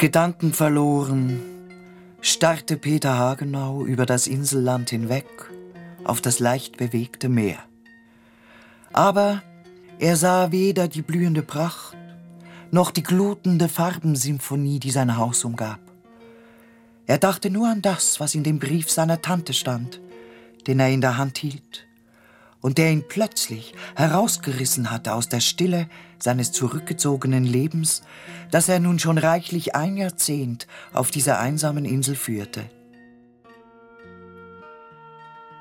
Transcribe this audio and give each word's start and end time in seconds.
Gedankenverloren 0.00 1.42
starrte 2.22 2.78
Peter 2.78 3.18
Hagenau 3.18 3.84
über 3.84 4.06
das 4.06 4.26
Inselland 4.26 4.88
hinweg 4.88 5.26
auf 6.04 6.22
das 6.22 6.38
leicht 6.38 6.78
bewegte 6.78 7.28
Meer. 7.28 7.58
Aber 8.94 9.42
er 9.98 10.16
sah 10.16 10.52
weder 10.52 10.88
die 10.88 11.02
blühende 11.02 11.42
Pracht 11.42 11.98
noch 12.70 12.92
die 12.92 13.02
glutende 13.02 13.68
Farbensymphonie, 13.68 14.80
die 14.80 14.90
sein 14.90 15.18
Haus 15.18 15.44
umgab. 15.44 15.80
Er 17.06 17.18
dachte 17.18 17.50
nur 17.50 17.68
an 17.68 17.82
das, 17.82 18.20
was 18.20 18.34
in 18.34 18.42
dem 18.42 18.58
Brief 18.58 18.90
seiner 18.90 19.20
Tante 19.20 19.52
stand, 19.52 20.00
den 20.66 20.80
er 20.80 20.88
in 20.88 21.02
der 21.02 21.18
Hand 21.18 21.36
hielt 21.36 21.89
und 22.60 22.78
der 22.78 22.90
ihn 22.90 23.04
plötzlich 23.08 23.74
herausgerissen 23.96 24.90
hatte 24.90 25.14
aus 25.14 25.28
der 25.28 25.40
Stille 25.40 25.88
seines 26.18 26.52
zurückgezogenen 26.52 27.44
Lebens, 27.44 28.02
das 28.50 28.68
er 28.68 28.80
nun 28.80 28.98
schon 28.98 29.18
reichlich 29.18 29.74
ein 29.74 29.96
Jahrzehnt 29.96 30.66
auf 30.92 31.10
dieser 31.10 31.38
einsamen 31.38 31.84
Insel 31.84 32.14
führte. 32.14 32.68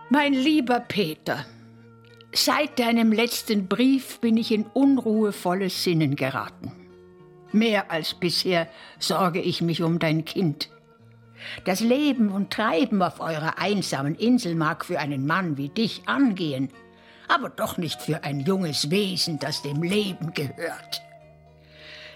Mein 0.09 0.33
lieber 0.33 0.79
Peter, 0.79 1.45
seit 2.33 2.79
deinem 2.79 3.11
letzten 3.11 3.67
Brief 3.67 4.19
bin 4.19 4.37
ich 4.37 4.51
in 4.51 4.63
unruhevolles 4.65 5.83
Sinnen 5.83 6.15
geraten. 6.15 6.71
Mehr 7.51 7.91
als 7.91 8.13
bisher 8.13 8.67
sorge 8.99 9.41
ich 9.41 9.61
mich 9.61 9.81
um 9.81 9.99
dein 9.99 10.25
Kind. 10.25 10.69
Das 11.63 11.79
Leben 11.79 12.29
und 12.29 12.51
Treiben 12.51 13.01
auf 13.01 13.19
eurer 13.19 13.59
einsamen 13.59 14.15
Insel 14.15 14.55
mag 14.55 14.83
für 14.83 14.99
einen 14.99 15.25
Mann 15.25 15.57
wie 15.57 15.69
dich 15.69 16.03
angehen, 16.07 16.69
aber 17.29 17.49
doch 17.49 17.77
nicht 17.77 18.01
für 18.01 18.23
ein 18.23 18.41
junges 18.41 18.89
Wesen, 18.89 19.39
das 19.39 19.61
dem 19.61 19.81
Leben 19.81 20.33
gehört. 20.33 21.01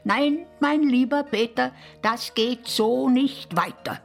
Nein, 0.04 0.46
mein 0.60 0.84
lieber 0.84 1.24
Peter, 1.24 1.72
das 2.02 2.34
geht 2.34 2.68
so 2.68 3.08
nicht 3.08 3.56
weiter. 3.56 4.02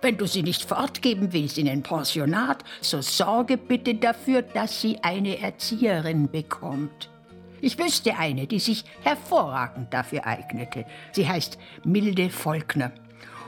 Wenn 0.00 0.16
du 0.16 0.26
sie 0.26 0.42
nicht 0.42 0.64
fortgeben 0.64 1.32
willst 1.32 1.58
in 1.58 1.68
ein 1.68 1.82
Pensionat, 1.82 2.62
so 2.80 3.00
sorge 3.00 3.56
bitte 3.56 3.94
dafür, 3.94 4.42
dass 4.42 4.80
sie 4.80 4.98
eine 5.02 5.40
Erzieherin 5.40 6.28
bekommt. 6.28 7.08
Ich 7.60 7.78
wüsste 7.78 8.16
eine, 8.16 8.46
die 8.46 8.58
sich 8.58 8.84
hervorragend 9.02 9.94
dafür 9.94 10.26
eignete. 10.26 10.84
Sie 11.12 11.28
heißt 11.28 11.58
Milde 11.84 12.30
Volkner 12.30 12.92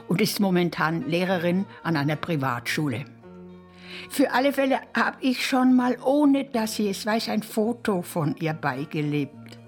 und 0.07 0.21
ist 0.21 0.39
momentan 0.39 1.09
Lehrerin 1.09 1.67
an 1.83 1.97
einer 1.97 2.17
Privatschule. 2.17 3.05
Für 4.11 4.33
alle 4.33 4.53
Fälle 4.53 4.81
habe 4.95 5.17
ich 5.21 5.45
schon 5.45 5.75
mal, 5.75 5.97
ohne 6.05 6.45
dass 6.45 6.77
sie 6.77 6.89
es 6.89 7.05
weiß, 7.05 7.29
ein 7.29 7.43
Foto 7.43 8.03
von 8.03 8.37
ihr 8.37 8.55
beigelebt. 8.55 9.59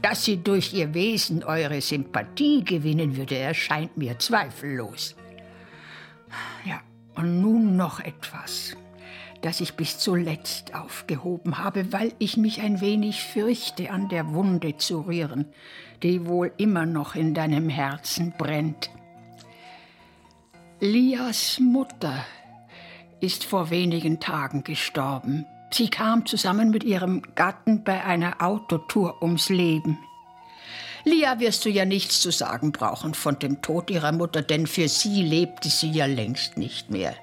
Dass 0.00 0.24
sie 0.24 0.42
durch 0.42 0.72
ihr 0.74 0.94
Wesen 0.94 1.44
eure 1.44 1.80
Sympathie 1.80 2.64
gewinnen 2.64 3.16
würde, 3.16 3.36
erscheint 3.36 3.96
mir 3.96 4.18
zweifellos. 4.18 5.16
Ja, 6.64 6.80
und 7.14 7.40
nun 7.40 7.76
noch 7.76 8.00
etwas, 8.00 8.76
das 9.42 9.60
ich 9.60 9.74
bis 9.74 9.98
zuletzt 9.98 10.74
aufgehoben 10.74 11.58
habe, 11.58 11.92
weil 11.92 12.12
ich 12.18 12.36
mich 12.36 12.60
ein 12.60 12.80
wenig 12.80 13.22
fürchte, 13.22 13.90
an 13.90 14.08
der 14.08 14.32
Wunde 14.32 14.76
zu 14.76 15.00
rühren, 15.00 15.46
die 16.02 16.26
wohl 16.26 16.52
immer 16.56 16.86
noch 16.86 17.14
in 17.14 17.34
deinem 17.34 17.68
Herzen 17.68 18.32
brennt. 18.38 18.90
Lias 20.80 21.60
Mutter 21.60 22.24
ist 23.22 23.44
vor 23.44 23.70
wenigen 23.70 24.18
Tagen 24.18 24.64
gestorben. 24.64 25.46
Sie 25.70 25.88
kam 25.88 26.26
zusammen 26.26 26.70
mit 26.70 26.84
ihrem 26.84 27.22
Gatten 27.34 27.84
bei 27.84 28.04
einer 28.04 28.42
Autotour 28.42 29.22
ums 29.22 29.48
Leben. 29.48 29.98
Lia 31.04 31.40
wirst 31.40 31.64
du 31.64 31.70
ja 31.70 31.84
nichts 31.84 32.20
zu 32.20 32.30
sagen 32.30 32.72
brauchen 32.72 33.14
von 33.14 33.38
dem 33.38 33.62
Tod 33.62 33.90
ihrer 33.90 34.12
Mutter, 34.12 34.42
denn 34.42 34.66
für 34.66 34.88
sie 34.88 35.22
lebte 35.22 35.68
sie 35.68 35.90
ja 35.90 36.06
längst 36.06 36.58
nicht 36.58 36.90
mehr. 36.90 37.14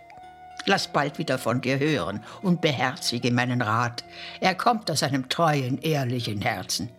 Lass 0.65 0.91
bald 0.91 1.17
wieder 1.17 1.37
von 1.37 1.61
dir 1.61 1.79
hören 1.79 2.21
und 2.41 2.61
beherzige 2.61 3.31
meinen 3.31 3.61
Rat. 3.61 4.03
Er 4.39 4.55
kommt 4.55 4.89
aus 4.91 5.03
einem 5.03 5.29
treuen, 5.29 5.81
ehrlichen 5.81 6.41
Herzen. 6.41 6.89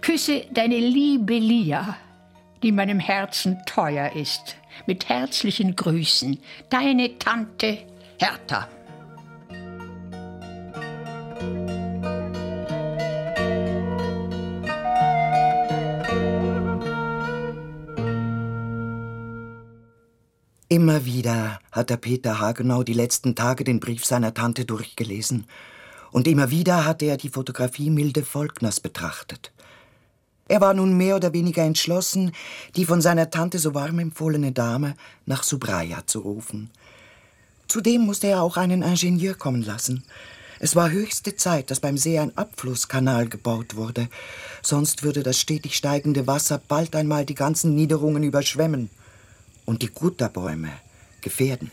Küsse 0.00 0.46
deine 0.52 0.78
liebe 0.78 1.34
Lia, 1.34 1.96
die 2.62 2.72
meinem 2.72 3.00
Herzen 3.00 3.58
teuer 3.66 4.12
ist. 4.14 4.56
Mit 4.86 5.08
herzlichen 5.08 5.76
Grüßen, 5.76 6.38
deine 6.70 7.18
Tante 7.18 7.78
Hertha. 8.20 8.68
Immer 20.68 21.06
wieder 21.06 21.60
hat 21.72 21.88
der 21.88 21.96
Peter 21.96 22.38
Hagenau 22.40 22.82
die 22.82 22.92
letzten 22.92 23.34
Tage 23.34 23.64
den 23.64 23.80
Brief 23.80 24.04
seiner 24.04 24.34
Tante 24.34 24.66
durchgelesen. 24.66 25.46
Und 26.12 26.28
immer 26.28 26.50
wieder 26.50 26.84
hatte 26.84 27.06
er 27.06 27.16
die 27.16 27.30
Fotografie 27.30 27.88
Milde 27.88 28.22
Volkners 28.22 28.80
betrachtet. 28.80 29.50
Er 30.46 30.60
war 30.60 30.74
nun 30.74 30.94
mehr 30.94 31.16
oder 31.16 31.32
weniger 31.32 31.62
entschlossen, 31.62 32.32
die 32.76 32.84
von 32.84 33.00
seiner 33.00 33.30
Tante 33.30 33.58
so 33.58 33.72
warm 33.72 33.98
empfohlene 33.98 34.52
Dame 34.52 34.94
nach 35.24 35.42
Subraya 35.42 36.06
zu 36.06 36.18
rufen. 36.18 36.70
Zudem 37.70 38.00
musste 38.00 38.26
er 38.26 38.42
auch 38.42 38.56
einen 38.56 38.82
Ingenieur 38.82 39.34
kommen 39.34 39.62
lassen. 39.62 40.02
Es 40.58 40.74
war 40.74 40.90
höchste 40.90 41.36
Zeit, 41.36 41.70
dass 41.70 41.78
beim 41.78 41.96
See 41.96 42.18
ein 42.18 42.36
Abflusskanal 42.36 43.28
gebaut 43.28 43.76
wurde. 43.76 44.08
Sonst 44.60 45.04
würde 45.04 45.22
das 45.22 45.38
stetig 45.38 45.76
steigende 45.76 46.26
Wasser 46.26 46.60
bald 46.66 46.96
einmal 46.96 47.24
die 47.24 47.36
ganzen 47.36 47.76
Niederungen 47.76 48.24
überschwemmen 48.24 48.90
und 49.66 49.82
die 49.82 49.86
Gutterbäume 49.86 50.72
gefährden. 51.20 51.70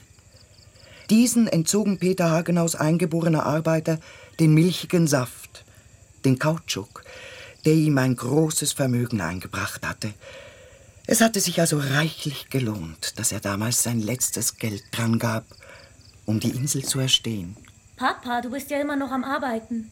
Diesen 1.10 1.48
entzogen 1.48 1.98
Peter 1.98 2.30
Hagenaus 2.30 2.76
eingeborener 2.76 3.48
Arbeiter 3.48 4.00
den 4.40 4.54
milchigen 4.54 5.08
Saft, 5.08 5.66
den 6.26 6.38
Kautschuk, 6.38 7.04
der 7.66 7.74
ihm 7.74 7.98
ein 7.98 8.16
großes 8.16 8.74
Vermögen 8.74 9.20
eingebracht 9.20 9.84
hatte. 9.84 10.14
Es 11.08 11.22
hatte 11.22 11.40
sich 11.40 11.60
also 11.60 11.80
reichlich 11.80 12.52
gelohnt, 12.52 13.18
dass 13.18 13.32
er 13.32 13.40
damals 13.40 13.82
sein 13.82 14.00
letztes 14.00 14.58
Geld 14.60 14.84
dran 14.92 15.18
gab 15.18 15.44
um 16.28 16.40
die 16.40 16.52
Insel 16.52 16.84
zu 16.84 17.00
erstehen. 17.00 17.58
Papa, 17.96 18.42
du 18.42 18.52
bist 18.52 18.70
ja 18.70 18.80
immer 18.80 18.96
noch 18.96 19.12
am 19.12 19.24
Arbeiten. 19.24 19.92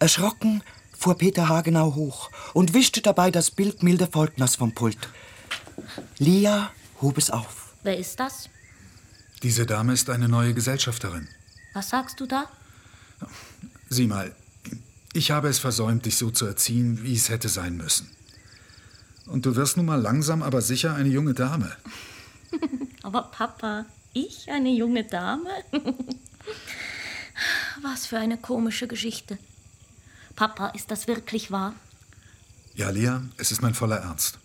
Erschrocken 0.00 0.62
fuhr 0.96 1.16
Peter 1.16 1.48
Hagenau 1.48 1.94
hoch 1.94 2.30
und 2.52 2.74
wischte 2.74 3.00
dabei 3.00 3.30
das 3.30 3.50
Bild 3.50 3.82
Milde 3.82 4.06
Volkners 4.06 4.56
vom 4.56 4.74
Pult. 4.74 5.08
Lia 6.18 6.72
hob 7.00 7.16
es 7.16 7.30
auf. 7.30 7.72
Wer 7.84 7.96
ist 7.96 8.18
das? 8.20 8.50
Diese 9.42 9.66
Dame 9.66 9.92
ist 9.92 10.10
eine 10.10 10.28
neue 10.28 10.52
Gesellschafterin. 10.52 11.28
Was 11.72 11.90
sagst 11.90 12.18
du 12.18 12.26
da? 12.26 12.46
Sieh 13.88 14.08
mal, 14.08 14.34
ich 15.12 15.30
habe 15.30 15.48
es 15.48 15.60
versäumt, 15.60 16.06
dich 16.06 16.16
so 16.16 16.30
zu 16.30 16.44
erziehen, 16.44 17.04
wie 17.04 17.14
es 17.14 17.28
hätte 17.28 17.48
sein 17.48 17.76
müssen. 17.76 18.10
Und 19.26 19.46
du 19.46 19.54
wirst 19.54 19.76
nun 19.76 19.86
mal 19.86 20.00
langsam, 20.00 20.42
aber 20.42 20.60
sicher 20.60 20.94
eine 20.94 21.08
junge 21.08 21.34
Dame. 21.34 21.76
aber 23.02 23.22
Papa, 23.22 23.86
ich, 24.12 24.50
eine 24.50 24.70
junge 24.70 25.04
Dame? 25.04 25.50
Was 27.82 28.06
für 28.06 28.18
eine 28.18 28.36
komische 28.36 28.86
Geschichte. 28.86 29.38
Papa, 30.36 30.68
ist 30.68 30.90
das 30.90 31.06
wirklich 31.06 31.50
wahr? 31.50 31.74
Ja, 32.74 32.90
Lea, 32.90 33.20
es 33.36 33.50
ist 33.50 33.62
mein 33.62 33.74
voller 33.74 33.96
Ernst. 33.96 34.38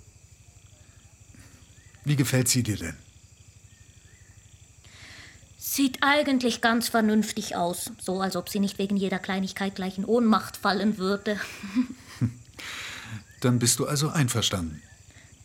Wie 2.04 2.16
gefällt 2.16 2.48
sie 2.50 2.64
dir 2.64 2.78
denn? 2.78 2.98
Sieht 5.58 6.00
eigentlich 6.02 6.62
ganz 6.62 6.90
vernünftig 6.90 7.56
aus, 7.56 7.92
so 8.00 8.22
als 8.22 8.36
ob 8.36 8.50
sie 8.50 8.60
nicht 8.60 8.78
wegen 8.78 8.98
jeder 8.98 9.20
Kleinigkeit 9.20 9.76
gleich 9.76 9.98
in 9.98 10.06
Ohnmacht 10.06 10.58
fallen 10.58 10.98
würde. 10.98 11.40
Dann 13.40 13.60
bist 13.60 13.80
du 13.80 13.88
also 13.88 14.10
einverstanden. 14.10 14.82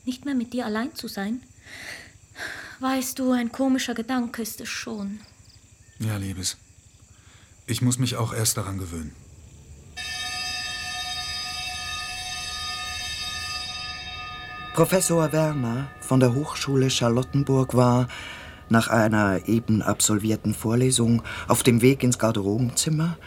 Nicht 0.05 0.25
mehr 0.25 0.35
mit 0.35 0.53
dir 0.53 0.67
allein 0.67 0.95
zu 0.95 1.09
sein? 1.09 1.43
Weißt 2.81 3.19
du, 3.19 3.33
ein 3.33 3.51
komischer 3.51 3.95
Gedanke 3.95 4.43
ist 4.43 4.61
es 4.61 4.69
schon. 4.69 5.19
Ja, 5.99 6.17
Liebes. 6.17 6.57
Ich 7.67 7.83
muss 7.83 7.99
mich 7.99 8.17
auch 8.17 8.33
erst 8.33 8.57
daran 8.57 8.79
gewöhnen. 8.79 9.15
Professor 14.75 15.33
Werner 15.33 15.89
von 16.01 16.21
der 16.21 16.35
Hochschule 16.35 16.89
Charlottenburg 16.89 17.75
war, 17.75 18.07
nach 18.69 18.87
einer 18.87 19.49
eben 19.49 19.83
absolvierten 19.83 20.55
Vorlesung, 20.55 21.23
auf 21.49 21.65
dem 21.65 21.83
Weg 21.83 22.05
ins 22.05 22.21
Garderobenzimmer, 22.21 23.19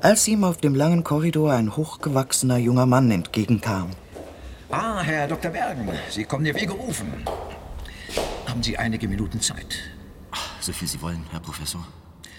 als 0.00 0.28
ihm 0.28 0.44
auf 0.44 0.58
dem 0.58 0.76
langen 0.76 1.02
Korridor 1.02 1.52
ein 1.54 1.74
hochgewachsener 1.74 2.58
junger 2.58 2.86
Mann 2.86 3.10
entgegenkam. 3.10 3.90
Ah, 4.70 5.00
Herr 5.02 5.26
Dr. 5.26 5.50
Bergen, 5.50 5.88
Sie 6.08 6.24
kommen 6.24 6.46
ja 6.46 6.54
wie 6.54 6.66
gerufen. 6.66 7.12
Haben 8.52 8.62
Sie 8.62 8.76
einige 8.76 9.08
Minuten 9.08 9.40
Zeit? 9.40 9.78
So 10.60 10.74
viel 10.74 10.86
Sie 10.86 11.00
wollen, 11.00 11.24
Herr 11.30 11.40
Professor. 11.40 11.88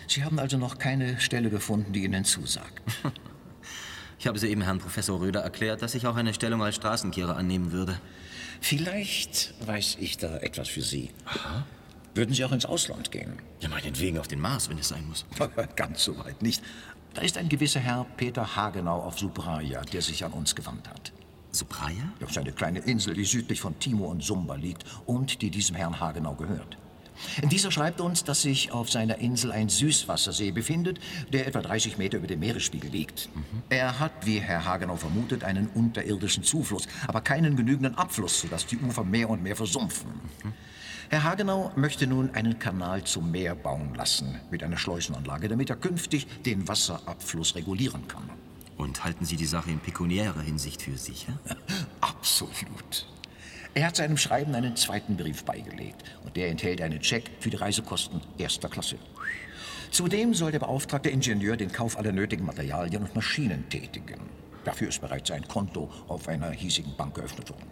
Sie 0.08 0.24
haben 0.24 0.38
also 0.38 0.60
noch 0.60 0.78
keine 0.78 1.20
Stelle 1.20 1.50
gefunden, 1.50 1.92
die 1.92 2.04
Ihnen 2.04 2.24
zusagt. 2.24 2.82
Ich 4.20 4.28
habe 4.28 4.40
soeben 4.40 4.62
Herrn 4.62 4.78
Professor 4.78 5.20
Röder 5.20 5.42
erklärt, 5.42 5.82
dass 5.82 5.96
ich 5.96 6.08
auch 6.08 6.16
eine 6.16 6.34
Stellung 6.34 6.64
als 6.64 6.76
Straßenkehrer 6.76 7.36
annehmen 7.36 7.74
würde. 7.74 8.00
Vielleicht 8.62 9.54
weiß 9.68 9.98
ich 10.00 10.18
da 10.18 10.38
etwas 10.38 10.70
für 10.70 10.82
Sie. 10.84 11.10
Aha. 11.26 11.66
Würden 12.14 12.34
Sie 12.34 12.46
auch 12.46 12.54
ins 12.54 12.66
Ausland 12.66 13.12
gehen? 13.12 13.34
Ja, 13.60 13.68
meinetwegen 13.68 14.20
auf 14.20 14.30
den 14.30 14.40
Mars, 14.40 14.70
wenn 14.70 14.78
es 14.78 14.88
sein 14.90 15.06
muss. 15.10 15.26
Ganz 15.76 16.06
so 16.06 16.18
weit 16.20 16.42
nicht. 16.42 16.64
Da 17.16 17.22
ist 17.22 17.38
ein 17.38 17.50
gewisser 17.50 17.82
Herr 17.82 18.06
Peter 18.16 18.56
Hagenau 18.56 19.02
auf 19.02 19.20
Subraya, 19.20 19.82
der 19.82 20.02
sich 20.02 20.24
an 20.24 20.32
uns 20.32 20.56
gewandt 20.56 20.88
hat. 20.88 21.12
Subraya? 21.54 22.12
Das 22.20 22.32
ist 22.32 22.38
eine 22.38 22.52
kleine 22.52 22.80
Insel, 22.80 23.14
die 23.14 23.26
südlich 23.26 23.62
von 23.62 23.78
Timor 23.80 24.10
und 24.10 24.24
Sumba 24.24 24.56
liegt 24.56 24.86
und 25.06 25.42
die 25.42 25.50
diesem 25.50 25.76
Herrn 25.76 26.00
Hagenau 26.00 26.34
gehört. 26.36 26.78
Dieser 27.44 27.72
schreibt 27.72 28.02
uns, 28.02 28.24
dass 28.24 28.42
sich 28.42 28.72
auf 28.72 28.90
seiner 28.90 29.20
Insel 29.20 29.52
ein 29.52 29.70
Süßwassersee 29.70 30.52
befindet, 30.52 31.00
der 31.32 31.48
etwa 31.48 31.62
30 31.62 31.98
Meter 31.98 32.18
über 32.18 32.28
dem 32.28 32.40
Meeresspiegel 32.40 32.90
liegt. 32.90 33.30
Mhm. 33.36 33.64
Er 33.70 34.00
hat, 34.00 34.26
wie 34.26 34.40
Herr 34.40 34.66
Hagenau 34.66 34.96
vermutet, 34.96 35.44
einen 35.44 35.68
unterirdischen 35.68 36.44
Zufluss, 36.44 36.88
aber 37.08 37.22
keinen 37.22 37.56
genügenden 37.56 37.96
Abfluss, 37.96 38.42
sodass 38.42 38.66
die 38.66 38.78
Ufer 38.78 39.04
mehr 39.04 39.30
und 39.30 39.44
mehr 39.44 39.56
versumpfen. 39.56 40.10
Mhm. 40.44 40.54
Herr 41.10 41.24
Hagenau 41.24 41.72
möchte 41.76 42.08
nun 42.08 42.34
einen 42.34 42.58
Kanal 42.58 43.04
zum 43.04 43.30
Meer 43.30 43.54
bauen 43.54 43.94
lassen 43.94 44.40
mit 44.50 44.64
einer 44.64 44.78
Schleusenanlage, 44.78 45.48
damit 45.48 45.70
er 45.70 45.76
künftig 45.76 46.26
den 46.44 46.68
Wasserabfluss 46.68 47.54
regulieren 47.56 48.08
kann. 48.08 48.24
Und 48.84 49.06
halten 49.06 49.24
Sie 49.24 49.38
die 49.38 49.46
Sache 49.46 49.72
in 49.72 49.80
pekuniärer 49.80 50.42
Hinsicht 50.42 50.82
für 50.82 50.98
sicher? 50.98 51.40
Absolut. 52.02 53.08
Er 53.74 53.88
hat 53.88 53.96
seinem 53.96 54.18
Schreiben 54.18 54.54
einen 54.56 54.76
zweiten 54.76 55.16
Brief 55.16 55.46
beigelegt 55.46 56.04
und 56.26 56.36
der 56.36 56.50
enthält 56.50 56.82
einen 56.82 57.02
Scheck 57.02 57.32
für 57.40 57.50
die 57.50 57.56
Reisekosten 57.56 58.20
erster 58.38 58.68
Klasse. 58.68 58.98
Zudem 59.90 60.34
soll 60.34 60.52
der 60.52 60.60
beauftragte 60.60 61.10
Ingenieur 61.10 61.56
den 61.56 61.72
Kauf 61.72 61.98
aller 61.98 62.12
nötigen 62.12 62.46
Materialien 62.46 63.04
und 63.04 63.16
Maschinen 63.16 63.70
tätigen. 63.70 64.20
Dafür 64.66 64.90
ist 64.90 65.00
bereits 65.00 65.32
ein 65.32 65.48
Konto 65.48 65.90
auf 66.10 66.28
einer 66.28 66.52
hiesigen 66.52 66.94
Bank 66.98 67.16
geöffnet 67.16 67.50
worden. 67.52 67.70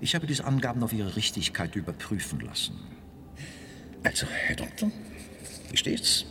Ich 0.00 0.14
habe 0.14 0.26
diese 0.26 0.46
Angaben 0.46 0.82
auf 0.82 0.94
ihre 0.94 1.14
Richtigkeit 1.14 1.76
überprüfen 1.76 2.40
lassen. 2.40 2.74
Also, 4.02 4.26
Herr 4.26 4.56
Doktor, 4.56 4.90
wie 5.70 5.76
steht's? 5.76 6.24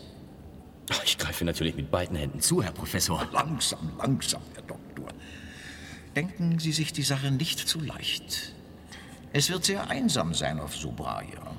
Ich 1.03 1.17
greife 1.17 1.45
natürlich 1.45 1.75
mit 1.75 1.91
beiden 1.91 2.15
Händen 2.15 2.39
zu, 2.39 2.63
Herr 2.63 2.71
Professor. 2.71 3.27
Langsam, 3.31 3.91
langsam, 3.97 4.41
Herr 4.53 4.63
Doktor. 4.63 5.07
Denken 6.15 6.59
Sie 6.59 6.71
sich 6.71 6.93
die 6.93 7.03
Sache 7.03 7.31
nicht 7.31 7.59
zu 7.59 7.79
leicht. 7.79 8.53
Es 9.33 9.49
wird 9.49 9.65
sehr 9.65 9.89
einsam 9.89 10.33
sein 10.33 10.59
auf 10.59 10.75
Subraya. 10.75 11.55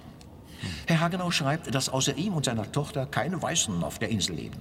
Herr 0.86 1.00
Hagenau 1.00 1.30
schreibt, 1.30 1.74
dass 1.74 1.88
außer 1.88 2.16
ihm 2.16 2.34
und 2.34 2.46
seiner 2.46 2.70
Tochter 2.72 3.06
keine 3.06 3.40
Weißen 3.40 3.84
auf 3.84 3.98
der 3.98 4.08
Insel 4.08 4.36
leben. 4.36 4.58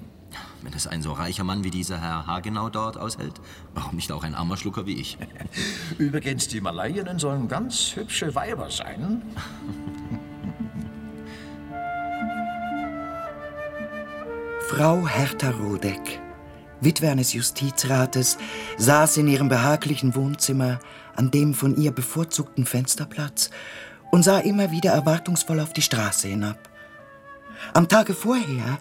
Wenn 0.61 0.73
es 0.73 0.85
ein 0.85 1.01
so 1.01 1.13
reicher 1.13 1.43
Mann 1.43 1.63
wie 1.63 1.71
dieser 1.71 1.99
Herr 2.01 2.27
Hagenau 2.27 2.69
dort 2.69 2.97
aushält, 2.97 3.41
warum 3.73 3.95
nicht 3.95 4.11
auch 4.11 4.23
ein 4.23 4.35
armer 4.35 4.57
Schlucker 4.57 4.85
wie 4.85 4.99
ich? 4.99 5.17
Übrigens, 5.97 6.47
die 6.47 6.61
Malayinnen 6.61 7.19
sollen 7.19 7.47
ganz 7.47 7.95
hübsche 7.95 8.35
Weiber 8.35 8.69
sein. 8.69 9.21
Frau 14.69 15.07
Hertha 15.07 15.51
Rodeck, 15.51 16.19
Witwe 16.81 17.09
eines 17.09 17.31
Justizrates, 17.31 18.37
saß 18.77 19.15
in 19.15 19.29
ihrem 19.29 19.47
behaglichen 19.47 20.13
Wohnzimmer 20.13 20.79
an 21.15 21.31
dem 21.31 21.53
von 21.53 21.77
ihr 21.77 21.91
bevorzugten 21.91 22.65
Fensterplatz 22.65 23.49
und 24.11 24.23
sah 24.23 24.39
immer 24.39 24.69
wieder 24.69 24.91
erwartungsvoll 24.91 25.61
auf 25.61 25.71
die 25.71 25.81
Straße 25.81 26.27
hinab. 26.27 26.69
Am 27.73 27.87
Tage 27.87 28.13
vorher 28.13 28.77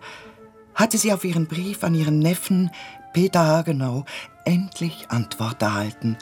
hatte 0.75 0.99
sie 0.99 1.13
auf 1.13 1.25
ihren 1.25 1.47
Brief 1.47 1.85
an 1.85 1.95
ihren 1.95 2.19
Neffen 2.19 2.73
Peter 3.13 3.47
Hagenau 3.47 4.05
endlich 4.45 5.07
Antwort 5.11 5.63
erhalten. 5.63 6.19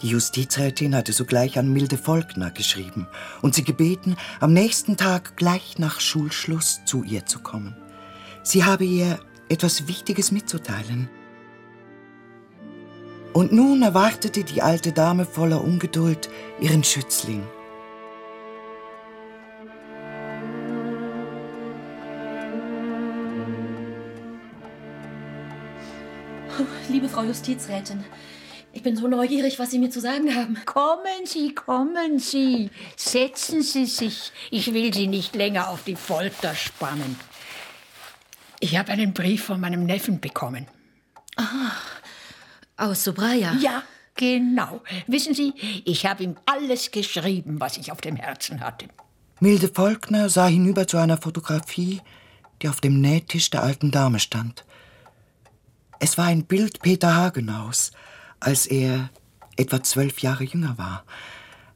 Die 0.00 0.08
Justizrätin 0.10 0.94
hatte 0.94 1.12
sogleich 1.12 1.58
an 1.58 1.72
Milde 1.72 1.98
Volkner 1.98 2.52
geschrieben 2.52 3.08
und 3.42 3.56
sie 3.56 3.64
gebeten, 3.64 4.16
am 4.38 4.52
nächsten 4.52 4.96
Tag 4.96 5.36
gleich 5.36 5.76
nach 5.78 5.98
Schulschluss 5.98 6.82
zu 6.84 7.02
ihr 7.02 7.26
zu 7.26 7.40
kommen. 7.40 7.74
Sie 8.46 8.62
habe 8.62 8.84
ihr 8.84 9.18
etwas 9.48 9.88
Wichtiges 9.88 10.30
mitzuteilen. 10.30 11.08
Und 13.32 13.50
nun 13.50 13.82
erwartete 13.82 14.44
die 14.44 14.62
alte 14.62 14.92
Dame 14.92 15.24
voller 15.24 15.64
Ungeduld 15.64 16.30
ihren 16.60 16.84
Schützling. 16.84 17.42
Liebe 26.88 27.08
Frau 27.08 27.24
Justizrätin, 27.24 28.04
ich 28.72 28.84
bin 28.84 28.94
so 28.96 29.08
neugierig, 29.08 29.58
was 29.58 29.72
Sie 29.72 29.80
mir 29.80 29.90
zu 29.90 30.00
sagen 30.00 30.36
haben. 30.36 30.56
Kommen 30.64 31.24
Sie, 31.24 31.52
kommen 31.52 32.20
Sie. 32.20 32.70
Setzen 32.94 33.62
Sie 33.62 33.86
sich. 33.86 34.30
Ich 34.52 34.72
will 34.72 34.94
Sie 34.94 35.08
nicht 35.08 35.34
länger 35.34 35.68
auf 35.68 35.82
die 35.82 35.96
Folter 35.96 36.54
spannen. 36.54 37.16
Ich 38.60 38.76
habe 38.76 38.92
einen 38.92 39.12
Brief 39.12 39.44
von 39.44 39.60
meinem 39.60 39.84
Neffen 39.84 40.20
bekommen. 40.20 40.66
Ah, 41.36 41.72
aus 42.76 43.04
Sobraya? 43.04 43.54
Ja, 43.60 43.82
genau. 44.14 44.82
Wissen 45.06 45.34
Sie, 45.34 45.52
ich 45.84 46.06
habe 46.06 46.24
ihm 46.24 46.36
alles 46.46 46.90
geschrieben, 46.90 47.60
was 47.60 47.76
ich 47.76 47.92
auf 47.92 48.00
dem 48.00 48.16
Herzen 48.16 48.60
hatte. 48.60 48.86
Milde 49.40 49.68
Volkner 49.68 50.30
sah 50.30 50.46
hinüber 50.46 50.86
zu 50.86 50.96
einer 50.96 51.18
Fotografie, 51.18 52.00
die 52.62 52.68
auf 52.68 52.80
dem 52.80 53.00
Nähtisch 53.00 53.50
der 53.50 53.62
alten 53.62 53.90
Dame 53.90 54.18
stand. 54.18 54.64
Es 55.98 56.16
war 56.16 56.26
ein 56.26 56.44
Bild 56.44 56.80
Peter 56.80 57.14
Hagenaus, 57.14 57.90
als 58.40 58.66
er 58.66 59.10
etwa 59.56 59.82
zwölf 59.82 60.20
Jahre 60.20 60.44
jünger 60.44 60.78
war. 60.78 61.04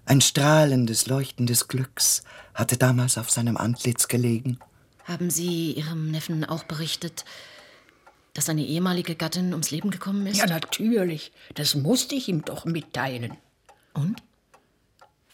Ein 0.06 0.20
strahlendes, 0.20 1.06
leuchtendes 1.06 1.68
Glücks 1.68 2.22
hatte 2.54 2.76
damals 2.76 3.16
auf 3.18 3.30
seinem 3.30 3.56
Antlitz 3.56 4.08
gelegen. 4.08 4.58
Haben 5.10 5.28
Sie 5.28 5.72
Ihrem 5.72 6.12
Neffen 6.12 6.44
auch 6.44 6.62
berichtet, 6.62 7.24
dass 8.34 8.46
seine 8.46 8.64
ehemalige 8.64 9.16
Gattin 9.16 9.50
ums 9.50 9.72
Leben 9.72 9.90
gekommen 9.90 10.24
ist? 10.28 10.38
Ja, 10.38 10.46
natürlich. 10.46 11.32
Das 11.54 11.74
musste 11.74 12.14
ich 12.14 12.28
ihm 12.28 12.44
doch 12.44 12.64
mitteilen. 12.64 13.36
Und? 13.92 14.22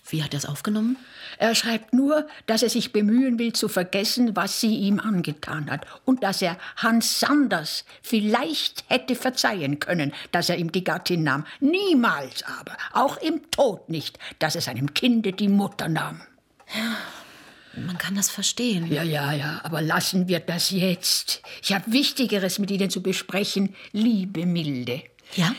Wie 0.09 0.23
hat 0.23 0.33
er 0.33 0.39
es 0.39 0.47
aufgenommen? 0.47 0.97
Er 1.37 1.55
schreibt 1.55 1.93
nur, 1.93 2.27
dass 2.47 2.63
er 2.63 2.71
sich 2.71 2.93
bemühen 2.93 3.39
will 3.39 3.53
zu 3.53 3.69
vergessen, 3.69 4.35
was 4.35 4.63
sie 4.63 4.77
ihm 4.77 4.99
angetan 4.99 5.71
hat 5.71 5.85
und 6.07 6.23
dass 6.23 6.41
er 6.41 6.57
Hans 6.77 7.21
Sanders 7.21 7.85
vielleicht 8.01 8.89
hätte 8.89 9.15
verzeihen 9.15 9.79
können, 9.79 10.15
dass 10.33 10.49
er 10.49 10.57
ihm 10.57 10.73
die 10.73 10.85
Gattin 10.85 11.23
nahm. 11.23 11.45
Niemals 11.61 12.45
aber, 12.45 12.79
auch 12.95 13.19
im 13.19 13.51
Tod 13.51 13.91
nicht, 13.91 14.19
dass 14.39 14.55
er 14.55 14.63
seinem 14.63 14.95
Kinde 14.95 15.35
die 15.35 15.49
Mutter 15.49 15.91
nahm. 15.91 16.23
Ja, 16.75 16.97
man 17.77 17.99
kann 17.99 18.15
das 18.15 18.31
verstehen. 18.31 18.91
Ja, 18.91 19.03
ja, 19.03 19.33
ja, 19.33 19.61
aber 19.63 19.83
lassen 19.83 20.29
wir 20.29 20.41
das 20.41 20.71
jetzt. 20.71 21.43
Ich 21.63 21.73
habe 21.73 21.93
Wichtigeres 21.93 22.59
mit 22.59 22.71
Ihnen 22.71 22.91
zu 22.91 23.03
besprechen, 23.03 23.75
liebe 23.93 24.47
Milde. 24.47 25.03
Ja? 25.35 25.55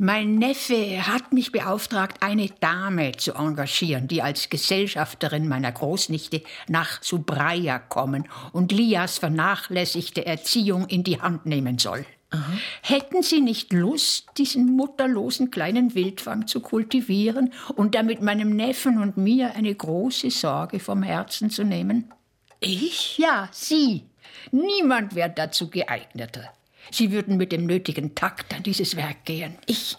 Mein 0.00 0.36
Neffe 0.36 1.08
hat 1.08 1.32
mich 1.32 1.50
beauftragt, 1.50 2.22
eine 2.22 2.48
Dame 2.60 3.12
zu 3.16 3.34
engagieren, 3.34 4.06
die 4.06 4.22
als 4.22 4.48
Gesellschafterin 4.48 5.48
meiner 5.48 5.72
Großnichte 5.72 6.42
nach 6.68 7.02
Subraya 7.02 7.80
kommen 7.80 8.28
und 8.52 8.70
Lias 8.70 9.18
vernachlässigte 9.18 10.24
Erziehung 10.24 10.86
in 10.86 11.02
die 11.02 11.20
Hand 11.20 11.46
nehmen 11.46 11.78
soll. 11.78 12.06
Aha. 12.30 12.52
Hätten 12.82 13.22
Sie 13.22 13.40
nicht 13.40 13.72
Lust, 13.72 14.26
diesen 14.36 14.76
mutterlosen 14.76 15.50
kleinen 15.50 15.94
Wildfang 15.94 16.46
zu 16.46 16.60
kultivieren 16.60 17.52
und 17.74 17.94
damit 17.94 18.20
meinem 18.20 18.54
Neffen 18.54 19.00
und 19.00 19.16
mir 19.16 19.54
eine 19.54 19.74
große 19.74 20.30
Sorge 20.30 20.78
vom 20.78 21.02
Herzen 21.02 21.48
zu 21.48 21.64
nehmen? 21.64 22.12
Ich? 22.60 23.16
Ja, 23.18 23.48
Sie. 23.52 24.04
Niemand 24.50 25.14
wäre 25.14 25.30
dazu 25.30 25.70
geeigneter. 25.70 26.52
Sie 26.90 27.12
würden 27.12 27.36
mit 27.36 27.52
dem 27.52 27.66
nötigen 27.66 28.14
Takt 28.14 28.54
an 28.54 28.62
dieses 28.62 28.96
Werk 28.96 29.24
gehen. 29.24 29.56
Ich. 29.66 29.96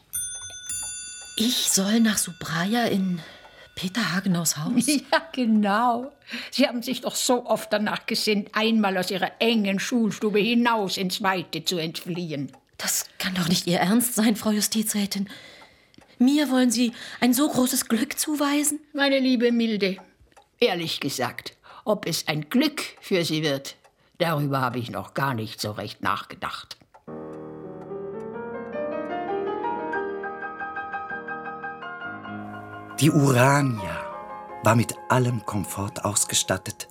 Ich 1.36 1.69
soll 1.69 2.00
nach 2.00 2.17
Subraya 2.17 2.86
in 2.86 3.19
Peter 3.79 4.13
Hagenaus 4.13 4.57
Haus? 4.57 4.88
Ja, 4.88 5.21
genau. 5.31 6.12
Sie 6.51 6.67
haben 6.67 6.83
sich 6.83 7.00
doch 7.00 7.15
so 7.15 7.45
oft 7.45 7.71
danach 7.71 8.05
gesinnt, 8.05 8.50
einmal 8.51 8.98
aus 8.98 9.09
Ihrer 9.09 9.31
engen 9.39 9.79
Schulstube 9.79 10.39
hinaus 10.39 10.98
ins 10.98 11.24
Weite 11.24 11.63
zu 11.63 11.77
entfliehen. 11.77 12.51
Das 12.77 13.05
kann 13.19 13.36
doch 13.36 13.48
nicht 13.48 13.67
Ihr 13.67 13.79
Ernst 13.79 14.15
sein, 14.15 14.36
Frau 14.36 14.51
Justizrätin. 14.51 15.29
Mir 16.17 16.50
wollen 16.50 16.71
Sie 16.71 16.91
ein 17.21 17.33
so 17.33 17.48
großes 17.48 17.88
Glück 17.88 18.19
zuweisen? 18.19 18.81
Meine 18.93 19.19
liebe 19.19 19.53
Milde, 19.53 19.95
ehrlich 20.59 21.00
gesagt, 21.00 21.55
ob 21.86 22.05
es 22.05 22.27
ein 22.27 22.50
Glück 22.50 22.81
für 23.00 23.24
Sie 23.24 23.43
wird, 23.43 23.77
darüber 24.17 24.59
habe 24.59 24.79
ich 24.79 24.89
noch 24.91 25.13
gar 25.13 25.33
nicht 25.33 25.62
so 25.62 25.71
recht 25.71 26.03
nachgedacht. 26.03 26.75
Die 33.00 33.12
Urania 33.12 33.96
war 34.62 34.75
mit 34.75 34.94
allem 35.08 35.46
Komfort 35.46 36.03
ausgestattet. 36.03 36.89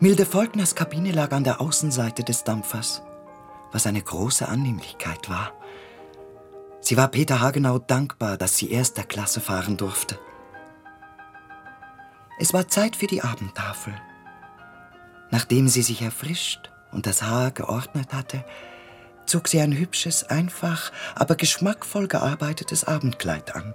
Milde 0.00 0.24
Volkners 0.24 0.74
Kabine 0.74 1.12
lag 1.12 1.32
an 1.32 1.44
der 1.44 1.60
Außenseite 1.60 2.24
des 2.24 2.44
Dampfers, 2.44 3.02
was 3.72 3.86
eine 3.86 4.00
große 4.00 4.48
Annehmlichkeit 4.48 5.28
war. 5.28 5.52
Sie 6.80 6.96
war 6.96 7.08
Peter 7.08 7.40
Hagenau 7.40 7.78
dankbar, 7.78 8.38
dass 8.38 8.56
sie 8.56 8.70
erster 8.70 9.02
Klasse 9.02 9.42
fahren 9.42 9.76
durfte. 9.76 10.18
Es 12.38 12.54
war 12.54 12.68
Zeit 12.68 12.96
für 12.96 13.06
die 13.06 13.20
Abendtafel. 13.20 13.92
Nachdem 15.30 15.68
sie 15.68 15.82
sich 15.82 16.00
erfrischt 16.00 16.70
und 16.90 17.06
das 17.06 17.22
Haar 17.22 17.50
geordnet 17.50 18.14
hatte, 18.14 18.46
zog 19.26 19.48
sie 19.48 19.60
ein 19.60 19.76
hübsches, 19.76 20.24
einfach, 20.24 20.90
aber 21.14 21.34
geschmackvoll 21.34 22.08
gearbeitetes 22.08 22.84
Abendkleid 22.84 23.54
an. 23.54 23.74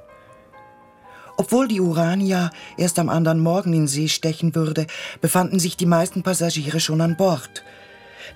Obwohl 1.42 1.68
die 1.68 1.82
Urania 1.82 2.52
erst 2.78 3.00
am 3.00 3.10
anderen 3.10 3.40
Morgen 3.40 3.74
in 3.74 3.88
See 3.88 4.10
stechen 4.10 4.54
würde, 4.54 4.86
befanden 5.22 5.60
sich 5.60 5.76
die 5.76 5.88
meisten 5.88 6.22
Passagiere 6.22 6.80
schon 6.80 7.02
an 7.02 7.18
Bord. 7.18 7.64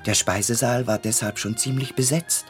Der 0.07 0.15
Speisesaal 0.15 0.87
war 0.87 0.97
deshalb 0.97 1.37
schon 1.37 1.55
ziemlich 1.55 1.93
besetzt. 1.93 2.45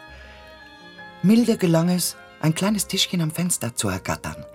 Milde 1.24 1.58
gelang 1.58 1.90
es, 1.90 2.16
ein 2.40 2.56
kleines 2.56 2.88
Tischchen 2.88 3.20
am 3.20 3.32
Fenster 3.32 3.76
zu 3.76 3.90
ergattern. 3.90 4.46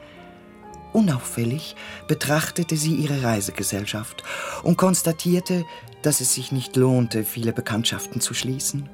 Unauffällig 0.94 1.76
betrachtete 2.08 2.78
sie 2.78 2.94
ihre 2.94 3.22
Reisegesellschaft 3.22 4.24
und 4.62 4.78
konstatierte, 4.78 5.66
dass 6.00 6.22
es 6.22 6.32
sich 6.32 6.50
nicht 6.50 6.76
lohnte, 6.76 7.24
viele 7.24 7.52
Bekanntschaften 7.52 8.22
zu 8.22 8.32
schließen. 8.32 8.88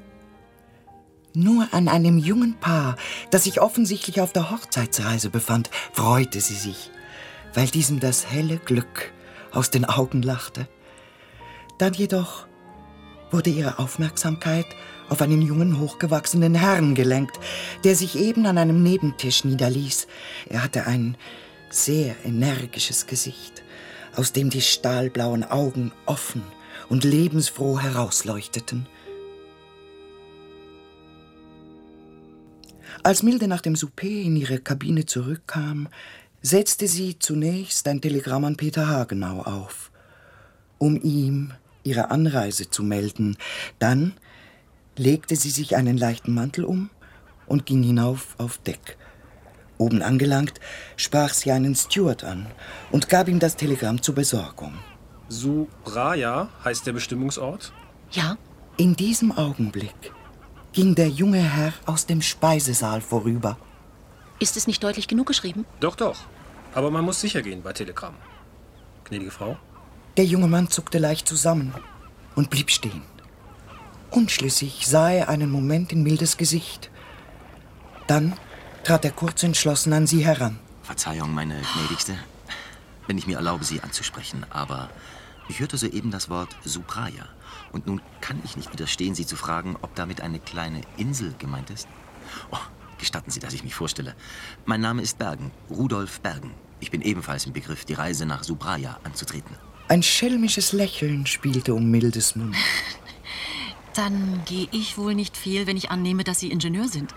Nur 1.35 1.69
an 1.71 1.87
einem 1.87 2.19
jungen 2.19 2.59
Paar, 2.59 2.97
das 3.31 3.45
sich 3.45 3.61
offensichtlich 3.61 4.21
auf 4.21 4.33
der 4.33 4.51
Hochzeitsreise 4.51 5.31
befand, 5.31 5.71
freute 5.93 6.41
sie 6.41 6.57
sich, 6.57 6.91
weil 7.57 7.67
diesem 7.69 7.99
das 7.99 8.31
helle 8.31 8.59
Glück 8.59 9.13
aus 9.51 9.71
den 9.71 9.87
Augen 9.87 10.23
lachte. 10.23 10.69
Dann 11.79 11.95
jedoch 11.95 12.47
wurde 13.31 13.51
ihre 13.51 13.79
Aufmerksamkeit 13.79 14.67
auf 15.09 15.23
einen 15.23 15.41
jungen, 15.41 15.81
hochgewachsenen 15.81 16.55
Herrn 16.55 16.95
gelenkt, 16.95 17.41
der 17.83 17.97
sich 17.97 18.17
eben 18.17 18.47
an 18.47 18.59
einem 18.59 18.83
Nebentisch 18.83 19.45
niederließ. 19.45 20.07
Er 20.49 20.63
hatte 20.63 20.87
ein 20.87 21.17
sehr 21.71 22.15
energisches 22.25 23.07
Gesicht, 23.07 23.63
aus 24.15 24.33
dem 24.33 24.51
die 24.51 24.61
stahlblauen 24.63 25.43
Augen 25.43 25.93
offen 26.05 26.43
und 26.89 27.05
lebensfroh 27.05 27.81
herausleuchteten. 27.81 28.87
Als 33.03 33.23
Milde 33.23 33.49
nach 33.49 33.61
dem 33.61 33.77
Souper 33.77 34.07
in 34.07 34.37
ihre 34.37 34.59
Kabine 34.59 35.07
zurückkam, 35.07 35.89
setzte 36.43 36.87
sie 36.89 37.19
zunächst 37.19 37.87
ein 37.89 38.01
Telegramm 38.01 38.45
an 38.45 38.57
Peter 38.57 38.89
Hagenau 38.89 39.43
auf, 39.43 39.91
um 40.79 41.01
ihm 41.03 41.53
ihre 41.83 42.11
Anreise 42.11 42.71
zu 42.71 42.83
melden. 42.83 43.37
Dann 43.79 44.15
legte 44.97 45.37
sie 45.37 45.51
sich 45.51 45.77
einen 45.77 45.97
leichten 45.97 46.35
Mantel 46.35 46.65
um 46.65 46.91
und 47.47 47.67
ging 47.67 47.83
hinauf 47.83 48.35
auf 48.39 48.59
Deck. 48.59 48.97
Oben 49.79 50.03
angelangt, 50.03 50.55
sprach 50.97 51.35
sie 51.35 51.53
einen 51.53 51.75
Steward 51.75 52.25
an 52.25 52.47
und 52.91 53.09
gab 53.09 53.29
ihm 53.29 53.39
das 53.39 53.57
Telegramm 53.57 54.01
zur 54.01 54.15
Besorgung. 54.15 54.75
Subraya 55.29 56.49
heißt 56.65 56.87
der 56.87 56.93
Bestimmungsort? 56.93 57.73
Ja. 58.11 58.37
In 58.79 58.95
diesem 58.95 59.33
Augenblick 59.33 60.13
ging 60.73 60.95
der 60.95 61.09
junge 61.09 61.39
Herr 61.39 61.73
aus 61.87 62.05
dem 62.05 62.21
Speisesaal 62.21 63.01
vorüber. 63.01 63.57
Ist 64.39 64.57
es 64.57 64.67
nicht 64.67 64.83
deutlich 64.83 65.09
genug 65.09 65.27
geschrieben? 65.27 65.65
Doch, 65.81 65.97
doch. 65.97 66.17
Aber 66.75 66.91
man 66.91 67.05
muss 67.05 67.21
sicher 67.21 67.43
gehen 67.43 67.63
bei 67.63 67.73
Telegramm. 67.73 68.15
Gnädige 69.05 69.31
Frau? 69.31 69.57
Der 70.17 70.25
junge 70.25 70.49
Mann 70.49 70.69
zuckte 70.69 70.99
leicht 70.99 71.29
zusammen 71.29 71.75
und 72.35 72.51
blieb 72.51 72.71
stehen. 72.71 73.03
Unschlüssig 74.11 74.87
sah 74.87 75.11
er 75.11 75.29
einen 75.29 75.51
Moment 75.51 75.93
in 75.93 76.03
Mildes 76.03 76.37
Gesicht. 76.37 76.91
Dann 78.07 78.35
trat 78.85 79.05
er 79.05 79.11
kurz 79.11 79.43
entschlossen 79.43 79.93
an 79.93 80.07
sie 80.07 80.25
heran. 80.25 80.59
Verzeihung, 80.83 81.35
meine 81.35 81.61
gnädigste, 81.75 82.17
wenn 83.07 83.19
ich 83.19 83.27
mir 83.27 83.37
erlaube, 83.37 83.65
Sie 83.65 83.81
anzusprechen, 83.81 84.47
aber 84.51 84.91
ich 85.49 85.61
hörte 85.61 85.77
soeben 85.77 86.11
das 86.11 86.29
Wort 86.29 86.57
Supraya. 86.65 87.27
Und 87.73 87.87
nun 87.87 88.01
kann 88.21 88.41
ich 88.45 88.57
nicht 88.57 88.73
widerstehen, 88.73 89.15
Sie 89.15 89.27
zu 89.27 89.37
fragen, 89.37 89.77
ob 89.83 89.95
damit 89.95 90.21
eine 90.21 90.39
kleine 90.39 90.83
Insel 90.97 91.35
gemeint 91.39 91.71
ist. 91.71 91.89
Oh, 92.51 92.59
gestatten 92.99 93.31
Sie, 93.31 93.41
dass 93.41 93.55
ich 93.55 93.65
mich 93.65 93.75
vorstelle. 93.75 94.15
Mein 94.65 94.81
Name 94.81 95.03
ist 95.03 95.19
Bergen, 95.19 95.51
Rudolf 95.71 96.21
Bergen. 96.21 96.55
Ich 96.81 96.91
bin 96.91 97.03
ebenfalls 97.03 97.47
im 97.47 97.53
Begriff, 97.53 97.85
die 97.85 97.95
Reise 97.95 98.27
nach 98.27 98.45
Subraya 98.45 98.99
anzutreten. 99.05 99.57
Ein 99.89 100.03
schelmisches 100.03 100.73
Lächeln 100.73 101.27
spielte 101.27 101.75
um 101.75 101.91
Mildes 101.91 102.37
Mund. 102.37 102.57
Dann 103.95 104.43
gehe 104.45 104.69
ich 104.73 104.99
wohl 104.99 105.15
nicht 105.15 105.37
fehl, 105.37 105.67
wenn 105.67 105.77
ich 105.77 105.91
annehme, 105.91 106.25
dass 106.25 106.41
Sie 106.41 106.51
Ingenieur 106.51 106.89
sind 106.89 107.15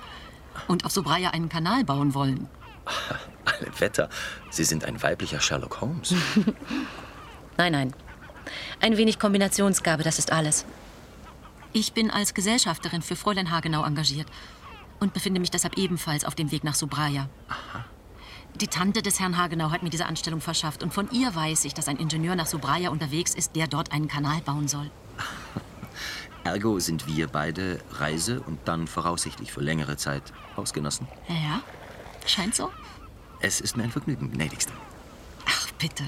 und 0.68 0.86
auf 0.86 0.92
Sobraya 0.92 1.32
einen 1.32 1.50
Kanal 1.50 1.84
bauen 1.84 2.14
wollen. 2.14 2.48
Alle 3.46 3.80
Wetter, 3.80 4.10
Sie 4.50 4.64
sind 4.64 4.86
ein 4.86 5.02
weiblicher 5.02 5.42
Sherlock 5.42 5.82
Holmes. 5.82 6.14
nein, 7.58 7.74
nein. 7.74 7.94
Ein 8.80 8.98
wenig 8.98 9.20
Kombinationsgabe, 9.20 10.04
das 10.04 10.20
ist 10.20 10.32
alles. 10.32 10.66
Ich 11.74 11.94
bin 11.94 12.10
als 12.10 12.34
Gesellschafterin 12.34 13.02
für 13.02 13.16
Fräulein 13.16 13.52
Hagenau 13.52 13.84
engagiert 13.84 14.28
und 15.00 15.14
befinde 15.14 15.40
mich 15.40 15.52
deshalb 15.52 15.78
ebenfalls 15.78 16.26
auf 16.26 16.36
dem 16.36 16.52
Weg 16.52 16.64
nach 16.64 16.76
Sobraya. 16.76 17.30
Die 18.56 18.68
Tante 18.68 19.02
des 19.02 19.20
Herrn 19.20 19.38
Hagenau 19.38 19.72
hat 19.72 19.84
mir 19.84 19.90
diese 19.90 20.06
Anstellung 20.06 20.42
verschafft 20.42 20.84
und 20.84 20.94
von 20.94 21.10
ihr 21.12 21.34
weiß 21.34 21.66
ich, 21.66 21.74
dass 21.74 21.88
ein 21.88 21.98
Ingenieur 21.98 22.36
nach 22.36 22.48
Sobraya 22.48 22.90
unterwegs 22.90 23.34
ist, 23.36 23.56
der 23.56 23.68
dort 23.68 23.92
einen 23.92 24.08
Kanal 24.08 24.42
bauen 24.42 24.68
soll. 24.68 24.90
Ergo 26.44 26.80
sind 26.80 27.08
wir 27.08 27.28
beide 27.28 27.80
Reise 27.92 28.42
und 28.42 28.60
dann 28.66 28.88
voraussichtlich 28.88 29.52
für 29.52 29.62
längere 29.62 29.98
Zeit 29.98 30.24
Hausgenossen. 30.58 31.08
Ja, 31.28 31.62
scheint 32.26 32.56
so. 32.56 32.72
Es 33.40 33.62
ist 33.62 33.78
mir 33.78 33.84
ein 33.84 33.92
Vergnügen, 33.92 34.32
gnädigste. 34.32 34.74
Ach, 35.46 35.68
bitte. 35.78 36.04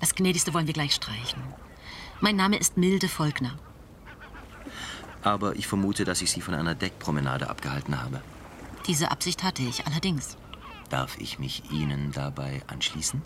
Das 0.00 0.14
gnädigste 0.14 0.52
wollen 0.54 0.66
wir 0.66 0.74
gleich 0.74 0.94
streichen. 0.94 1.42
Mein 2.20 2.36
Name 2.36 2.58
ist 2.58 2.76
Milde 2.76 3.08
Volkner. 3.08 3.58
Aber 5.22 5.56
ich 5.56 5.66
vermute, 5.66 6.04
dass 6.04 6.22
ich 6.22 6.30
Sie 6.30 6.40
von 6.40 6.54
einer 6.54 6.74
Deckpromenade 6.74 7.50
abgehalten 7.50 8.02
habe. 8.02 8.20
Diese 8.86 9.10
Absicht 9.10 9.44
hatte 9.44 9.62
ich 9.62 9.86
allerdings. 9.86 10.36
Darf 10.88 11.18
ich 11.18 11.38
mich 11.38 11.70
Ihnen 11.70 12.12
dabei 12.12 12.62
anschließen? 12.66 13.22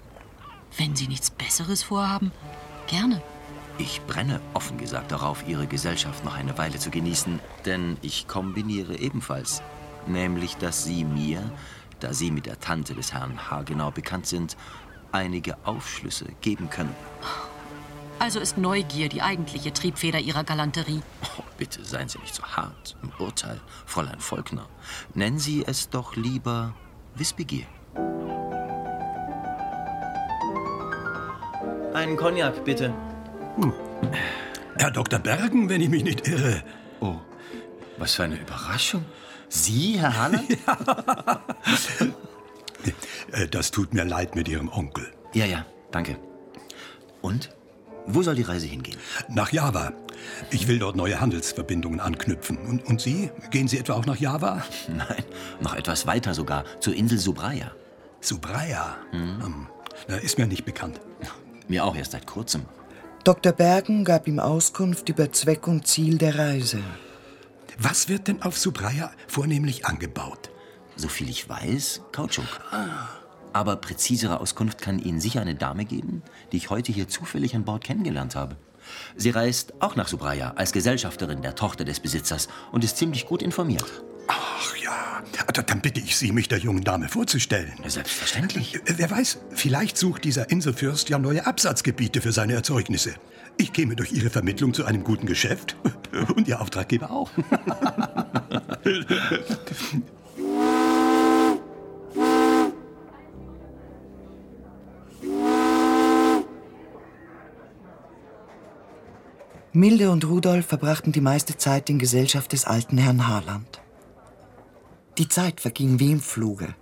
Wenn 0.76 0.96
Sie 0.96 1.08
nichts 1.08 1.30
Besseres 1.30 1.82
vorhaben, 1.82 2.32
gerne. 2.88 3.22
Ich 3.78 4.00
brenne 4.02 4.40
offen 4.52 4.78
gesagt 4.78 5.12
darauf, 5.12 5.48
Ihre 5.48 5.66
Gesellschaft 5.66 6.24
noch 6.24 6.34
eine 6.34 6.58
Weile 6.58 6.78
zu 6.78 6.90
genießen, 6.90 7.40
denn 7.64 7.96
ich 8.02 8.28
kombiniere 8.28 8.96
ebenfalls. 8.98 9.62
Nämlich, 10.06 10.56
dass 10.56 10.84
Sie 10.84 11.04
mir, 11.04 11.42
da 12.00 12.12
Sie 12.12 12.30
mit 12.30 12.46
der 12.46 12.60
Tante 12.60 12.94
des 12.94 13.12
Herrn 13.12 13.50
Hagenau 13.50 13.90
bekannt 13.90 14.26
sind, 14.26 14.56
einige 15.12 15.56
Aufschlüsse 15.64 16.26
geben 16.40 16.70
können. 16.70 16.94
Also 18.24 18.40
ist 18.40 18.56
Neugier 18.56 19.10
die 19.10 19.20
eigentliche 19.20 19.70
Triebfeder 19.70 20.18
Ihrer 20.18 20.44
Galanterie. 20.44 21.02
Oh, 21.36 21.42
bitte 21.58 21.84
seien 21.84 22.08
Sie 22.08 22.18
nicht 22.20 22.34
so 22.34 22.42
hart 22.42 22.96
im 23.02 23.12
Urteil, 23.18 23.60
Fräulein 23.84 24.18
Volkner. 24.18 24.66
Nennen 25.12 25.38
Sie 25.38 25.62
es 25.66 25.90
doch 25.90 26.16
lieber 26.16 26.74
Wissbegier. 27.16 27.66
Einen 31.92 32.16
Cognac, 32.16 32.64
bitte. 32.64 32.94
Hm. 33.56 33.74
Herr 34.78 34.90
Dr. 34.90 35.18
Bergen, 35.18 35.68
wenn 35.68 35.82
ich 35.82 35.90
mich 35.90 36.04
nicht 36.04 36.26
irre. 36.26 36.64
Oh, 37.00 37.16
was 37.98 38.14
für 38.14 38.24
eine 38.24 38.36
Überraschung. 38.36 39.04
Sie, 39.50 40.00
Herr 40.00 40.30
ja. 40.66 41.44
Äh, 43.32 43.48
das 43.48 43.70
tut 43.70 43.92
mir 43.92 44.04
leid 44.04 44.34
mit 44.34 44.48
Ihrem 44.48 44.70
Onkel. 44.70 45.12
Ja, 45.34 45.44
ja, 45.44 45.66
danke. 45.90 46.16
Und? 47.20 47.50
Wo 48.06 48.22
soll 48.22 48.34
die 48.34 48.42
Reise 48.42 48.66
hingehen? 48.66 48.98
Nach 49.28 49.50
Java. 49.52 49.92
Ich 50.50 50.68
will 50.68 50.78
dort 50.78 50.96
neue 50.96 51.20
Handelsverbindungen 51.20 52.00
anknüpfen. 52.00 52.58
Und, 52.58 52.84
und 52.86 53.00
Sie? 53.00 53.30
Gehen 53.50 53.68
Sie 53.68 53.78
etwa 53.78 53.94
auch 53.94 54.06
nach 54.06 54.16
Java? 54.16 54.62
Nein, 54.88 55.24
noch 55.60 55.74
etwas 55.74 56.06
weiter 56.06 56.34
sogar, 56.34 56.64
zur 56.80 56.94
Insel 56.94 57.18
Subraya. 57.18 57.72
Subraya? 58.20 58.96
Hm. 59.10 59.42
Hm. 59.42 59.66
Ist 60.22 60.38
mir 60.38 60.46
nicht 60.46 60.64
bekannt. 60.64 61.00
Mir 61.68 61.84
auch 61.84 61.96
erst 61.96 62.12
seit 62.12 62.26
kurzem. 62.26 62.66
Dr. 63.24 63.52
Bergen 63.52 64.04
gab 64.04 64.28
ihm 64.28 64.38
Auskunft 64.38 65.08
über 65.08 65.32
Zweck 65.32 65.66
und 65.66 65.86
Ziel 65.86 66.18
der 66.18 66.38
Reise. 66.38 66.80
Was 67.78 68.08
wird 68.10 68.28
denn 68.28 68.42
auf 68.42 68.58
Subraya 68.58 69.10
vornehmlich 69.28 69.86
angebaut? 69.86 70.50
Soviel 70.96 71.30
ich 71.30 71.48
weiß, 71.48 72.02
Kautschuk. 72.12 72.44
Ah. 72.70 73.08
Aber 73.54 73.76
präzisere 73.76 74.40
Auskunft 74.40 74.80
kann 74.80 74.98
Ihnen 74.98 75.20
sicher 75.20 75.40
eine 75.40 75.54
Dame 75.54 75.84
geben, 75.84 76.22
die 76.50 76.56
ich 76.56 76.70
heute 76.70 76.92
hier 76.92 77.08
zufällig 77.08 77.54
an 77.54 77.64
Bord 77.64 77.84
kennengelernt 77.84 78.34
habe. 78.34 78.56
Sie 79.16 79.30
reist 79.30 79.74
auch 79.80 79.94
nach 79.94 80.08
Subraya 80.08 80.54
als 80.56 80.72
Gesellschafterin 80.72 81.40
der 81.40 81.54
Tochter 81.54 81.84
des 81.84 82.00
Besitzers 82.00 82.48
und 82.72 82.82
ist 82.82 82.96
ziemlich 82.96 83.26
gut 83.26 83.42
informiert. 83.42 84.02
Ach 84.26 84.76
ja, 84.76 85.22
dann 85.52 85.80
bitte 85.80 86.00
ich 86.00 86.16
Sie, 86.16 86.32
mich 86.32 86.48
der 86.48 86.58
jungen 86.58 86.82
Dame 86.82 87.08
vorzustellen. 87.08 87.72
Selbstverständlich. 87.86 88.74
Äh, 88.74 88.94
wer 88.96 89.10
weiß, 89.10 89.38
vielleicht 89.50 89.96
sucht 89.98 90.24
dieser 90.24 90.50
Inselfürst 90.50 91.08
ja 91.08 91.20
neue 91.20 91.46
Absatzgebiete 91.46 92.20
für 92.20 92.32
seine 92.32 92.54
Erzeugnisse. 92.54 93.14
Ich 93.56 93.72
käme 93.72 93.94
durch 93.94 94.10
Ihre 94.12 94.30
Vermittlung 94.30 94.74
zu 94.74 94.84
einem 94.84 95.04
guten 95.04 95.26
Geschäft 95.26 95.76
und 96.34 96.48
Ihr 96.48 96.60
Auftraggeber 96.60 97.12
auch. 97.12 97.30
Milde 109.76 110.12
und 110.12 110.24
Rudolf 110.24 110.66
verbrachten 110.66 111.10
die 111.10 111.20
meiste 111.20 111.56
Zeit 111.56 111.90
in 111.90 111.98
Gesellschaft 111.98 112.52
des 112.52 112.64
alten 112.64 112.96
Herrn 112.96 113.26
Harland. 113.26 113.82
Die 115.18 115.26
Zeit 115.26 115.60
verging 115.60 115.98
wie 115.98 116.12
im 116.12 116.20
Fluge. 116.20 116.76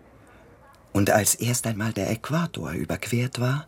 Und 0.93 1.09
als 1.09 1.35
erst 1.35 1.67
einmal 1.67 1.95
der 1.95 2.11
Äquator 2.11 2.73
überquert 2.73 3.41
war, 3.41 3.67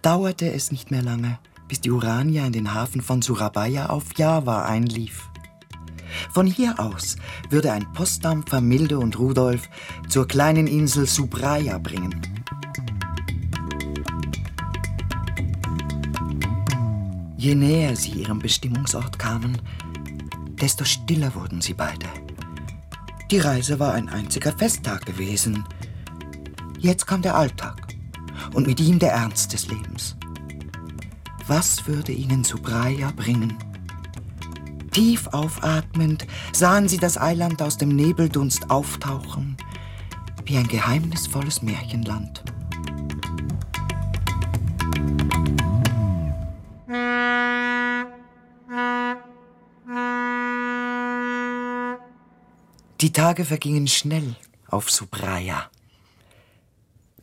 dauerte 0.00 0.50
es 0.50 0.72
nicht 0.72 0.90
mehr 0.90 1.02
lange, 1.02 1.38
bis 1.68 1.82
die 1.82 1.90
Urania 1.90 2.46
in 2.46 2.54
den 2.54 2.72
Hafen 2.72 3.02
von 3.02 3.20
Surabaya 3.20 3.90
auf 3.90 4.16
Java 4.16 4.64
einlief. 4.64 5.28
Von 6.32 6.46
hier 6.46 6.80
aus 6.80 7.16
würde 7.50 7.72
ein 7.72 7.92
Postdampfer 7.92 8.62
Milde 8.62 8.98
und 8.98 9.18
Rudolf 9.18 9.68
zur 10.08 10.26
kleinen 10.26 10.66
Insel 10.66 11.06
Subraya 11.06 11.76
bringen. 11.76 12.41
Je 17.42 17.56
näher 17.56 17.96
sie 17.96 18.12
ihrem 18.12 18.38
Bestimmungsort 18.38 19.18
kamen, 19.18 19.58
desto 20.60 20.84
stiller 20.84 21.34
wurden 21.34 21.60
sie 21.60 21.74
beide. 21.74 22.06
Die 23.32 23.40
Reise 23.40 23.80
war 23.80 23.94
ein 23.94 24.08
einziger 24.08 24.52
Festtag 24.52 25.04
gewesen. 25.06 25.64
Jetzt 26.78 27.04
kam 27.04 27.20
der 27.20 27.34
Alltag 27.34 27.88
und 28.54 28.68
mit 28.68 28.78
ihm 28.78 29.00
der 29.00 29.10
Ernst 29.10 29.52
des 29.52 29.66
Lebens. 29.66 30.16
Was 31.48 31.84
würde 31.88 32.12
ihnen 32.12 32.44
Subraya 32.44 33.10
bringen? 33.10 33.58
Tief 34.92 35.26
aufatmend 35.32 36.28
sahen 36.52 36.88
sie 36.88 36.98
das 36.98 37.18
Eiland 37.18 37.60
aus 37.60 37.76
dem 37.76 37.88
Nebeldunst 37.88 38.70
auftauchen, 38.70 39.56
wie 40.44 40.58
ein 40.58 40.68
geheimnisvolles 40.68 41.60
Märchenland. 41.60 42.44
Die 53.02 53.12
Tage 53.12 53.44
vergingen 53.44 53.88
schnell 53.88 54.36
auf 54.68 54.88
Subraya. 54.88 55.68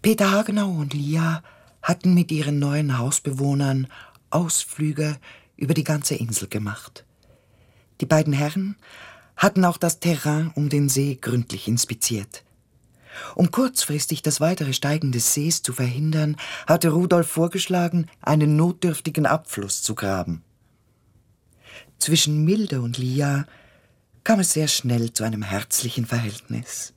Peter 0.02 0.30
Hagenau 0.30 0.72
und 0.72 0.94
Lia 0.94 1.42
hatten 1.82 2.14
mit 2.14 2.34
ihren 2.34 2.60
neuen 2.60 2.98
Hausbewohnern 2.98 3.88
Ausflüge 4.30 5.18
über 5.56 5.74
die 5.74 5.86
ganze 5.86 6.16
Insel 6.16 6.50
gemacht. 6.50 7.06
Die 8.02 8.06
beiden 8.06 8.34
Herren 8.34 8.76
hatten 9.38 9.64
auch 9.64 9.78
das 9.78 10.02
Terrain 10.02 10.52
um 10.54 10.68
den 10.68 10.90
See 10.90 11.18
gründlich 11.20 11.70
inspiziert. 11.70 12.44
Um 13.36 13.50
kurzfristig 13.50 14.22
das 14.22 14.42
weitere 14.42 14.74
Steigen 14.74 15.14
des 15.14 15.34
Sees 15.34 15.64
zu 15.64 15.72
verhindern, 15.72 16.36
hatte 16.68 16.90
Rudolf 16.90 17.30
vorgeschlagen, 17.30 18.08
einen 18.20 18.58
notdürftigen 18.58 19.26
Abfluss 19.26 19.82
zu 19.82 19.96
graben. 19.96 20.44
Zwischen 22.00 22.44
Milde 22.44 22.82
und 22.82 22.98
Lia 22.98 23.46
kam 24.24 24.40
es 24.40 24.54
sehr 24.54 24.68
schnell 24.68 25.14
zu 25.14 25.24
einem 25.24 25.44
herzlichen 25.44 26.06
Verhältnis. 26.06 26.94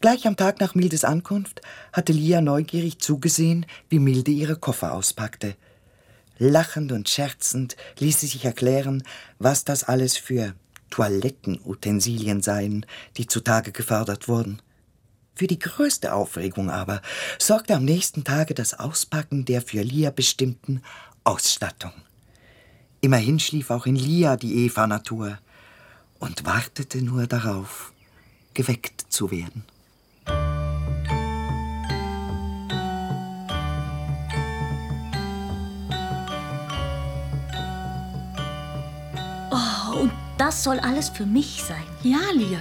Gleich 0.00 0.26
am 0.26 0.36
Tag 0.36 0.60
nach 0.60 0.74
Mildes 0.74 1.04
Ankunft 1.04 1.60
hatte 1.92 2.12
Lia 2.12 2.40
neugierig 2.40 2.98
zugesehen, 3.00 3.66
wie 3.88 3.98
Milde 3.98 4.30
ihre 4.30 4.56
Koffer 4.56 4.92
auspackte– 4.92 5.56
Lachend 6.42 6.90
und 6.90 7.06
scherzend 7.06 7.76
ließ 7.98 8.20
sie 8.20 8.26
sich 8.26 8.46
erklären, 8.46 9.02
was 9.38 9.64
das 9.64 9.84
alles 9.84 10.16
für 10.16 10.54
Toilettenutensilien 10.88 12.40
seien, 12.40 12.86
die 13.18 13.26
zutage 13.26 13.72
gefördert 13.72 14.26
wurden. 14.26 14.62
Für 15.34 15.46
die 15.46 15.58
größte 15.58 16.14
Aufregung 16.14 16.70
aber 16.70 17.02
sorgte 17.38 17.74
am 17.74 17.84
nächsten 17.84 18.24
Tage 18.24 18.54
das 18.54 18.72
Auspacken 18.72 19.44
der 19.44 19.60
für 19.60 19.82
Lia 19.82 20.10
bestimmten 20.10 20.80
Ausstattung. 21.24 21.92
Immerhin 23.02 23.38
schlief 23.38 23.68
auch 23.68 23.84
in 23.84 23.96
Lia 23.96 24.36
die 24.38 24.64
Eva-Natur 24.64 25.38
und 26.20 26.44
wartete 26.46 27.02
nur 27.02 27.26
darauf, 27.26 27.92
geweckt 28.54 29.06
zu 29.08 29.30
werden. 29.30 29.64
Das 40.50 40.64
soll 40.64 40.80
alles 40.80 41.10
für 41.10 41.26
mich 41.26 41.62
sein. 41.62 41.84
Ja, 42.02 42.18
Lia. 42.34 42.58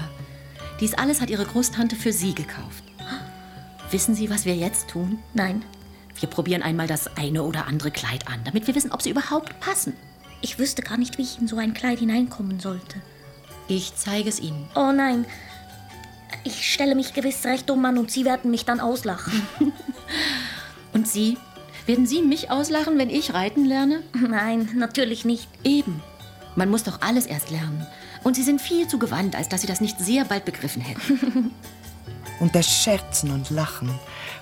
Dies 0.81 0.93
alles 0.95 1.21
hat 1.21 1.29
Ihre 1.29 1.45
Großtante 1.45 1.95
für 1.95 2.11
Sie 2.11 2.35
gekauft. 2.35 2.83
Wissen 3.89 4.13
Sie, 4.13 4.29
was 4.29 4.43
wir 4.43 4.53
jetzt 4.53 4.89
tun? 4.89 5.17
Nein. 5.33 5.63
Wir 6.19 6.29
probieren 6.29 6.61
einmal 6.61 6.87
das 6.87 7.15
eine 7.15 7.41
oder 7.41 7.67
andere 7.67 7.89
Kleid 7.89 8.27
an, 8.27 8.41
damit 8.43 8.67
wir 8.67 8.75
wissen, 8.75 8.91
ob 8.91 9.01
sie 9.01 9.09
überhaupt 9.09 9.59
passen. 9.61 9.93
Ich 10.41 10.59
wüsste 10.59 10.81
gar 10.81 10.97
nicht, 10.97 11.17
wie 11.17 11.21
ich 11.21 11.39
in 11.39 11.47
so 11.47 11.55
ein 11.55 11.73
Kleid 11.73 11.99
hineinkommen 11.99 12.59
sollte. 12.59 13.01
Ich 13.69 13.95
zeige 13.95 14.27
es 14.27 14.39
Ihnen. 14.39 14.67
Oh 14.75 14.91
nein. 14.91 15.25
Ich 16.43 16.73
stelle 16.73 16.95
mich 16.95 17.13
gewiss 17.13 17.45
recht 17.45 17.69
dumm 17.69 17.86
an 17.86 17.99
und 17.99 18.10
Sie 18.10 18.25
werden 18.25 18.49
mich 18.49 18.65
dann 18.65 18.79
auslachen. 18.79 19.43
und 20.93 21.08
Sie? 21.08 21.38
Werden 21.86 22.08
Sie 22.08 22.23
mich 22.23 22.49
auslachen, 22.49 22.97
wenn 22.97 23.12
ich 23.12 23.34
reiten 23.34 23.65
lerne? 23.65 24.01
Nein, 24.13 24.69
natürlich 24.75 25.23
nicht. 25.23 25.47
Eben. 25.63 26.01
Man 26.55 26.69
muss 26.69 26.84
doch 26.84 27.01
alles 27.01 27.27
erst 27.27 27.51
lernen. 27.51 27.86
Und 28.23 28.36
Sie 28.36 28.43
sind 28.43 28.60
viel 28.60 28.88
zu 28.88 28.97
gewandt, 28.97 29.36
als 29.36 29.49
dass 29.49 29.62
Sie 29.62 29.67
das 29.67 29.82
nicht 29.82 29.99
sehr 29.99 30.25
bald 30.25 30.45
begriffen 30.45 30.82
hätten. 30.82 31.51
Unter 32.39 32.63
Scherzen 32.63 33.32
und 33.32 33.51
Lachen 33.51 33.91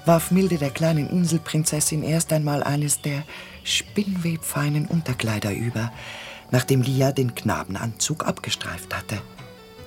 warf 0.06 0.32
Milde 0.32 0.58
der 0.58 0.70
kleinen 0.70 1.10
Inselprinzessin 1.10 2.02
erst 2.02 2.32
einmal 2.32 2.63
eines 2.63 3.02
der 3.02 3.24
spinnwebfeinen 3.66 4.86
Unterkleider 4.86 5.52
über, 5.52 5.92
nachdem 6.52 6.82
Lia 6.82 7.12
den 7.12 7.36
Knabenanzug 7.36 8.26
abgestreift 8.26 8.96
hatte. 8.96 9.22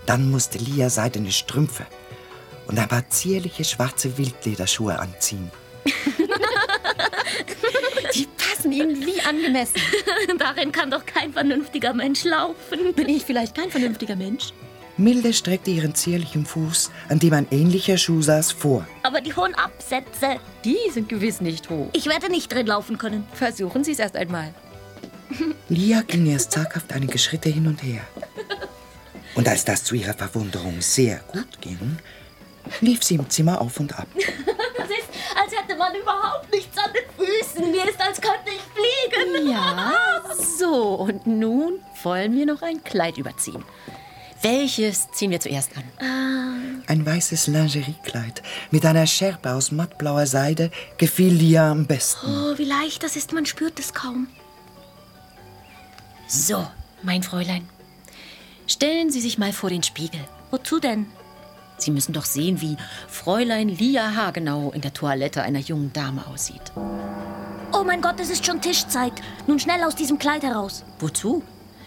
Dann 0.06 0.30
musste 0.30 0.58
Lia 0.58 0.90
seidene 0.90 1.32
Strümpfe 1.32 1.86
und 2.66 2.78
ein 2.78 2.88
paar 2.88 3.08
zierliche 3.08 3.64
schwarze 3.64 4.16
Wildlederschuhe 4.18 4.98
anziehen. 4.98 5.50
Die 8.14 8.26
passen 8.36 8.72
Ihnen 8.72 9.04
wie 9.06 9.20
angemessen. 9.20 9.80
Darin 10.38 10.72
kann 10.72 10.90
doch 10.90 11.06
kein 11.06 11.32
vernünftiger 11.32 11.94
Mensch 11.94 12.24
laufen. 12.24 12.92
Bin 12.94 13.08
ich 13.08 13.24
vielleicht 13.24 13.54
kein 13.54 13.70
vernünftiger 13.70 14.16
Mensch? 14.16 14.52
Milde 14.96 15.32
streckte 15.32 15.70
ihren 15.70 15.94
zierlichen 15.94 16.44
Fuß, 16.44 16.90
an 17.08 17.18
dem 17.18 17.32
ein 17.32 17.46
ähnlicher 17.50 17.96
Schuh 17.96 18.20
saß, 18.20 18.52
vor. 18.52 18.86
Aber 19.02 19.20
die 19.22 19.34
hohen 19.34 19.54
Absätze. 19.54 20.38
Die 20.64 20.76
sind 20.92 21.08
gewiss 21.08 21.40
nicht 21.40 21.70
hoch. 21.70 21.88
Ich 21.94 22.06
werde 22.06 22.28
nicht 22.28 22.52
drin 22.52 22.66
laufen 22.66 22.98
können. 22.98 23.26
Versuchen 23.32 23.82
Sie 23.82 23.92
es 23.92 23.98
erst 23.98 24.16
einmal. 24.16 24.52
Lia 25.68 26.02
ging 26.02 26.26
erst 26.26 26.52
zaghaft 26.52 26.92
einige 26.92 27.18
Schritte 27.18 27.48
hin 27.48 27.66
und 27.66 27.82
her. 27.82 28.02
Und 29.34 29.48
als 29.48 29.64
das 29.64 29.84
zu 29.84 29.94
ihrer 29.94 30.14
Verwunderung 30.14 30.80
sehr 30.80 31.18
gut 31.32 31.60
ging, 31.60 31.98
lief 32.80 33.02
sie 33.02 33.14
im 33.14 33.28
Zimmer 33.30 33.60
auf 33.60 33.78
und 33.80 33.96
ab. 33.98 34.08
Es 34.16 34.24
ist, 34.24 35.08
als 35.40 35.52
hätte 35.56 35.78
man 35.78 35.94
überhaupt 35.94 36.50
nichts 36.52 36.76
an 36.78 36.90
den 36.92 37.04
Füßen. 37.16 37.70
Mir 37.70 37.88
ist, 37.88 38.00
als 38.00 38.20
könnte 38.20 38.50
ich 38.50 38.60
fliegen. 38.74 39.48
Ja, 39.48 40.22
so. 40.58 40.94
Und 40.94 41.26
nun 41.26 41.78
wollen 42.02 42.34
wir 42.34 42.46
noch 42.46 42.62
ein 42.62 42.82
Kleid 42.82 43.18
überziehen. 43.18 43.64
Welches 44.42 45.10
ziehen 45.12 45.30
wir 45.30 45.40
zuerst 45.40 45.70
an? 45.76 46.82
Ein 46.86 47.06
weißes 47.06 47.46
Lingeriekleid 47.46 48.42
mit 48.70 48.84
einer 48.86 49.06
Schärpe 49.06 49.52
aus 49.52 49.70
mattblauer 49.70 50.26
Seide 50.26 50.70
gefiel 50.96 51.32
Lia 51.32 51.70
am 51.70 51.86
besten. 51.86 52.26
Oh, 52.26 52.58
wie 52.58 52.64
leicht 52.64 53.02
das 53.02 53.16
ist, 53.16 53.32
man 53.32 53.46
spürt 53.46 53.78
es 53.78 53.92
kaum. 53.92 54.28
So, 56.32 56.64
mein 57.02 57.24
Fräulein. 57.24 57.68
Stellen 58.68 59.10
Sie 59.10 59.20
sich 59.20 59.36
mal 59.36 59.52
vor 59.52 59.68
den 59.68 59.82
Spiegel. 59.82 60.20
Wozu 60.52 60.78
denn? 60.78 61.06
Sie 61.76 61.90
müssen 61.90 62.12
doch 62.12 62.24
sehen, 62.24 62.60
wie 62.60 62.76
Fräulein 63.08 63.68
Lia 63.68 64.14
Hagenau 64.14 64.70
in 64.70 64.80
der 64.80 64.94
Toilette 64.94 65.42
einer 65.42 65.58
jungen 65.58 65.92
Dame 65.92 66.24
aussieht. 66.28 66.70
Oh 67.72 67.82
mein 67.84 68.00
Gott, 68.00 68.20
es 68.20 68.30
ist 68.30 68.46
schon 68.46 68.60
Tischzeit. 68.60 69.14
Nun 69.48 69.58
schnell 69.58 69.82
aus 69.82 69.96
diesem 69.96 70.20
Kleid 70.20 70.44
heraus. 70.44 70.84
Wozu? 71.00 71.42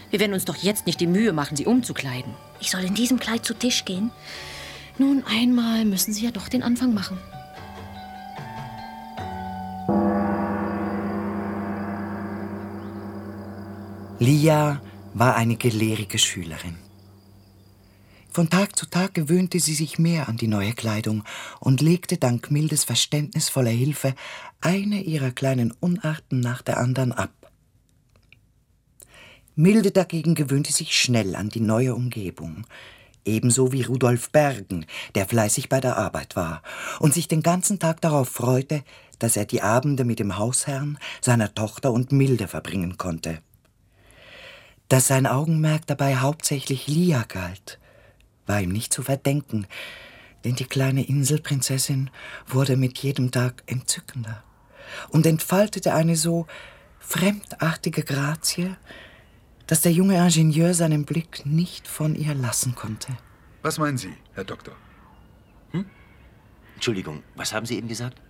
Wir 0.10 0.19
werden 0.19 0.34
uns 0.34 0.43
doch 0.43 0.58
jetzt 0.58 0.88
nicht 0.88 0.99
die 0.99 1.08
Mühe 1.08 1.32
machen, 1.32 1.56
sie 1.56 1.65
umzukleiden. 1.65 2.34
Ich 2.60 2.69
soll 2.69 2.84
in 2.84 2.95
diesem 2.95 3.19
Kleid 3.19 3.45
zu 3.45 3.53
Tisch 3.53 3.86
gehen? 3.86 4.12
Nun, 4.97 5.23
einmal 5.25 5.86
müssen 5.86 6.13
Sie 6.13 6.25
ja 6.25 6.32
doch 6.32 6.49
den 6.49 6.63
Anfang 6.63 6.93
machen. 6.93 7.17
Lia 14.24 14.82
war 15.14 15.36
eine 15.36 15.58
gelehrige 15.58 16.18
Schülerin. 16.18 16.78
Von 18.32 18.50
Tag 18.50 18.78
zu 18.78 18.86
Tag 18.86 19.14
gewöhnte 19.14 19.60
sie 19.60 19.74
sich 19.74 20.00
mehr 20.00 20.30
an 20.30 20.38
die 20.38 20.48
neue 20.48 20.72
Kleidung 20.72 21.26
und 21.60 21.82
legte 21.82 22.16
dank 22.18 22.50
Mildes 22.50 22.86
verständnisvoller 22.86 23.72
Hilfe 23.72 24.16
eine 24.62 25.02
ihrer 25.02 25.32
kleinen 25.32 25.74
Unarten 25.78 26.40
nach 26.40 26.62
der 26.62 26.78
anderen 26.78 27.12
ab. 27.12 27.52
Milde 29.56 29.92
dagegen 29.92 30.36
gewöhnte 30.36 30.72
sich 30.72 30.98
schnell 30.98 31.36
an 31.36 31.50
die 31.50 31.60
neue 31.60 31.94
Umgebung, 31.94 32.66
ebenso 33.26 33.74
wie 33.74 33.82
Rudolf 33.82 34.30
Bergen, 34.30 34.86
der 35.16 35.28
fleißig 35.28 35.68
bei 35.68 35.82
der 35.82 35.98
Arbeit 35.98 36.38
war 36.38 36.64
und 37.02 37.14
sich 37.14 37.28
den 37.28 37.44
ganzen 37.44 37.78
Tag 37.78 38.00
darauf 38.00 38.30
freute, 38.30 38.86
dass 39.20 39.36
er 39.36 39.44
die 39.44 39.62
Abende 39.62 40.06
mit 40.06 40.20
dem 40.20 40.38
Hausherrn, 40.38 40.98
seiner 41.20 41.54
Tochter 41.54 41.92
und 41.92 42.14
Milde 42.14 42.48
verbringen 42.48 42.96
konnte. 42.96 43.42
Dass 44.93 45.08
sein 45.08 45.25
Augenmerk 45.25 45.88
dabei 45.88 46.17
hauptsächlich 46.17 46.86
Lia 46.86 47.23
galt, 47.27 47.79
war 48.45 48.62
ihm 48.62 48.69
nicht 48.69 48.93
zu 48.93 49.01
verdenken, 49.01 49.65
denn 50.43 50.53
die 50.53 50.65
kleine 50.65 51.03
Inselprinzessin 51.03 52.12
wurde 52.45 52.77
mit 52.77 52.99
jedem 52.99 53.32
Tag 53.32 53.63
entzückender 53.65 54.43
und 55.10 55.25
entfaltete 55.25 55.95
eine 55.95 56.15
so 56.15 56.45
fremdartige 56.99 58.03
Grazie, 58.03 58.75
dass 59.65 59.82
der 59.82 59.91
junge 59.91 60.15
Ingenieur 60.15 60.75
seinen 60.75 61.06
Blick 61.06 61.43
nicht 61.43 61.88
von 61.88 62.13
ihr 62.13 62.36
lassen 62.36 62.75
konnte. 62.75 63.17
Was 63.63 63.79
meinen 63.79 63.97
Sie, 63.97 64.13
Herr 64.36 64.43
Doktor? 64.43 64.75
Hm? 65.71 65.88
Entschuldigung, 66.75 67.23
was 67.34 67.51
haben 67.51 67.65
Sie 67.65 67.77
eben 67.79 67.88
gesagt? 67.88 68.21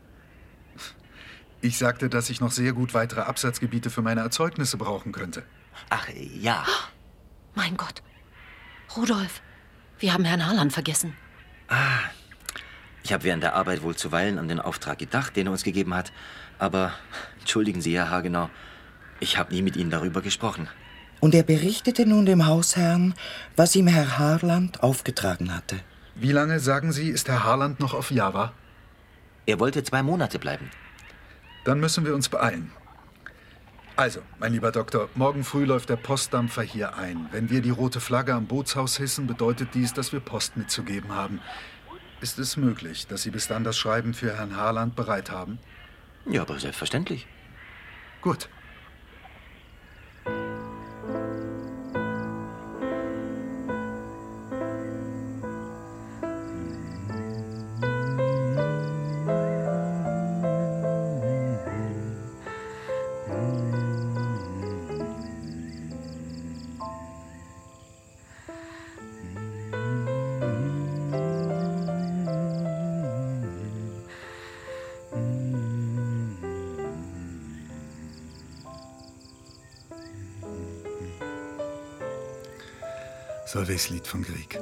Ich 1.60 1.78
sagte, 1.78 2.08
dass 2.08 2.30
ich 2.30 2.40
noch 2.40 2.52
sehr 2.52 2.72
gut 2.72 2.94
weitere 2.94 3.20
Absatzgebiete 3.20 3.90
für 3.90 4.02
meine 4.02 4.22
Erzeugnisse 4.22 4.78
brauchen 4.78 5.12
könnte. 5.12 5.44
Ach, 5.90 6.08
ja. 6.40 6.66
Mein 7.56 7.78
Gott. 7.78 8.02
Rudolf, 8.96 9.42
wir 10.00 10.14
haben 10.14 10.26
Herrn 10.26 10.46
Harlan 10.46 10.72
vergessen. 10.72 11.16
Ah, 11.68 12.10
ich 13.04 13.12
habe 13.12 13.24
während 13.24 13.44
der 13.44 13.56
Arbeit 13.56 13.84
wohl 13.84 13.96
zuweilen 13.96 14.40
an 14.40 14.48
den 14.48 14.60
Auftrag 14.60 14.98
gedacht, 14.98 15.36
den 15.36 15.48
er 15.48 15.52
uns 15.52 15.64
gegeben 15.64 15.94
hat. 15.94 16.12
Aber 16.58 16.94
entschuldigen 17.40 17.82
Sie, 17.82 17.96
Herr 17.96 18.10
Hagenau, 18.10 18.50
ich 19.20 19.38
habe 19.38 19.54
nie 19.54 19.62
mit 19.62 19.76
Ihnen 19.76 19.90
darüber 19.90 20.22
gesprochen. 20.22 20.68
Und 21.20 21.36
er 21.36 21.44
berichtete 21.44 22.06
nun 22.06 22.26
dem 22.26 22.46
Hausherrn, 22.46 23.14
was 23.56 23.76
ihm 23.76 23.88
Herr 23.88 24.18
Harland 24.18 24.84
aufgetragen 24.84 25.56
hatte. 25.56 25.80
Wie 26.16 26.32
lange, 26.32 26.60
sagen 26.60 26.92
Sie, 26.92 27.10
ist 27.10 27.28
Herr 27.28 27.44
Harland 27.44 27.80
noch 27.80 27.94
auf 27.94 28.12
Java? 28.12 28.54
Er 29.46 29.60
wollte 29.60 29.84
zwei 29.84 30.04
Monate 30.04 30.40
bleiben. 30.40 30.70
Dann 31.66 31.80
müssen 31.80 32.06
wir 32.06 32.14
uns 32.14 32.30
beeilen. 32.30 32.72
Also, 33.96 34.22
mein 34.40 34.54
lieber 34.54 34.72
Doktor, 34.72 35.08
morgen 35.14 35.44
früh 35.44 35.66
läuft 35.66 35.90
der 35.90 35.98
Postdampfer 35.98 36.64
hier 36.64 36.96
ein. 36.96 37.28
Wenn 37.32 37.52
wir 37.52 37.62
die 37.62 37.70
rote 37.70 38.00
Flagge 38.00 38.34
am 38.34 38.48
Bootshaus 38.48 38.98
hissen, 38.98 39.28
bedeutet 39.28 39.76
dies, 39.76 39.94
dass 39.94 40.12
wir 40.12 40.20
Post 40.20 40.58
mitzugeben 40.58 41.12
haben. 41.14 41.40
Ist 42.20 42.40
es 42.40 42.58
möglich, 42.58 43.06
dass 43.06 43.22
Sie 43.22 43.30
bis 43.30 43.48
dann 43.48 43.64
das 43.64 43.78
Schreiben 43.78 44.16
für 44.16 44.36
Herrn 44.36 44.58
Harland 44.58 44.96
bereit 44.96 45.30
haben? 45.30 45.60
Ja, 46.26 46.42
aber 46.42 46.60
selbstverständlich. 46.60 47.28
Gut. 48.22 48.50
Solveys 83.64 83.90
Lied 83.90 84.06
von 84.06 84.24
Grieg. 84.24 84.60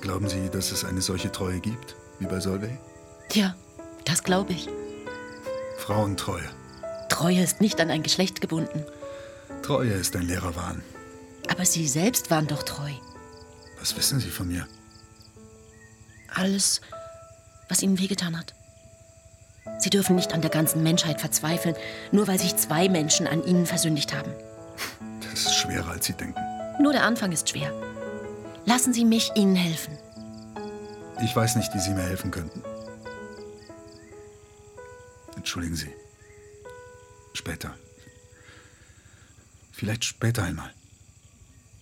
Glauben 0.00 0.30
Sie, 0.30 0.48
dass 0.48 0.72
es 0.72 0.82
eine 0.82 1.02
solche 1.02 1.30
Treue 1.30 1.60
gibt, 1.60 1.94
wie 2.20 2.24
bei 2.24 2.40
Solvay? 2.40 2.78
Ja, 3.32 3.54
das 4.06 4.22
glaube 4.22 4.54
ich. 4.54 4.66
Frauentreue. 5.76 6.48
Treue 7.10 7.42
ist 7.42 7.60
nicht 7.60 7.78
an 7.82 7.90
ein 7.90 8.02
Geschlecht 8.02 8.40
gebunden. 8.40 8.86
Treue 9.60 9.92
ist 9.92 10.16
ein 10.16 10.22
leerer 10.22 10.56
Wahn. 10.56 10.82
Aber 11.50 11.66
Sie 11.66 11.86
selbst 11.86 12.30
waren 12.30 12.46
doch 12.46 12.62
treu. 12.62 12.92
Was 13.78 13.94
wissen 13.98 14.18
Sie 14.18 14.30
von 14.30 14.48
mir? 14.48 14.66
Alles, 16.34 16.80
was 17.68 17.82
Ihnen 17.82 17.98
wehgetan 17.98 18.38
hat. 18.38 18.54
Sie 19.80 19.90
dürfen 19.90 20.16
nicht 20.16 20.32
an 20.32 20.40
der 20.40 20.50
ganzen 20.50 20.82
Menschheit 20.82 21.20
verzweifeln, 21.20 21.76
nur 22.10 22.26
weil 22.26 22.38
sich 22.38 22.56
zwei 22.56 22.88
Menschen 22.88 23.26
an 23.26 23.44
Ihnen 23.44 23.66
versündigt 23.66 24.14
haben. 24.14 24.32
Das 25.20 25.40
ist 25.40 25.56
schwerer, 25.56 25.90
als 25.90 26.06
Sie 26.06 26.14
denken. 26.14 26.49
Nur 26.78 26.92
der 26.92 27.04
Anfang 27.04 27.32
ist 27.32 27.48
schwer. 27.48 27.72
Lassen 28.64 28.92
Sie 28.92 29.04
mich 29.04 29.30
Ihnen 29.34 29.56
helfen. 29.56 29.96
Ich 31.22 31.34
weiß 31.34 31.56
nicht, 31.56 31.74
wie 31.74 31.80
Sie 31.80 31.90
mir 31.90 32.02
helfen 32.02 32.30
könnten. 32.30 32.62
Entschuldigen 35.36 35.76
Sie. 35.76 35.90
Später. 37.32 37.74
Vielleicht 39.72 40.04
später 40.04 40.42
einmal. 40.42 40.70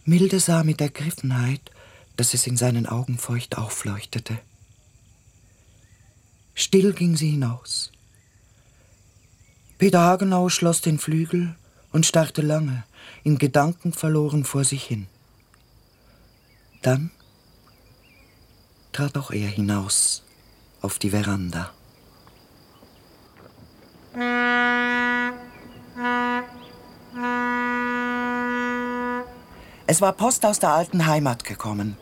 Milde 0.04 0.40
sah 0.40 0.64
mit 0.64 0.80
Ergriffenheit, 0.80 1.70
dass 2.16 2.34
es 2.34 2.46
in 2.46 2.56
seinen 2.56 2.86
Augen 2.86 3.18
feucht 3.18 3.58
aufleuchtete. 3.58 4.38
Still 6.54 6.92
ging 6.92 7.16
sie 7.16 7.30
hinaus. 7.30 7.92
Peter 9.78 10.00
Hagenau 10.00 10.48
schloss 10.48 10.80
den 10.80 10.98
Flügel 10.98 11.54
und 11.92 12.06
starrte 12.06 12.42
lange, 12.42 12.84
in 13.24 13.38
Gedanken 13.38 13.92
verloren 13.92 14.44
vor 14.44 14.64
sich 14.64 14.84
hin. 14.84 15.06
Dann 16.82 17.10
trat 18.92 19.16
auch 19.16 19.30
er 19.30 19.48
hinaus 19.48 20.22
auf 20.80 20.98
die 20.98 21.10
Veranda. 21.10 21.72
Es 29.86 30.02
war 30.02 30.12
Post 30.12 30.44
aus 30.44 30.58
der 30.58 30.70
alten 30.70 31.06
Heimat 31.06 31.44
gekommen. 31.44 31.96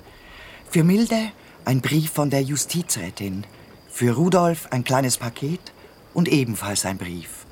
Für 0.69 0.83
Milde 0.83 1.31
ein 1.65 1.81
Brief 1.81 2.11
von 2.11 2.31
der 2.31 2.43
Justizrätin, 2.43 3.45
für 3.89 4.13
Rudolf 4.13 4.69
ein 4.71 4.85
kleines 4.85 5.17
Paket 5.17 5.73
und 6.13 6.29
ebenfalls 6.29 6.85
ein 6.85 6.99
Brief. 6.99 7.46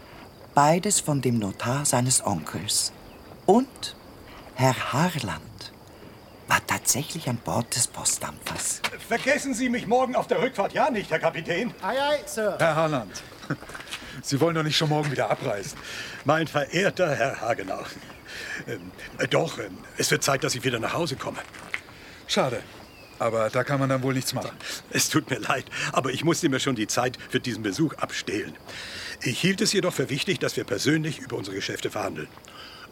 Beides 0.54 1.00
von 1.00 1.20
dem 1.20 1.40
Notar 1.40 1.84
seines 1.84 2.24
Onkels. 2.24 2.92
Und 3.44 3.96
Herr 4.54 4.92
Harland 4.92 5.72
war 6.46 6.64
tatsächlich 6.64 7.28
an 7.28 7.38
Bord 7.38 7.74
des 7.74 7.88
Postdampfers. 7.88 8.80
Vergessen 9.08 9.52
Sie 9.54 9.68
mich 9.68 9.88
morgen 9.88 10.14
auf 10.14 10.28
der 10.28 10.40
Rückfahrt 10.40 10.72
ja 10.72 10.90
nicht, 10.90 11.10
Herr 11.10 11.18
Kapitän. 11.18 11.74
Ei, 11.82 12.00
ei, 12.00 12.20
Sir. 12.26 12.56
Herr 12.60 12.76
Harland, 12.76 13.24
Sie 14.22 14.40
wollen 14.40 14.54
doch 14.54 14.62
nicht 14.62 14.76
schon 14.76 14.90
morgen 14.90 15.10
wieder 15.10 15.28
abreisen. 15.28 15.76
Mein 16.24 16.46
verehrter 16.46 17.16
Herr 17.16 17.40
Hagenau. 17.40 17.82
Ähm, 18.68 18.92
äh, 19.18 19.26
doch, 19.26 19.58
ähm, 19.58 19.78
es 19.96 20.08
wird 20.12 20.22
Zeit, 20.22 20.44
dass 20.44 20.54
ich 20.54 20.62
wieder 20.62 20.78
nach 20.78 20.92
Hause 20.92 21.16
komme. 21.16 21.38
Schade. 22.28 22.62
Aber 23.18 23.50
da 23.50 23.64
kann 23.64 23.80
man 23.80 23.88
dann 23.88 24.02
wohl 24.02 24.14
nichts 24.14 24.34
machen. 24.34 24.50
Es 24.90 25.08
tut 25.08 25.30
mir 25.30 25.38
leid, 25.38 25.64
aber 25.92 26.10
ich 26.10 26.24
musste 26.24 26.48
mir 26.48 26.60
schon 26.60 26.74
die 26.74 26.86
Zeit 26.86 27.18
für 27.28 27.40
diesen 27.40 27.62
Besuch 27.62 27.94
abstehlen. 27.94 28.54
Ich 29.22 29.40
hielt 29.40 29.60
es 29.60 29.72
jedoch 29.72 29.94
für 29.94 30.10
wichtig, 30.10 30.38
dass 30.38 30.56
wir 30.56 30.64
persönlich 30.64 31.20
über 31.20 31.36
unsere 31.36 31.56
Geschäfte 31.56 31.90
verhandeln. 31.90 32.28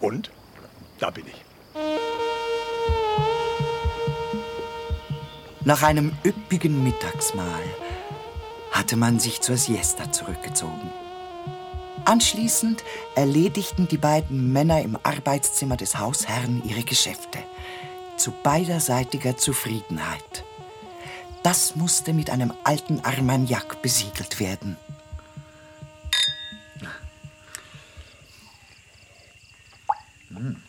Und 0.01 0.31
da 0.99 1.11
bin 1.11 1.25
ich. 1.27 1.45
Nach 5.65 5.83
einem 5.83 6.13
üppigen 6.25 6.83
Mittagsmahl 6.83 7.63
hatte 8.73 8.97
man 8.97 9.21
sich 9.21 9.41
zur 9.41 9.57
Siesta 9.57 10.11
zurückgezogen. 10.11 10.91
Anschließend 12.05 12.83
erledigten 13.15 13.87
die 13.87 13.97
beiden 13.97 14.53
Männer 14.53 14.83
im 14.83 14.99
Arbeitszimmer 15.03 15.77
des 15.77 15.99
Hausherrn 15.99 16.63
ihre 16.65 16.83
Geschäfte. 16.83 17.39
Zu 18.17 18.31
beiderseitiger 18.43 19.37
Zufriedenheit. 19.37 20.45
Das 21.43 21.75
musste 21.75 22.13
mit 22.13 22.31
einem 22.31 22.53
alten 22.65 23.01
Armagnac 23.01 23.83
besiegelt 23.83 24.39
werden. 24.39 24.77
Hm. 30.29 30.63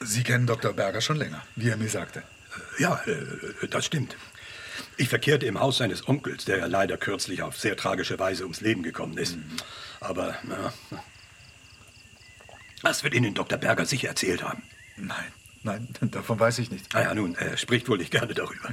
Sie 0.00 0.22
kennen 0.22 0.46
Dr. 0.46 0.72
Berger 0.72 1.00
schon 1.00 1.16
länger, 1.16 1.42
wie 1.54 1.68
er 1.68 1.76
mir 1.76 1.88
sagte. 1.88 2.22
Ja, 2.78 3.00
äh, 3.06 3.68
das 3.68 3.84
stimmt. 3.84 4.16
Ich 4.96 5.08
verkehrte 5.08 5.46
im 5.46 5.60
Haus 5.60 5.78
seines 5.78 6.08
Onkels, 6.08 6.46
der 6.46 6.58
ja 6.58 6.66
leider 6.66 6.96
kürzlich 6.96 7.42
auf 7.42 7.58
sehr 7.58 7.76
tragische 7.76 8.18
Weise 8.18 8.44
ums 8.44 8.60
Leben 8.60 8.82
gekommen 8.82 9.18
ist. 9.18 9.36
Mhm. 9.36 9.56
Aber, 10.00 10.36
na, 10.44 10.72
das 12.82 13.04
wird 13.04 13.14
Ihnen 13.14 13.34
Dr. 13.34 13.58
Berger 13.58 13.84
sicher 13.84 14.08
erzählt 14.08 14.42
haben. 14.42 14.62
Nein, 14.96 15.32
nein, 15.62 15.88
davon 16.00 16.38
weiß 16.38 16.58
ich 16.58 16.70
nicht. 16.70 16.94
Ah 16.94 17.02
ja, 17.02 17.14
nun, 17.14 17.34
er 17.34 17.56
spricht 17.56 17.88
wohl 17.88 17.98
nicht 17.98 18.10
gerne 18.10 18.34
darüber. 18.34 18.70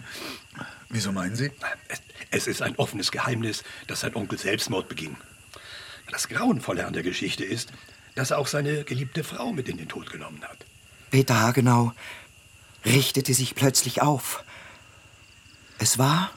Wieso 0.89 1.11
meinen 1.11 1.35
Sie? 1.35 1.51
Es, 1.87 2.01
es 2.31 2.47
ist 2.47 2.61
ein 2.61 2.75
offenes 2.77 3.11
Geheimnis, 3.11 3.63
dass 3.87 4.01
sein 4.01 4.15
Onkel 4.15 4.37
Selbstmord 4.37 4.89
beging. 4.89 5.17
Das 6.11 6.27
Grauenvolle 6.27 6.85
an 6.85 6.93
der 6.93 7.03
Geschichte 7.03 7.43
ist, 7.43 7.71
dass 8.15 8.31
er 8.31 8.37
auch 8.37 8.47
seine 8.47 8.83
geliebte 8.83 9.23
Frau 9.23 9.51
mit 9.51 9.69
in 9.69 9.77
den 9.77 9.89
Tod 9.89 10.11
genommen 10.11 10.43
hat. 10.43 10.65
Peter 11.09 11.39
Hagenau 11.39 11.93
richtete 12.85 13.33
sich 13.33 13.55
plötzlich 13.55 14.01
auf. 14.01 14.43
Es 15.79 15.97
war, 15.97 16.31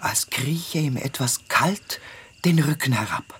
als 0.00 0.30
krieche 0.30 0.78
ihm 0.78 0.96
etwas 0.96 1.48
kalt 1.48 2.00
den 2.44 2.58
Rücken 2.58 2.92
herab. 2.92 3.38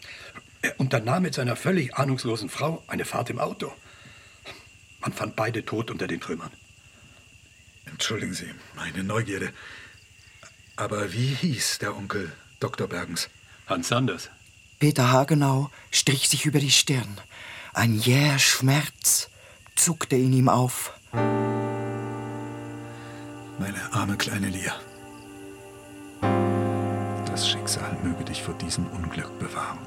Er 0.63 0.79
unternahm 0.81 1.23
mit 1.23 1.35
seiner 1.35 1.57
völlig 1.57 1.95
ahnungslosen 1.95 2.49
Frau 2.49 2.83
eine 2.89 3.05
Fahrt 3.05 3.31
im 3.31 3.39
Auto. 3.39 3.73
Man 5.07 5.13
fand 5.13 5.37
beide 5.37 5.65
tot 5.65 5.93
unter 5.93 6.09
den 6.09 6.21
Trümmern. 6.21 6.51
Entschuldigen 7.85 8.35
Sie 8.35 8.53
meine 8.75 9.05
Neugierde. 9.05 9.53
Aber 10.75 11.13
wie 11.13 11.29
hieß 11.29 11.79
der 11.79 11.97
Onkel 11.97 12.33
Dr. 12.59 12.89
Bergens? 12.89 13.29
Hans 13.69 13.87
Sanders. 13.87 14.31
Peter 14.81 15.13
Hagenau 15.13 15.71
strich 15.93 16.29
sich 16.29 16.45
über 16.45 16.59
die 16.59 16.73
Stirn. 16.73 17.21
Ein 17.73 17.95
jäher 17.95 18.41
Schmerz 18.41 19.31
zuckte 19.77 20.17
in 20.17 20.33
ihm 20.33 20.49
auf. 20.49 20.93
Meine 23.61 23.93
arme 23.93 24.17
kleine 24.17 24.49
Lia. 24.49 24.75
Das 27.27 27.49
Schicksal 27.49 27.97
möge 28.03 28.25
dich 28.25 28.43
vor 28.43 28.55
diesem 28.55 28.89
Unglück 28.89 29.39
bewahren. 29.39 29.79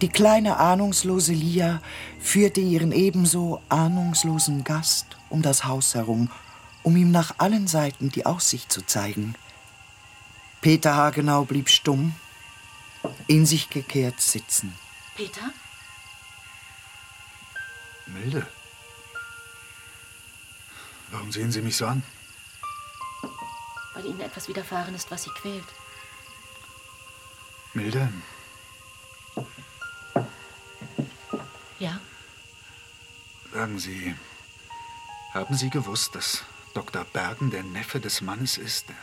Die 0.00 0.08
kleine 0.08 0.58
ahnungslose 0.58 1.32
Lia 1.32 1.82
führte 2.20 2.60
ihren 2.60 2.92
ebenso 2.92 3.60
ahnungslosen 3.68 4.62
Gast 4.62 5.16
um 5.28 5.42
das 5.42 5.64
Haus 5.64 5.94
herum, 5.94 6.30
um 6.84 6.96
ihm 6.96 7.10
nach 7.10 7.34
allen 7.38 7.66
Seiten 7.66 8.10
die 8.10 8.24
Aussicht 8.24 8.70
zu 8.70 8.82
zeigen. 8.82 9.34
Peter 10.60 10.94
Hagenau 10.94 11.44
blieb 11.44 11.68
stumm, 11.68 12.14
in 13.26 13.44
sich 13.44 13.70
gekehrt 13.70 14.20
sitzen. 14.20 14.72
Peter? 15.16 15.52
Milde. 18.06 18.46
Warum 21.10 21.32
sehen 21.32 21.50
Sie 21.50 21.62
mich 21.62 21.76
so 21.76 21.86
an? 21.86 22.02
Weil 23.94 24.06
Ihnen 24.06 24.20
etwas 24.20 24.48
widerfahren 24.48 24.94
ist, 24.94 25.10
was 25.10 25.24
Sie 25.24 25.30
quält. 25.30 25.64
Milde, 27.74 28.12
Ja? 31.78 32.00
sagen 33.52 33.78
Sie, 33.78 34.14
haben 35.32 35.56
Sie 35.56 35.70
gewusst, 35.70 36.14
dass 36.14 36.42
Dr. 36.74 37.04
Bergen 37.04 37.50
der 37.50 37.62
Neffe 37.62 38.00
des 38.00 38.20
Mannes 38.20 38.58
ist? 38.58 38.88
Der, 38.88 38.96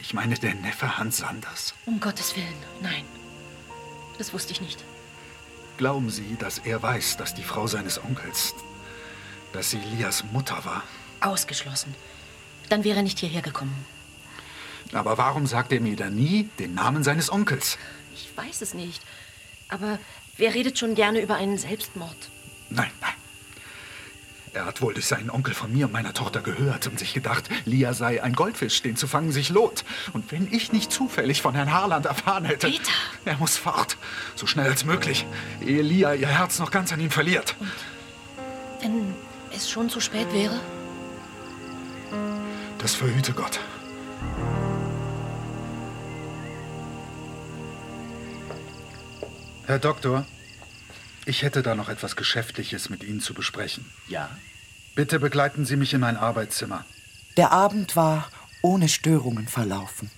ich 0.00 0.14
meine, 0.14 0.34
der 0.34 0.54
Neffe 0.54 0.98
Hans 0.98 1.18
Sanders. 1.18 1.74
Um 1.86 2.00
Gottes 2.00 2.36
Willen, 2.36 2.56
nein. 2.80 3.04
Das 4.18 4.32
wusste 4.32 4.52
ich 4.52 4.60
nicht. 4.60 4.82
Glauben 5.76 6.10
Sie, 6.10 6.36
dass 6.38 6.58
er 6.58 6.82
weiß, 6.82 7.16
dass 7.18 7.34
die 7.34 7.44
Frau 7.44 7.66
seines 7.68 8.02
Onkels, 8.02 8.54
dass 9.52 9.70
sie 9.70 9.78
Lias 9.78 10.24
Mutter 10.32 10.64
war? 10.64 10.82
Ausgeschlossen. 11.20 11.94
Dann 12.68 12.84
wäre 12.84 12.98
er 12.98 13.02
nicht 13.02 13.20
hierher 13.20 13.42
gekommen. 13.42 13.86
Aber 14.92 15.18
warum 15.18 15.46
sagt 15.46 15.72
er 15.72 15.80
mir 15.80 15.96
dann 15.96 16.14
nie 16.14 16.48
den 16.58 16.74
Namen 16.74 17.04
seines 17.04 17.30
Onkels? 17.30 17.78
Ich 18.12 18.36
weiß 18.36 18.62
es 18.62 18.74
nicht. 18.74 19.02
Aber 19.68 19.98
wer 20.38 20.54
redet 20.54 20.78
schon 20.78 20.94
gerne 20.94 21.20
über 21.20 21.36
einen 21.36 21.58
Selbstmord? 21.58 22.16
Nein, 22.70 22.90
nein. 23.00 23.12
Er 24.54 24.64
hat 24.64 24.80
wohl 24.80 24.94
durch 24.94 25.06
seinen 25.06 25.30
Onkel 25.30 25.54
von 25.54 25.72
mir 25.72 25.86
und 25.86 25.92
meiner 25.92 26.14
Tochter 26.14 26.40
gehört 26.40 26.86
und 26.86 26.98
sich 26.98 27.12
gedacht, 27.12 27.48
Lia 27.64 27.92
sei 27.92 28.22
ein 28.22 28.32
Goldfisch, 28.32 28.82
den 28.82 28.96
zu 28.96 29.06
fangen 29.06 29.30
sich 29.30 29.50
lohnt. 29.50 29.84
Und 30.14 30.32
wenn 30.32 30.52
ich 30.52 30.72
nicht 30.72 30.90
zufällig 30.90 31.42
von 31.42 31.54
Herrn 31.54 31.72
Harland 31.72 32.06
erfahren 32.06 32.44
hätte... 32.44 32.68
Peter! 32.68 32.90
Er 33.24 33.36
muss 33.36 33.56
fort, 33.56 33.96
so 34.34 34.46
schnell 34.46 34.68
als 34.68 34.84
möglich, 34.84 35.26
ehe 35.64 35.82
Lia 35.82 36.14
ihr 36.14 36.28
Herz 36.28 36.58
noch 36.58 36.70
ganz 36.70 36.92
an 36.92 37.00
ihn 37.00 37.10
verliert. 37.10 37.54
Wenn 38.80 39.14
es 39.54 39.70
schon 39.70 39.90
zu 39.90 40.00
spät 40.00 40.32
wäre? 40.32 40.58
Das 42.78 42.94
verhüte 42.94 43.32
Gott. 43.32 43.60
Herr 49.68 49.78
Doktor, 49.78 50.26
ich 51.26 51.42
hätte 51.42 51.62
da 51.62 51.74
noch 51.74 51.90
etwas 51.90 52.16
Geschäftliches 52.16 52.88
mit 52.88 53.04
Ihnen 53.04 53.20
zu 53.20 53.34
besprechen. 53.34 53.84
Ja? 54.08 54.30
Bitte 54.94 55.20
begleiten 55.20 55.66
Sie 55.66 55.76
mich 55.76 55.92
in 55.92 56.00
mein 56.00 56.16
Arbeitszimmer. 56.16 56.86
Der 57.36 57.52
Abend 57.52 57.94
war 57.94 58.30
ohne 58.62 58.88
Störungen 58.88 59.46
verlaufen. 59.46 60.10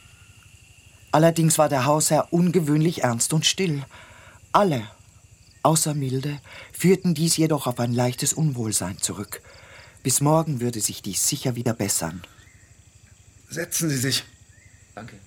Allerdings 1.11 1.59
war 1.59 1.69
der 1.69 1.85
Hausherr 1.85 2.33
ungewöhnlich 2.33 3.03
ernst 3.03 3.33
und 3.33 3.45
still. 3.45 3.85
Alle, 4.53 4.89
außer 5.65 5.95
Milde, 5.95 6.41
führten 6.73 7.15
dies 7.15 7.37
jedoch 7.37 7.67
auf 7.67 7.81
ein 7.81 7.93
leichtes 7.93 8.33
Unwohlsein 8.33 8.99
zurück. 8.99 9.43
Bis 10.05 10.21
morgen 10.21 10.61
würde 10.61 10.81
sich 10.81 11.03
dies 11.03 11.27
sicher 11.27 11.57
wieder 11.57 11.75
bessern. 11.75 12.23
Setzen 13.49 13.91
Sie 13.91 13.99
sich. 13.99 14.23
Danke. 14.95 15.19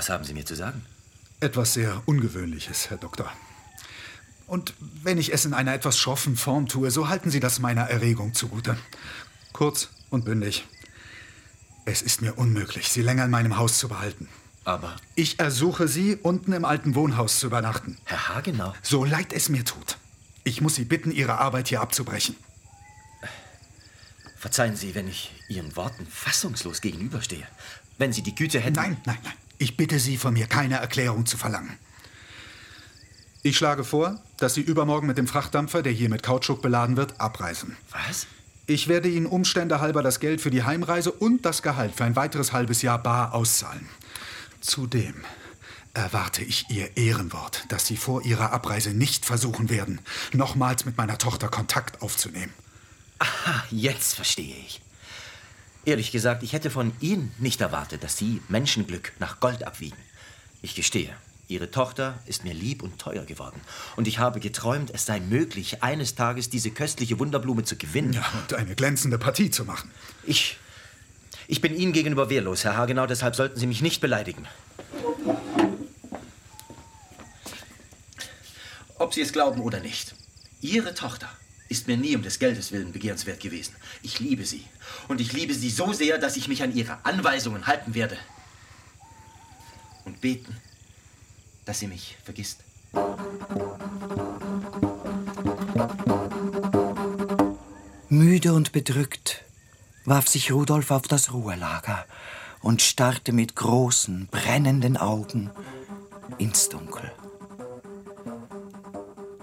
Was 0.00 0.08
haben 0.08 0.24
Sie 0.24 0.32
mir 0.32 0.46
zu 0.46 0.56
sagen? 0.56 0.82
Etwas 1.40 1.74
sehr 1.74 2.02
Ungewöhnliches, 2.06 2.88
Herr 2.88 2.96
Doktor. 2.96 3.30
Und 4.46 4.72
wenn 5.02 5.18
ich 5.18 5.30
es 5.34 5.44
in 5.44 5.52
einer 5.52 5.74
etwas 5.74 5.98
schroffen 5.98 6.38
Form 6.38 6.68
tue, 6.68 6.90
so 6.90 7.10
halten 7.10 7.30
Sie 7.30 7.38
das 7.38 7.58
meiner 7.58 7.82
Erregung 7.82 8.32
zugute. 8.32 8.78
Kurz 9.52 9.90
und 10.08 10.24
bündig. 10.24 10.66
Es 11.84 12.00
ist 12.00 12.22
mir 12.22 12.38
unmöglich, 12.38 12.88
Sie 12.88 13.02
länger 13.02 13.26
in 13.26 13.30
meinem 13.30 13.58
Haus 13.58 13.76
zu 13.76 13.90
behalten. 13.90 14.30
Aber, 14.64 14.96
Ich 15.16 15.38
ersuche 15.38 15.86
Sie, 15.86 16.16
unten 16.16 16.54
im 16.54 16.64
alten 16.64 16.94
Wohnhaus 16.94 17.38
zu 17.38 17.48
übernachten. 17.48 17.98
Herr 18.04 18.30
Hagenau, 18.30 18.72
So 18.80 19.04
leid 19.04 19.34
es 19.34 19.50
mir 19.50 19.66
tut. 19.66 19.98
Ich 20.44 20.62
muss 20.62 20.76
Sie 20.76 20.86
bitten, 20.86 21.10
Ihre 21.10 21.36
Arbeit 21.36 21.68
hier 21.68 21.82
abzubrechen. 21.82 22.36
verzeihen 24.38 24.76
Sie, 24.76 24.94
wenn 24.94 25.08
ich 25.08 25.30
Ihren 25.50 25.76
Worten 25.76 26.06
fassungslos 26.06 26.80
gegenüberstehe. 26.80 27.46
Wenn 27.98 28.14
Sie 28.14 28.22
die 28.22 28.34
Güte 28.34 28.60
hätten... 28.60 28.76
Nein, 28.76 28.96
nein, 29.04 29.18
nein. 29.24 29.34
Ich 29.60 29.76
bitte 29.76 29.98
Sie, 29.98 30.16
von 30.16 30.32
mir 30.32 30.46
keine 30.46 30.76
Erklärung 30.76 31.26
zu 31.26 31.36
verlangen. 31.36 31.76
Ich 33.42 33.58
schlage 33.58 33.84
vor, 33.84 34.18
dass 34.38 34.54
Sie 34.54 34.62
übermorgen 34.62 35.06
mit 35.06 35.18
dem 35.18 35.26
Frachtdampfer, 35.26 35.82
der 35.82 35.92
hier 35.92 36.08
mit 36.08 36.22
Kautschuk 36.22 36.62
beladen 36.62 36.96
wird, 36.96 37.20
abreisen. 37.20 37.76
Was? 37.90 38.26
Ich 38.64 38.88
werde 38.88 39.10
Ihnen 39.10 39.26
Umstände 39.26 39.82
halber 39.82 40.02
das 40.02 40.18
Geld 40.18 40.40
für 40.40 40.50
die 40.50 40.62
Heimreise 40.62 41.12
und 41.12 41.44
das 41.44 41.60
Gehalt 41.60 41.94
für 41.94 42.04
ein 42.04 42.16
weiteres 42.16 42.54
halbes 42.54 42.80
Jahr 42.80 43.02
bar 43.02 43.34
auszahlen. 43.34 43.86
Zudem 44.62 45.14
erwarte 45.92 46.42
ich 46.42 46.70
Ihr 46.70 46.96
Ehrenwort, 46.96 47.66
dass 47.68 47.86
Sie 47.86 47.98
vor 47.98 48.22
Ihrer 48.22 48.54
Abreise 48.54 48.94
nicht 48.94 49.26
versuchen 49.26 49.68
werden, 49.68 50.00
nochmals 50.32 50.86
mit 50.86 50.96
meiner 50.96 51.18
Tochter 51.18 51.48
Kontakt 51.48 52.00
aufzunehmen. 52.00 52.54
Ah, 53.18 53.62
jetzt 53.70 54.14
verstehe 54.14 54.56
ich. 54.56 54.80
Ehrlich 55.84 56.12
gesagt, 56.12 56.42
ich 56.42 56.52
hätte 56.52 56.70
von 56.70 56.92
Ihnen 57.00 57.32
nicht 57.38 57.60
erwartet, 57.60 58.04
dass 58.04 58.16
Sie 58.16 58.42
Menschenglück 58.48 59.12
nach 59.18 59.40
Gold 59.40 59.66
abwiegen. 59.66 59.96
Ich 60.60 60.74
gestehe, 60.74 61.14
Ihre 61.48 61.70
Tochter 61.70 62.18
ist 62.26 62.44
mir 62.44 62.52
lieb 62.52 62.82
und 62.82 62.98
teuer 62.98 63.24
geworden. 63.24 63.60
Und 63.96 64.06
ich 64.06 64.18
habe 64.18 64.40
geträumt, 64.40 64.90
es 64.92 65.06
sei 65.06 65.20
möglich, 65.20 65.82
eines 65.82 66.14
Tages 66.14 66.50
diese 66.50 66.70
köstliche 66.70 67.18
Wunderblume 67.18 67.64
zu 67.64 67.76
gewinnen. 67.76 68.12
Ja, 68.12 68.24
und 68.40 68.54
eine 68.54 68.74
glänzende 68.74 69.18
Partie 69.18 69.50
zu 69.50 69.64
machen. 69.64 69.90
Ich. 70.24 70.58
Ich 71.48 71.60
bin 71.60 71.74
Ihnen 71.74 71.92
gegenüber 71.92 72.30
wehrlos, 72.30 72.62
Herr 72.62 72.76
Hagenau, 72.76 73.06
deshalb 73.06 73.34
sollten 73.34 73.58
Sie 73.58 73.66
mich 73.66 73.82
nicht 73.82 74.00
beleidigen. 74.00 74.46
Ob 78.98 79.14
Sie 79.14 79.22
es 79.22 79.32
glauben 79.32 79.60
oder 79.60 79.80
nicht, 79.80 80.14
Ihre 80.60 80.94
Tochter 80.94 81.28
ist 81.70 81.86
mir 81.86 81.96
nie 81.96 82.16
um 82.16 82.22
des 82.22 82.40
Geldes 82.40 82.72
willen 82.72 82.92
begehrenswert 82.92 83.40
gewesen. 83.40 83.74
Ich 84.02 84.18
liebe 84.18 84.44
sie. 84.44 84.64
Und 85.06 85.20
ich 85.20 85.32
liebe 85.32 85.54
sie 85.54 85.70
so 85.70 85.92
sehr, 85.92 86.18
dass 86.18 86.36
ich 86.36 86.48
mich 86.48 86.62
an 86.64 86.74
ihre 86.74 87.02
Anweisungen 87.04 87.66
halten 87.68 87.94
werde. 87.94 88.18
Und 90.04 90.20
beten, 90.20 90.56
dass 91.64 91.78
sie 91.78 91.86
mich 91.86 92.18
vergisst. 92.24 92.58
Müde 98.08 98.52
und 98.52 98.72
bedrückt 98.72 99.44
warf 100.04 100.26
sich 100.26 100.50
Rudolf 100.50 100.90
auf 100.90 101.06
das 101.06 101.32
Ruhelager 101.32 102.04
und 102.62 102.82
starrte 102.82 103.32
mit 103.32 103.54
großen, 103.54 104.26
brennenden 104.26 104.96
Augen 104.96 105.50
ins 106.38 106.68
Dunkel. 106.68 107.12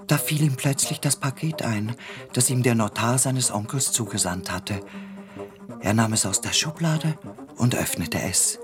Da 0.08 0.18
fiel 0.18 0.42
ihm 0.42 0.56
plötzlich 0.56 1.00
das 1.00 1.18
Paket 1.18 1.62
ein, 1.62 1.96
das 2.34 2.50
ihm 2.50 2.64
der 2.64 2.76
Notar 2.76 3.18
seines 3.18 3.52
Onkels 3.52 3.92
zugesandt 3.92 4.52
hatte. 4.52 4.80
Er 5.82 5.94
nahm 5.94 6.14
es 6.14 6.26
aus 6.26 6.42
der 6.42 6.54
Schublade 6.54 7.18
und 7.58 7.76
öffnete 7.76 8.20
es. 8.22 8.60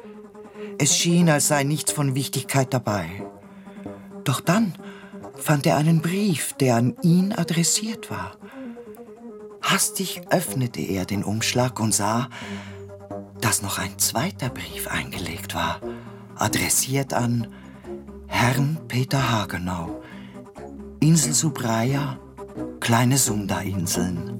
Es 0.79 0.97
schien, 0.97 1.29
als 1.29 1.49
sei 1.49 1.63
nichts 1.63 1.91
von 1.91 2.15
Wichtigkeit 2.15 2.73
dabei. 2.73 3.23
Doch 4.23 4.39
dann 4.39 4.73
fand 5.35 5.65
er 5.65 5.77
einen 5.77 6.01
Brief, 6.01 6.53
der 6.53 6.75
an 6.75 6.95
ihn 7.01 7.33
adressiert 7.33 8.09
war. 8.09 8.37
Hastig 9.61 10.21
öffnete 10.29 10.81
er 10.81 11.05
den 11.05 11.23
Umschlag 11.23 11.79
und 11.79 11.93
sah, 11.93 12.29
dass 13.41 13.61
noch 13.61 13.79
ein 13.79 13.99
zweiter 13.99 14.49
Brief 14.49 14.87
eingelegt 14.87 15.55
war, 15.55 15.81
adressiert 16.35 17.13
an 17.13 17.47
Herrn 18.27 18.79
Peter 18.87 19.31
Hagenau. 19.31 20.02
Insel 21.03 21.33
Subraya, 21.33 22.17
kleine 22.79 23.17
Sunda-Inseln. 23.17 24.39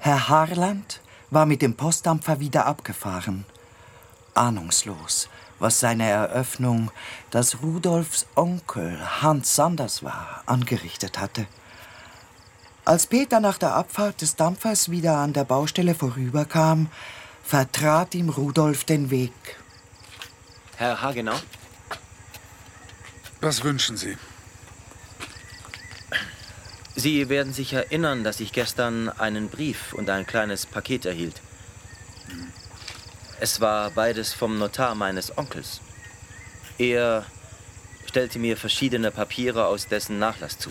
Herr 0.00 0.28
Harland 0.28 1.00
war 1.30 1.46
mit 1.46 1.62
dem 1.62 1.76
Postdampfer 1.76 2.40
wieder 2.40 2.66
abgefahren. 2.66 3.44
Ahnungslos, 4.34 5.28
was 5.60 5.78
seine 5.78 6.08
Eröffnung, 6.08 6.90
dass 7.30 7.62
Rudolfs 7.62 8.26
Onkel 8.34 8.98
Hans 9.22 9.54
Sanders 9.54 10.02
war, 10.02 10.42
angerichtet 10.46 11.20
hatte. 11.20 11.46
Als 12.84 13.06
Peter 13.06 13.38
nach 13.38 13.58
der 13.58 13.74
Abfahrt 13.74 14.22
des 14.22 14.34
Dampfers 14.34 14.90
wieder 14.90 15.16
an 15.16 15.32
der 15.32 15.44
Baustelle 15.44 15.94
vorüberkam, 15.94 16.90
vertrat 17.44 18.14
ihm 18.14 18.28
Rudolf 18.28 18.84
den 18.84 19.10
Weg. 19.10 19.32
Herr 20.76 21.00
Hagenau? 21.00 21.38
Was 23.40 23.62
wünschen 23.62 23.96
Sie? 23.96 24.16
Sie 26.96 27.28
werden 27.28 27.52
sich 27.52 27.72
erinnern, 27.72 28.24
dass 28.24 28.40
ich 28.40 28.52
gestern 28.52 29.08
einen 29.08 29.48
Brief 29.48 29.92
und 29.92 30.10
ein 30.10 30.26
kleines 30.26 30.66
Paket 30.66 31.06
erhielt. 31.06 31.40
Es 33.40 33.60
war 33.60 33.90
beides 33.90 34.32
vom 34.32 34.58
Notar 34.58 34.94
meines 34.96 35.36
Onkels. 35.38 35.80
Er 36.78 37.26
stellte 38.06 38.40
mir 38.40 38.56
verschiedene 38.56 39.10
Papiere 39.12 39.66
aus 39.66 39.86
dessen 39.86 40.18
Nachlass 40.18 40.58
zu. 40.58 40.70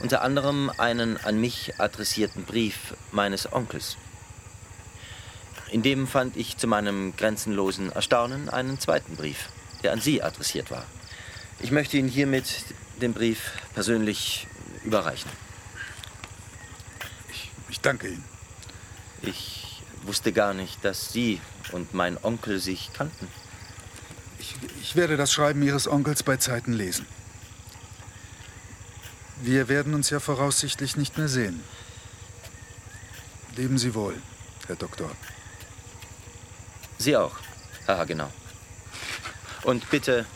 Unter 0.00 0.22
anderem 0.22 0.70
einen 0.76 1.16
an 1.16 1.40
mich 1.40 1.80
adressierten 1.80 2.44
Brief 2.44 2.94
meines 3.12 3.50
Onkels. 3.52 3.96
In 5.70 5.82
dem 5.82 6.06
fand 6.06 6.36
ich 6.36 6.58
zu 6.58 6.66
meinem 6.66 7.16
grenzenlosen 7.16 7.90
Erstaunen 7.90 8.48
einen 8.48 8.78
zweiten 8.78 9.16
Brief, 9.16 9.48
der 9.82 9.92
an 9.92 10.00
Sie 10.00 10.22
adressiert 10.22 10.70
war. 10.70 10.84
Ich 11.60 11.70
möchte 11.70 11.96
Ihnen 11.96 12.08
hiermit 12.08 12.46
den 13.00 13.14
Brief 13.14 13.52
persönlich 13.74 14.46
überreichen. 14.84 15.30
Ich, 17.30 17.50
ich 17.70 17.80
danke 17.80 18.08
Ihnen. 18.08 18.24
Ich 19.22 19.82
wusste 20.02 20.32
gar 20.32 20.54
nicht, 20.54 20.84
dass 20.84 21.12
Sie 21.12 21.40
und 21.72 21.94
mein 21.94 22.22
Onkel 22.22 22.60
sich 22.60 22.90
kannten. 22.92 23.28
Ich, 24.38 24.54
ich 24.82 24.94
werde 24.94 25.16
das 25.16 25.32
Schreiben 25.32 25.62
Ihres 25.62 25.88
Onkels 25.88 26.22
bei 26.22 26.36
Zeiten 26.36 26.74
lesen. 26.74 27.06
Wir 29.42 29.68
werden 29.68 29.94
uns 29.94 30.10
ja 30.10 30.18
voraussichtlich 30.18 30.96
nicht 30.96 31.18
mehr 31.18 31.28
sehen. 31.28 31.62
Leben 33.56 33.78
Sie 33.78 33.94
wohl, 33.94 34.14
Herr 34.66 34.76
Doktor. 34.76 35.10
Sie 36.98 37.16
auch, 37.16 37.36
Herr 37.84 37.98
Hagenau. 37.98 38.30
Und 39.62 39.90
bitte 39.90 40.26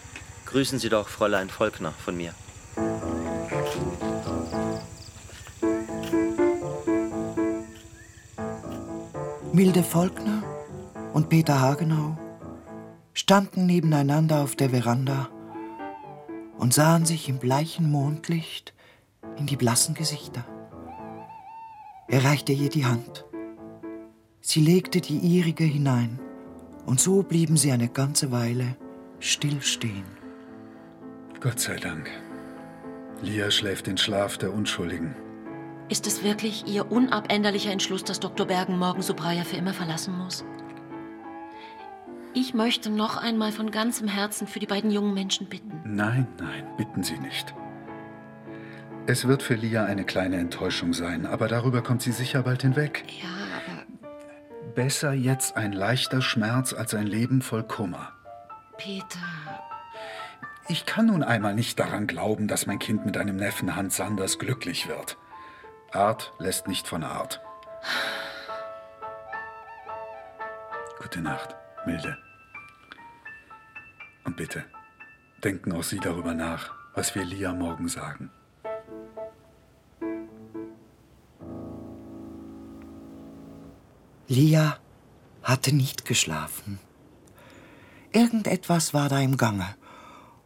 grüßen 0.47 0.79
Sie 0.79 0.89
doch 0.89 1.09
Fräulein 1.09 1.49
Volkner 1.49 1.93
von 1.93 2.17
mir. 2.17 2.35
Milde 9.53 9.83
Volkner 9.83 10.43
und 11.13 11.29
Peter 11.29 11.61
Hagenau 11.61 12.17
standen 13.15 13.67
nebeneinander 13.67 14.41
auf 14.41 14.57
der 14.57 14.71
Veranda 14.71 15.29
und 16.59 16.75
sahen 16.75 17.07
sich 17.07 17.29
im 17.29 17.39
bleichen 17.39 17.91
Mondlicht 17.91 18.75
in 19.41 19.47
die 19.47 19.57
blassen 19.57 19.95
Gesichter. 19.95 20.45
Er 22.07 22.25
reichte 22.25 22.53
ihr 22.53 22.69
die 22.69 22.87
Hand. 22.87 23.25
Sie 24.41 24.61
legte 24.61 25.01
die 25.01 25.19
ihrige 25.19 25.65
hinein, 25.65 26.21
und 26.87 27.01
so 27.01 27.23
blieben 27.23 27.57
sie 27.57 27.73
eine 27.73 27.89
ganze 27.89 28.31
Weile 28.31 28.77
still 29.19 29.61
stehen. 29.61 30.05
Gott 31.41 31.61
sei 31.61 31.77
Dank. 31.77 32.11
Lia 33.23 33.51
schläft 33.51 33.87
den 33.87 33.99
Schlaf 33.99 34.39
der 34.39 34.53
Unschuldigen. 34.53 35.15
Ist 35.89 36.07
es 36.07 36.23
wirklich 36.23 36.67
Ihr 36.67 36.91
unabänderlicher 36.91 37.73
Entschluss, 37.73 38.05
dass 38.05 38.21
Dr. 38.21 38.47
Bergen 38.47 38.79
morgen 38.79 39.03
Subraya 39.03 39.45
für 39.45 39.57
immer 39.57 39.75
verlassen 39.75 40.17
muss? 40.17 40.45
Ich 42.33 42.55
möchte 42.55 42.91
noch 42.91 43.17
einmal 43.17 43.53
von 43.53 43.71
ganzem 43.71 44.07
Herzen 44.07 44.47
für 44.47 44.61
die 44.61 44.67
beiden 44.67 44.91
jungen 44.91 45.15
Menschen 45.15 45.49
bitten. 45.49 45.81
Nein, 45.85 46.29
nein, 46.39 46.65
bitten 46.77 47.03
Sie 47.03 47.19
nicht. 47.19 47.55
Es 49.07 49.27
wird 49.27 49.43
für 49.43 49.55
Lia 49.55 49.85
eine 49.85 50.05
kleine 50.05 50.37
Enttäuschung 50.37 50.93
sein, 50.93 51.27
aber 51.27 51.49
darüber 51.49 51.83
kommt 51.83 52.03
sie 52.03 52.13
sicher 52.13 52.43
bald 52.43 52.63
hinweg. 52.63 53.05
Ja, 53.21 53.29
aber 53.57 53.81
Besser 54.75 55.13
jetzt 55.13 55.57
ein 55.57 55.73
leichter 55.73 56.23
Schmerz 56.23 56.73
als 56.73 56.95
ein 56.95 57.07
Leben 57.07 57.43
voll 57.43 57.65
Kummer. 57.65 58.13
Peter, 58.79 59.05
Ich 60.69 60.87
kann 60.87 61.07
nun 61.07 61.25
einmal 61.25 61.55
nicht 61.55 61.79
daran 61.81 62.07
glauben, 62.07 62.47
dass 62.47 62.67
mein 62.67 62.79
Kind 62.79 63.05
mit 63.05 63.17
einem 63.17 63.37
Neffen 63.37 63.75
Hans 63.75 63.97
Sanders 63.97 64.39
glücklich 64.39 64.89
wird. 64.89 65.19
Art 65.93 66.33
lässt 66.39 66.69
nicht 66.69 66.87
von 66.87 67.03
Art. 67.03 67.41
Gute 71.03 71.21
Nacht, 71.21 71.57
Milde. 71.85 72.17
Und 74.25 74.37
bitte, 74.37 74.65
denken 75.43 75.73
auch 75.73 75.83
Sie 75.83 75.99
darüber 75.99 76.35
nach, 76.35 76.73
was 76.95 77.15
wir 77.17 77.25
Lia 77.25 77.53
morgen 77.53 77.89
sagen. 77.89 78.31
Lia 84.31 84.79
hatte 85.43 85.75
nicht 85.75 86.05
geschlafen. 86.05 86.79
Irgendetwas 88.13 88.95
war 88.95 89.09
da 89.09 89.19
im 89.19 89.37
Gange, 89.37 89.67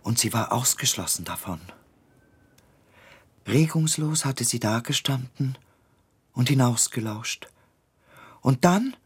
und 0.03 0.19
sie 0.19 0.33
war 0.33 0.53
ausgeschlossen 0.53 1.27
davon. 1.27 1.61
Regungslos 3.47 4.25
hatte 4.25 4.45
sie 4.45 4.59
dagestanden 4.59 5.59
und 6.33 6.49
hinausgelauscht. 6.49 7.49
Und 8.41 8.65
dann, 8.65 8.97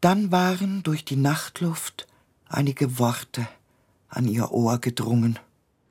dann 0.00 0.30
waren 0.30 0.84
durch 0.84 1.04
die 1.04 1.16
Nachtluft 1.16 2.06
einige 2.48 3.00
Worte 3.00 3.48
an 4.08 4.28
ihr 4.28 4.52
Ohr 4.52 4.78
gedrungen. 4.78 5.40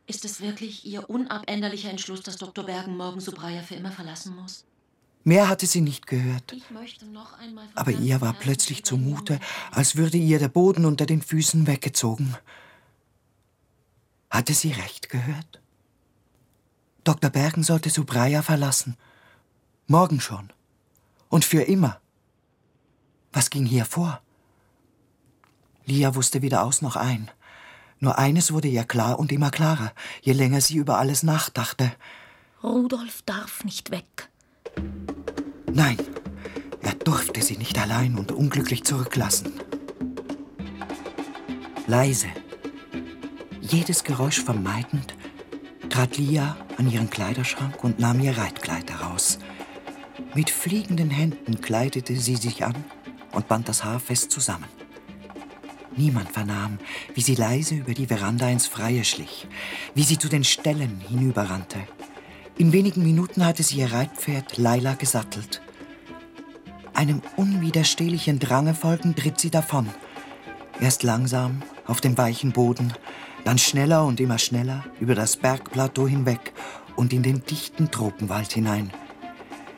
ist 0.07 0.23
es 0.23 0.39
wirklich 0.39 0.86
Ihr 0.86 1.09
unabänderlicher 1.09 1.89
Entschluss, 1.89 2.21
dass 2.21 2.38
Dr. 2.38 2.65
Bergen 2.65 2.95
morgen 2.95 3.19
Subraya 3.19 3.63
für 3.63 3.75
immer 3.75 3.91
verlassen 3.91 4.33
muss? 4.33 4.63
Mehr 5.23 5.47
hatte 5.47 5.65
sie 5.67 5.81
nicht 5.81 6.05
gehört. 6.07 6.51
Ich 6.51 6.69
möchte 6.69 7.05
noch 7.05 7.39
einmal 7.39 7.65
von 7.67 7.77
Aber 7.77 7.91
ihr 7.91 8.19
war 8.19 8.33
plötzlich 8.33 8.83
zumute, 8.83 9.39
als 9.71 9.95
würde 9.95 10.17
ihr 10.17 10.38
der 10.38 10.49
Boden 10.49 10.86
unter 10.86 11.05
den 11.05 11.21
Füßen 11.21 11.65
weggezogen. 11.65 12.36
Hatte 14.29 14.53
sie 14.53 14.71
recht 14.71 15.09
gehört? 15.09 15.62
Dr. 17.03 17.29
Bergen 17.29 17.63
sollte 17.63 17.89
Subraya 17.89 18.41
verlassen. 18.41 18.97
Morgen 19.88 20.19
schon. 20.19 20.51
Und 21.29 21.45
für 21.45 21.62
immer. 21.62 22.01
Was 23.31 23.49
ging 23.49 23.65
hier 23.65 23.86
vor? 23.86 24.21
Lia 25.86 26.15
wusste 26.15 26.41
weder 26.41 26.63
aus 26.63 26.82
noch 26.82 26.95
ein. 26.95 27.30
Nur 27.99 28.17
eines 28.17 28.51
wurde 28.51 28.67
ihr 28.67 28.84
klar 28.84 29.19
und 29.19 29.32
immer 29.32 29.51
klarer, 29.51 29.93
je 30.21 30.34
länger 30.34 30.59
sie 30.61 30.76
über 30.76 30.97
alles 30.97 31.24
nachdachte. 31.24 31.91
Rudolf 32.61 33.21
darf 33.24 33.63
nicht 33.63 33.91
weg. 33.91 34.30
Nein, 35.76 35.97
er 36.84 36.93
durfte 36.93 37.41
sie 37.41 37.57
nicht 37.57 37.80
allein 37.80 38.15
und 38.19 38.32
unglücklich 38.32 38.84
zurücklassen. 38.84 39.53
Leise, 41.88 42.28
jedes 43.59 44.03
Geräusch 44.03 44.39
vermeidend, 44.39 45.15
trat 45.89 46.17
Lia 46.17 46.55
an 46.78 46.91
ihren 46.91 47.09
Kleiderschrank 47.09 47.84
und 47.84 47.97
nahm 47.97 48.19
ihr 48.19 48.38
Reitkleid 48.38 48.91
heraus. 48.91 49.39
Mit 50.36 50.51
fliegenden 50.51 51.09
Händen 51.09 51.59
kleidete 51.59 52.15
sie 52.17 52.36
sich 52.36 52.63
an 52.63 52.76
und 53.32 53.47
band 53.47 53.67
das 53.67 53.84
Haar 53.84 53.99
fest 53.99 54.32
zusammen. 54.32 54.67
Niemand 55.95 56.30
vernahm, 56.32 56.78
wie 57.15 57.21
sie 57.21 57.36
leise 57.36 57.76
über 57.76 57.95
die 57.95 58.07
Veranda 58.07 58.47
ins 58.47 58.67
Freie 58.67 59.03
schlich, 59.03 59.47
wie 59.95 60.03
sie 60.03 60.19
zu 60.19 60.30
den 60.30 60.43
Ställen 60.43 61.01
hinüberrannte. 61.07 61.80
In 62.58 62.72
wenigen 62.72 63.01
Minuten 63.04 63.45
hatte 63.45 63.64
sie 63.64 63.78
ihr 63.78 63.91
Reitpferd 63.91 64.58
Laila 64.58 64.93
gesattelt. 64.93 65.62
Einem 66.93 67.22
unwiderstehlichen 67.36 68.38
Drange 68.38 68.76
folgend 68.76 69.26
ritt 69.26 69.39
sie 69.39 69.49
davon. 69.49 69.89
Erst 70.80 71.01
langsam 71.01 71.64
auf 71.88 71.99
dem 71.99 72.18
weichen 72.18 72.51
Boden, 72.51 72.93
dann 73.43 73.58
schneller 73.58 74.06
und 74.06 74.20
immer 74.20 74.38
schneller 74.38 74.86
über 74.99 75.16
das 75.16 75.38
Bergplateau 75.38 76.08
hinweg 76.08 76.54
und 76.95 77.12
in 77.12 77.24
den 77.24 77.43
dichten 77.43 77.89
Tropenwald 77.89 78.54
hinein. 78.54 78.91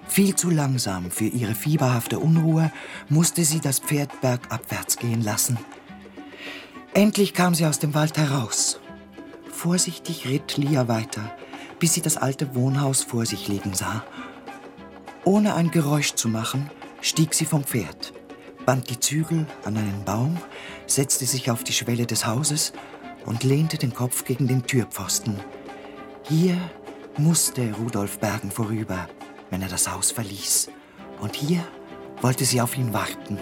Viel 0.08 0.36
zu 0.36 0.50
langsam 0.50 1.12
für 1.12 1.26
ihre 1.26 1.56
fieberhafte 1.56 2.20
Unruhe 2.20 2.72
musste 3.10 3.46
sie 3.46 3.62
das 3.62 3.80
Pferd 3.80 4.22
bergabwärts 4.22 4.98
gehen 4.98 5.22
lassen. 5.22 5.58
Endlich 6.94 7.34
kam 7.34 7.56
sie 7.56 7.66
aus 7.66 7.80
dem 7.80 7.94
Wald 7.94 8.18
heraus. 8.18 8.80
Vorsichtig 9.50 10.28
ritt 10.28 10.58
Lia 10.58 10.88
weiter, 10.88 11.36
bis 11.86 11.94
sie 11.94 12.02
das 12.02 12.18
alte 12.18 12.56
Wohnhaus 12.56 13.04
vor 13.04 13.28
sich 13.28 13.48
liegen 13.48 13.76
sah. 13.76 14.04
Ohne 15.24 15.54
ein 15.54 15.70
Geräusch 15.70 16.16
zu 16.16 16.28
machen, 16.28 16.72
stieg 17.00 17.36
sie 17.36 17.46
vom 17.46 17.64
Pferd, 17.64 18.12
band 18.66 18.90
die 18.90 19.00
Zügel 19.00 19.46
an 19.66 19.78
einen 19.78 20.04
Baum, 20.04 20.40
setzte 20.88 21.28
sich 21.28 21.52
auf 21.52 21.64
die 21.64 21.74
Schwelle 21.74 22.08
des 22.08 22.26
Hauses 22.26 22.74
und 23.28 23.44
lehnte 23.44 23.78
den 23.78 23.94
Kopf 23.94 24.26
gegen 24.26 24.48
den 24.48 24.66
Türpfosten. 24.66 25.40
Hier 26.28 26.58
musste 27.20 27.72
Rudolf 27.76 28.18
Bergen 28.18 28.50
vorüber, 28.50 29.08
wenn 29.52 29.62
er 29.62 29.70
das 29.70 29.88
Haus 29.88 30.10
verließ. 30.10 30.72
Und 31.22 31.36
hier 31.36 31.64
wollte 32.20 32.46
sie 32.46 32.62
auf 32.62 32.76
ihn 32.76 32.94
warten. 32.94 33.38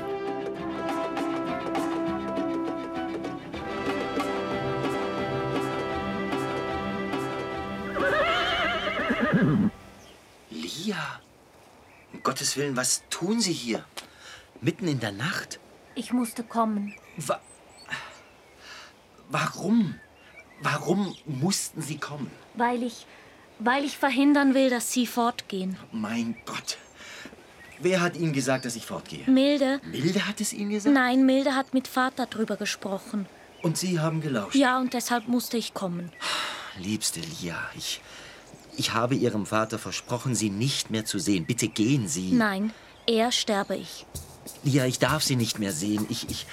Gottes 12.53 12.57
Willen, 12.57 12.77
was 12.77 13.03
tun 13.09 13.39
Sie 13.39 13.51
hier? 13.51 13.83
Mitten 14.61 14.87
in 14.87 14.99
der 14.99 15.11
Nacht? 15.11 15.59
Ich 15.95 16.13
musste 16.13 16.43
kommen. 16.43 16.93
Wa 17.17 17.39
Warum? 19.29 19.95
Warum 20.61 21.15
mussten 21.25 21.81
Sie 21.81 21.97
kommen? 21.97 22.29
Weil 22.55 22.83
ich, 22.83 23.07
weil 23.57 23.83
ich 23.83 23.97
verhindern 23.97 24.53
will, 24.53 24.69
dass 24.69 24.91
Sie 24.91 25.07
fortgehen. 25.07 25.77
Mein 25.91 26.35
Gott. 26.45 26.77
Wer 27.79 28.01
hat 28.01 28.15
Ihnen 28.15 28.33
gesagt, 28.33 28.65
dass 28.65 28.75
ich 28.75 28.85
fortgehe? 28.85 29.27
Milde? 29.27 29.81
Milde 29.85 30.27
hat 30.27 30.39
es 30.39 30.53
Ihnen 30.53 30.69
gesagt? 30.69 30.93
Nein, 30.93 31.25
Milde 31.25 31.55
hat 31.55 31.73
mit 31.73 31.87
Vater 31.87 32.27
drüber 32.27 32.55
gesprochen. 32.55 33.25
Und 33.63 33.77
Sie 33.79 33.99
haben 33.99 34.21
gelauscht? 34.21 34.55
Ja, 34.55 34.79
und 34.79 34.93
deshalb 34.93 35.27
musste 35.27 35.57
ich 35.57 35.73
kommen. 35.73 36.11
Liebste 36.77 37.19
Lia, 37.19 37.57
ich, 37.75 37.99
ich 38.77 38.93
habe 38.93 39.15
Ihrem 39.15 39.45
Vater 39.45 39.79
versprochen, 39.79 40.35
Sie 40.35 40.49
nicht 40.49 40.89
mehr 40.89 41.05
zu 41.05 41.19
sehen. 41.19 41.45
Bitte 41.45 41.67
gehen 41.67 42.07
Sie. 42.07 42.31
Nein, 42.31 42.73
er 43.07 43.31
sterbe 43.31 43.75
ich. 43.75 44.05
Lia, 44.63 44.85
ich 44.85 44.99
darf 44.99 45.23
Sie 45.23 45.35
nicht 45.35 45.59
mehr 45.59 45.71
sehen. 45.71 46.05
Ich, 46.09 46.29
ich 46.29 46.45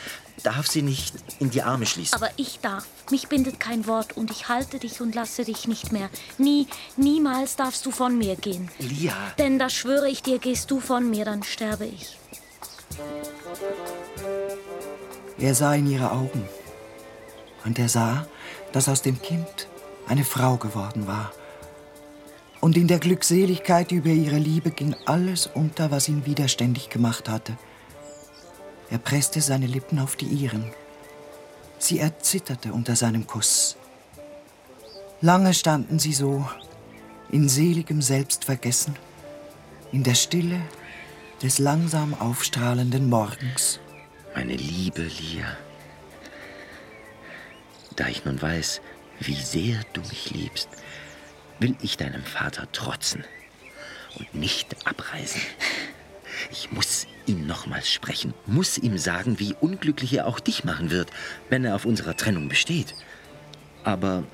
darf 0.42 0.66
Sie 0.66 0.82
nicht 0.82 1.14
in 1.38 1.50
die 1.50 1.62
Arme 1.62 1.86
schließen. 1.86 2.14
Aber 2.14 2.30
ich 2.36 2.60
darf. 2.60 2.86
Mich 3.10 3.28
bindet 3.28 3.60
kein 3.60 3.86
Wort 3.86 4.16
und 4.16 4.30
ich 4.30 4.48
halte 4.48 4.78
dich 4.78 5.00
und 5.00 5.14
lasse 5.14 5.44
dich 5.44 5.66
nicht 5.66 5.92
mehr. 5.92 6.08
Nie, 6.38 6.66
niemals 6.96 7.56
darfst 7.56 7.84
du 7.86 7.90
von 7.90 8.16
mir 8.16 8.36
gehen. 8.36 8.70
Lia. 8.78 9.14
Denn 9.38 9.58
das 9.58 9.72
schwöre 9.72 10.08
ich 10.08 10.22
dir, 10.22 10.38
gehst 10.38 10.70
du 10.70 10.80
von 10.80 11.08
mir, 11.10 11.24
dann 11.24 11.42
sterbe 11.42 11.86
ich. 11.86 12.16
Er 15.38 15.54
sah 15.54 15.74
in 15.74 15.90
ihre 15.90 16.12
Augen. 16.12 16.48
Und 17.64 17.78
er 17.78 17.88
sah, 17.88 18.26
dass 18.72 18.88
aus 18.88 19.02
dem 19.02 19.20
Kind 19.20 19.68
eine 20.06 20.24
Frau 20.24 20.56
geworden 20.56 21.06
war. 21.06 21.32
Und 22.60 22.76
in 22.76 22.88
der 22.88 22.98
Glückseligkeit 22.98 23.90
über 23.90 24.10
ihre 24.10 24.38
Liebe 24.38 24.70
ging 24.70 24.94
alles 25.06 25.46
unter, 25.46 25.90
was 25.90 26.08
ihn 26.08 26.26
widerständig 26.26 26.90
gemacht 26.90 27.28
hatte. 27.28 27.56
Er 28.90 28.98
presste 28.98 29.40
seine 29.40 29.66
Lippen 29.66 29.98
auf 29.98 30.16
die 30.16 30.26
ihren. 30.26 30.70
Sie 31.78 31.98
erzitterte 31.98 32.72
unter 32.72 32.96
seinem 32.96 33.26
Kuss. 33.26 33.76
Lange 35.22 35.54
standen 35.54 35.98
sie 35.98 36.12
so, 36.12 36.46
in 37.30 37.48
seligem 37.48 38.02
Selbstvergessen, 38.02 38.96
in 39.92 40.02
der 40.02 40.14
Stille 40.14 40.60
des 41.42 41.58
langsam 41.58 42.14
aufstrahlenden 42.14 43.08
Morgens. 43.08 43.80
Meine 44.34 44.54
liebe 44.54 45.02
Lia, 45.02 45.56
da 47.96 48.08
ich 48.08 48.24
nun 48.24 48.40
weiß, 48.40 48.80
wie 49.20 49.34
sehr 49.34 49.80
du 49.92 50.00
mich 50.02 50.30
liebst, 50.30 50.68
will 51.60 51.76
ich 51.82 51.96
deinem 51.96 52.24
Vater 52.24 52.70
trotzen 52.72 53.24
und 54.18 54.34
nicht 54.34 54.86
abreisen. 54.86 55.40
Ich 56.50 56.72
muss 56.72 57.06
ihm 57.26 57.46
nochmals 57.46 57.90
sprechen, 57.90 58.34
muss 58.46 58.78
ihm 58.78 58.98
sagen, 58.98 59.38
wie 59.38 59.54
unglücklich 59.60 60.12
er 60.14 60.26
auch 60.26 60.40
dich 60.40 60.64
machen 60.64 60.90
wird, 60.90 61.10
wenn 61.48 61.64
er 61.64 61.76
auf 61.76 61.84
unserer 61.84 62.16
Trennung 62.16 62.48
besteht. 62.48 62.94
Aber 63.84 64.24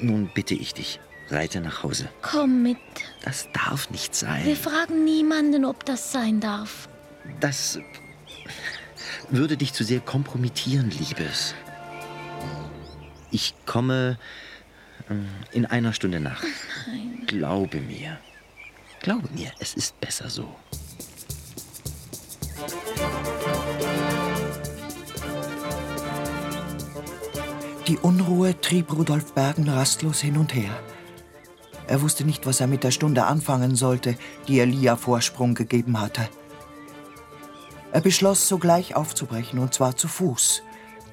nun 0.00 0.30
bitte 0.34 0.54
ich 0.54 0.74
dich, 0.74 1.00
reite 1.28 1.60
nach 1.60 1.82
Hause. 1.82 2.08
Komm 2.22 2.62
mit. 2.62 2.78
Das 3.22 3.48
darf 3.52 3.90
nicht 3.90 4.14
sein. 4.14 4.44
Wir 4.44 4.56
fragen 4.56 5.04
niemanden, 5.04 5.64
ob 5.64 5.84
das 5.84 6.12
sein 6.12 6.40
darf. 6.40 6.88
Das 7.40 7.78
würde 9.30 9.56
dich 9.56 9.74
zu 9.74 9.84
sehr 9.84 10.00
kompromittieren, 10.00 10.90
Liebes. 10.90 11.54
Ich 13.30 13.54
komme 13.66 14.18
in 15.52 15.66
einer 15.66 15.92
Stunde 15.92 16.20
nach. 16.20 16.42
Nein. 16.86 17.24
Glaube 17.26 17.80
mir. 17.80 18.18
Glaube 19.00 19.28
mir, 19.34 19.52
es 19.58 19.74
ist 19.74 20.00
besser 20.00 20.28
so. 20.28 20.48
Die 27.86 27.96
Unruhe 27.96 28.60
trieb 28.60 28.92
Rudolf 28.92 29.32
Bergen 29.32 29.68
rastlos 29.68 30.20
hin 30.20 30.36
und 30.36 30.54
her. 30.54 30.78
Er 31.86 32.02
wusste 32.02 32.24
nicht, 32.24 32.44
was 32.44 32.60
er 32.60 32.66
mit 32.66 32.84
der 32.84 32.90
Stunde 32.90 33.24
anfangen 33.24 33.76
sollte, 33.76 34.18
die 34.46 34.58
er 34.58 34.66
Lia 34.66 34.96
Vorsprung 34.96 35.54
gegeben 35.54 35.98
hatte. 35.98 36.28
Er 37.92 38.02
beschloss, 38.02 38.46
sogleich 38.46 38.94
aufzubrechen, 38.94 39.58
und 39.58 39.72
zwar 39.72 39.96
zu 39.96 40.06
Fuß, 40.06 40.62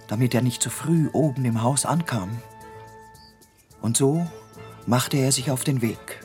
damit 0.10 0.36
er 0.36 0.42
nicht 0.42 0.62
zu 0.62 0.70
früh 0.70 1.08
oben 1.14 1.46
im 1.46 1.62
Haus 1.62 1.86
ankam. 1.86 2.42
Und 3.86 3.98
so 3.98 4.28
machte 4.88 5.18
er 5.18 5.32
sich 5.32 5.52
auf 5.52 5.64
den 5.64 5.84
Weg. 5.84 6.20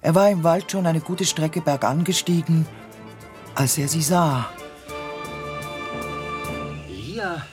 Er 0.00 0.14
war 0.14 0.30
im 0.30 0.44
Wald 0.44 0.72
schon 0.72 0.86
eine 0.86 1.02
gute 1.02 1.26
Strecke 1.26 1.60
bergan 1.60 2.04
gestiegen, 2.04 2.66
als 3.54 3.76
er 3.76 3.86
sie 3.86 4.00
sah. 4.00 4.50
Lia, 6.88 7.46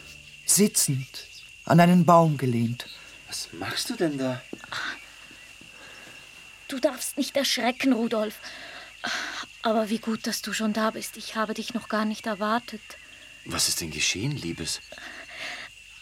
Sitzend, 0.45 1.27
an 1.65 1.81
einen 1.81 2.05
Baum 2.05 2.37
gelehnt. 2.37 2.87
was 3.27 3.49
machst 3.51 3.89
du 3.89 3.95
denn 3.97 4.17
da? 4.17 4.41
Du 6.69 6.79
darfst 6.79 7.17
nicht 7.17 7.35
erschrecken, 7.35 7.91
Rudolf. 7.91 8.39
Aber 9.61 9.89
wie 9.89 9.99
gut, 9.99 10.25
dass 10.25 10.41
du 10.41 10.53
schon 10.53 10.71
da 10.71 10.91
bist. 10.91 11.17
Ich 11.17 11.35
habe 11.35 11.53
dich 11.53 11.73
noch 11.73 11.89
gar 11.89 12.05
nicht 12.05 12.27
erwartet. 12.27 12.81
Was 13.43 13.67
ist 13.67 13.81
denn 13.81 13.91
geschehen, 13.91 14.31
Liebes? 14.31 14.79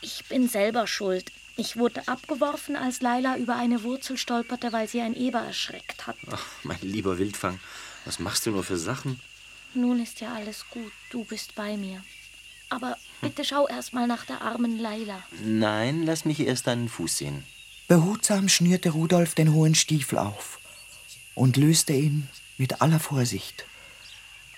Ich 0.01 0.26
bin 0.26 0.47
selber 0.47 0.86
schuld. 0.86 1.32
Ich 1.62 1.78
wurde 1.78 2.07
abgeworfen, 2.07 2.76
als 2.76 3.01
Laila 3.01 3.38
über 3.38 3.55
eine 3.55 3.84
Wurzel 3.84 4.18
stolperte, 4.18 4.74
weil 4.74 4.88
sie 4.88 4.99
ein 4.99 5.14
Eber 5.16 5.41
erschreckt 5.41 6.07
hat. 6.07 6.16
Ach, 6.32 6.43
mein 6.64 6.82
lieber 6.82 7.20
Wildfang, 7.20 7.59
was 8.03 8.18
machst 8.18 8.47
du 8.47 8.49
nur 8.49 8.64
für 8.64 8.80
Sachen? 8.80 9.20
Nun 9.76 10.01
ist 10.01 10.22
ja 10.22 10.34
alles 10.34 10.66
gut. 10.72 10.91
Du 11.12 11.24
bist 11.24 11.53
bei 11.53 11.78
mir. 11.78 12.03
Aber 12.70 12.97
bitte 13.22 13.45
schau 13.45 13.68
erst 13.68 13.93
mal 13.93 14.07
nach 14.07 14.26
der 14.26 14.41
armen 14.41 14.80
Laila. 14.80 15.22
Nein, 15.43 16.01
lass 16.01 16.26
mich 16.26 16.39
erst 16.39 16.66
deinen 16.66 16.89
Fuß 16.89 17.20
sehen. 17.20 17.43
Behutsam 17.88 18.49
schnürte 18.49 18.89
Rudolf 18.89 19.36
den 19.36 19.53
hohen 19.53 19.76
Stiefel 19.76 20.18
auf 20.18 20.59
und 21.36 21.57
löste 21.57 21.93
ihn 21.93 22.28
mit 22.57 22.82
aller 22.82 22.99
Vorsicht. 22.99 23.66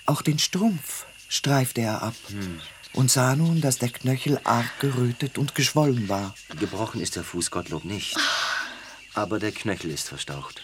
Auch 0.06 0.22
den 0.22 0.38
Strumpf 0.38 1.04
streifte 1.28 1.82
er 1.82 2.02
ab 2.02 2.14
und 2.94 3.10
sah 3.10 3.36
nun, 3.36 3.60
dass 3.60 3.78
der 3.78 3.90
Knöchel 3.90 4.40
arg 4.44 4.80
gerötet 4.80 5.38
und 5.38 5.54
geschwollen 5.54 6.08
war. 6.08 6.34
Gebrochen 6.58 7.00
ist 7.00 7.16
der 7.16 7.24
Fuß 7.24 7.50
Gottlob 7.50 7.84
nicht. 7.84 8.16
Aber 9.14 9.38
der 9.38 9.52
Knöchel 9.52 9.90
ist 9.90 10.08
verstaucht. 10.08 10.62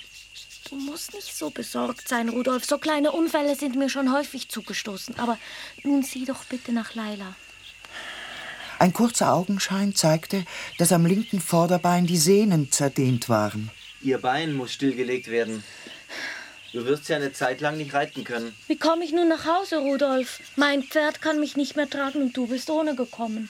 Du 0.68 0.76
musst 0.76 1.14
nicht 1.14 1.37
so 1.37 1.51
besorgt 1.51 2.09
sein, 2.09 2.28
Rudolf. 2.28 2.64
So 2.64 2.78
kleine 2.78 3.12
Unfälle 3.12 3.57
sind 3.57 3.76
mir 3.76 3.91
schon 3.91 4.12
häufig 4.12 4.49
zugestoßen. 4.49 5.18
Aber 5.18 5.37
nun 5.83 6.03
sieh 6.03 6.24
doch 6.24 6.45
bitte 6.45 6.72
nach 6.72 6.95
Laila. 6.95 7.35
Ein 8.78 8.93
kurzer 8.93 9.33
Augenschein 9.33 9.95
zeigte, 9.95 10.45
dass 10.78 10.93
am 10.93 11.05
linken 11.05 11.41
Vorderbein 11.41 12.07
die 12.07 12.16
Sehnen 12.16 12.70
zerdehnt 12.70 13.28
waren. 13.28 13.70
Ihr 14.01 14.18
Bein 14.18 14.55
muss 14.55 14.72
stillgelegt 14.72 15.26
werden. 15.28 15.62
Du 16.73 16.85
wirst 16.85 17.09
ja 17.09 17.16
eine 17.16 17.33
Zeit 17.33 17.61
lang 17.61 17.77
nicht 17.77 17.95
reiten 17.95 18.23
können. 18.23 18.55
Wie 18.68 18.77
komme 18.77 19.05
ich 19.05 19.12
nun 19.12 19.29
nach 19.29 19.45
Hause, 19.45 19.79
Rudolf? 19.79 20.41
Mein 20.57 20.85
Pferd 20.85 21.21
kann 21.21 21.41
mich 21.41 21.57
nicht 21.57 21.75
mehr 21.75 21.91
tragen 21.91 22.23
und 22.23 22.37
du 22.37 22.47
bist 22.47 22.71
ohne 22.71 22.95
gekommen. 22.95 23.49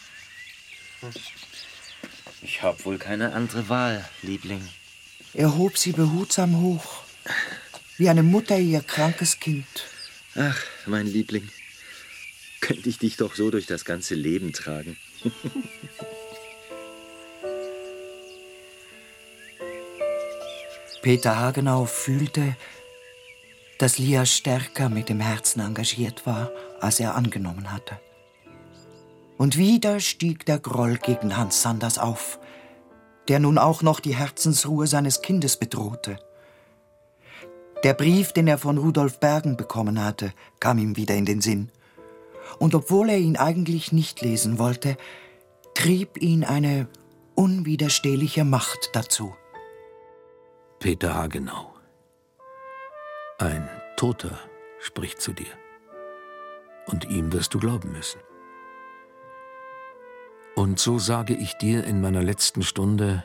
Ich 2.43 2.62
hab 2.62 2.85
wohl 2.87 2.97
keine 2.99 3.33
andere 3.35 3.68
Wahl, 3.68 4.09
Liebling. 4.23 4.66
Er 5.35 5.57
hob 5.57 5.77
sie 5.77 5.93
behutsam 5.93 6.61
hoch, 6.61 7.03
wie 7.99 8.09
eine 8.09 8.23
Mutter 8.23 8.59
ihr 8.59 8.81
krankes 8.81 9.39
Kind. 9.39 9.66
Ach, 10.35 10.59
mein 10.87 11.07
Liebling. 11.07 11.49
Könnte 12.61 12.89
ich 12.89 12.99
dich 12.99 13.16
doch 13.16 13.35
so 13.35 13.51
durch 13.51 13.66
das 13.66 13.85
ganze 13.85 14.14
Leben 14.14 14.53
tragen. 14.53 14.97
Peter 21.03 21.37
Hagenau 21.37 21.87
fühlte, 21.87 22.57
dass 23.81 23.97
Lia 23.97 24.26
stärker 24.26 24.91
mit 24.91 25.09
dem 25.09 25.20
Herzen 25.20 25.61
engagiert 25.61 26.26
war, 26.26 26.51
als 26.81 27.01
er 27.01 27.14
angenommen 27.14 27.72
hatte. 27.72 27.99
Und 29.39 29.57
wieder 29.57 30.01
stieg 30.01 30.45
der 30.45 30.59
Groll 30.59 30.99
gegen 30.99 31.39
Hans 31.39 31.62
Sanders 31.62 31.97
auf, 31.97 32.39
der 33.28 33.41
nun 33.41 33.57
auch 33.57 33.81
noch 33.81 34.01
die 34.01 34.14
Herzensruhe 34.14 34.87
seines 34.87 35.22
Kindes 35.22 35.57
bedrohte. 35.57 36.18
Der 37.83 37.95
Brief, 37.95 38.35
den 38.35 38.49
er 38.49 38.59
von 38.59 38.76
Rudolf 38.76 39.18
Bergen 39.18 39.57
bekommen 39.57 40.05
hatte, 40.05 40.35
kam 40.61 40.76
ihm 40.76 40.99
wieder 40.99 41.14
in 41.14 41.24
den 41.24 41.41
Sinn. 41.41 41.72
Und 42.59 42.74
obwohl 42.74 43.09
er 43.09 43.18
ihn 43.18 43.39
eigentlich 43.39 43.93
nicht 43.93 44.20
lesen 44.20 44.59
wollte, 44.59 44.99
trieb 45.74 46.20
ihn 46.20 46.45
eine 46.45 46.87
unwiderstehliche 47.35 48.45
Macht 48.45 48.91
dazu. 48.93 49.35
Peter 50.81 51.14
Hagenau. 51.14 51.70
Ein 53.41 53.70
Toter 53.97 54.38
spricht 54.80 55.22
zu 55.22 55.32
dir. 55.32 55.47
Und 56.84 57.07
ihm 57.07 57.32
wirst 57.32 57.55
du 57.55 57.59
glauben 57.59 57.91
müssen. 57.91 58.20
Und 60.55 60.78
so 60.78 60.99
sage 60.99 61.32
ich 61.32 61.55
dir 61.55 61.84
in 61.84 62.03
meiner 62.03 62.22
letzten 62.22 62.62
Stunde, 62.62 63.24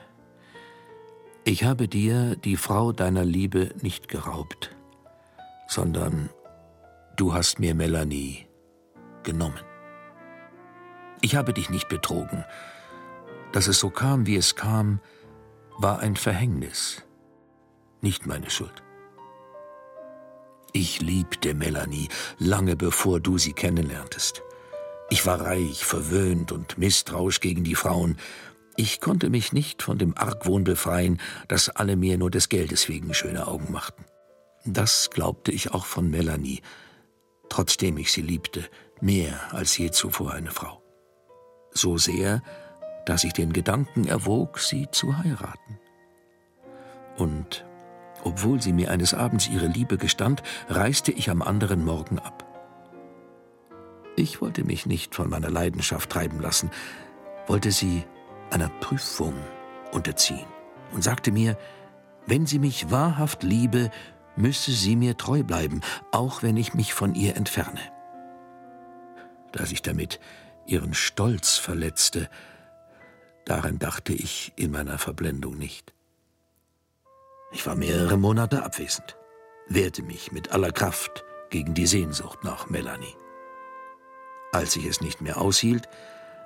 ich 1.43 1.65
habe 1.65 1.89
dir 1.89 2.37
die 2.37 2.55
Frau 2.55 2.93
deiner 2.93 3.25
Liebe 3.25 3.71
nicht 3.81 4.07
geraubt, 4.07 4.73
sondern 5.67 6.29
du 7.17 7.33
hast 7.33 7.59
mir 7.59 7.75
Melanie 7.75 8.47
genommen. 9.23 9.59
Ich 11.19 11.35
habe 11.35 11.51
dich 11.51 11.69
nicht 11.69 11.89
betrogen. 11.89 12.45
Dass 13.51 13.67
es 13.67 13.79
so 13.81 13.89
kam, 13.89 14.27
wie 14.27 14.37
es 14.37 14.55
kam, 14.55 15.01
war 15.77 15.99
ein 15.99 16.15
Verhängnis, 16.15 17.03
nicht 17.99 18.25
meine 18.25 18.49
Schuld. 18.49 18.84
Ich 20.75 20.99
liebte 20.99 21.53
Melanie 21.53 22.09
lange 22.37 22.75
bevor 22.75 23.21
du 23.21 23.37
sie 23.37 23.53
kennenlerntest. 23.53 24.43
Ich 25.09 25.25
war 25.25 25.39
reich, 25.39 25.85
verwöhnt 25.85 26.51
und 26.51 26.77
misstrauisch 26.77 27.39
gegen 27.39 27.63
die 27.63 27.75
Frauen. 27.75 28.17
Ich 28.75 28.99
konnte 28.99 29.29
mich 29.29 29.53
nicht 29.53 29.81
von 29.81 29.97
dem 29.97 30.17
Argwohn 30.17 30.65
befreien, 30.65 31.21
dass 31.47 31.69
alle 31.69 31.95
mir 31.95 32.17
nur 32.17 32.29
des 32.29 32.49
Geldes 32.49 32.89
wegen 32.89 33.13
schöne 33.13 33.47
Augen 33.47 33.71
machten. 33.71 34.03
Das 34.65 35.09
glaubte 35.11 35.53
ich 35.53 35.71
auch 35.71 35.85
von 35.85 36.09
Melanie, 36.09 36.61
trotzdem 37.47 37.97
ich 37.97 38.11
sie 38.11 38.21
liebte, 38.21 38.65
mehr 38.99 39.53
als 39.53 39.77
je 39.77 39.91
zuvor 39.91 40.33
eine 40.33 40.51
Frau. 40.51 40.83
So 41.71 41.97
sehr, 41.97 42.43
dass 43.05 43.23
ich 43.23 43.31
den 43.31 43.53
Gedanken 43.53 44.09
erwog, 44.09 44.59
sie 44.59 44.89
zu 44.91 45.17
heiraten. 45.19 45.79
Und 47.15 47.63
obwohl 48.25 48.61
sie 48.61 48.73
mir 48.73 48.91
eines 48.91 49.13
Abends 49.13 49.47
ihre 49.47 49.67
Liebe 49.67 49.97
gestand, 49.97 50.43
reiste 50.67 51.11
ich 51.11 51.29
am 51.29 51.41
anderen 51.41 51.85
Morgen 51.85 52.19
ab. 52.19 52.43
Ich 54.17 54.41
wollte 54.41 54.63
mich 54.63 54.85
nicht 54.85 55.15
von 55.15 55.29
meiner 55.29 55.49
Leidenschaft 55.49 56.09
treiben 56.09 56.41
lassen, 56.41 56.71
wollte 57.47 57.71
sie 57.71 58.03
einer 58.49 58.69
Prüfung 58.69 59.35
unterziehen 59.91 60.47
und 60.91 61.03
sagte 61.03 61.31
mir, 61.31 61.57
wenn 62.25 62.47
sie 62.47 62.59
mich 62.59 62.89
wahrhaft 62.89 63.43
liebe, 63.43 63.91
müsse 64.35 64.71
sie 64.71 64.95
mir 64.95 65.17
treu 65.17 65.43
bleiben, 65.43 65.81
auch 66.11 66.41
wenn 66.41 66.57
ich 66.57 66.73
mich 66.73 66.93
von 66.93 67.13
ihr 67.13 67.35
entferne. 67.35 67.81
Dass 69.51 69.71
ich 69.71 69.83
damit 69.83 70.19
ihren 70.65 70.95
Stolz 70.95 71.57
verletzte, 71.57 72.29
daran 73.45 73.77
dachte 73.77 74.13
ich 74.13 74.53
in 74.55 74.71
meiner 74.71 74.97
Verblendung 74.97 75.57
nicht. 75.57 75.94
Ich 77.51 77.65
war 77.65 77.75
mehrere 77.75 78.17
Monate 78.17 78.63
abwesend, 78.63 79.17
wehrte 79.67 80.03
mich 80.03 80.31
mit 80.31 80.51
aller 80.51 80.71
Kraft 80.71 81.23
gegen 81.49 81.73
die 81.73 81.87
Sehnsucht 81.87 82.43
nach 82.43 82.69
Melanie. 82.69 83.15
Als 84.51 84.75
ich 84.75 84.85
es 84.85 85.01
nicht 85.01 85.21
mehr 85.21 85.39
aushielt 85.39 85.87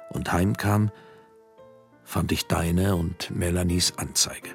und 0.09 0.31
heimkam, 0.31 0.91
fand 2.03 2.31
ich 2.31 2.47
deine 2.47 2.95
und 2.95 3.31
Melanies 3.31 3.97
Anzeige. 3.97 4.49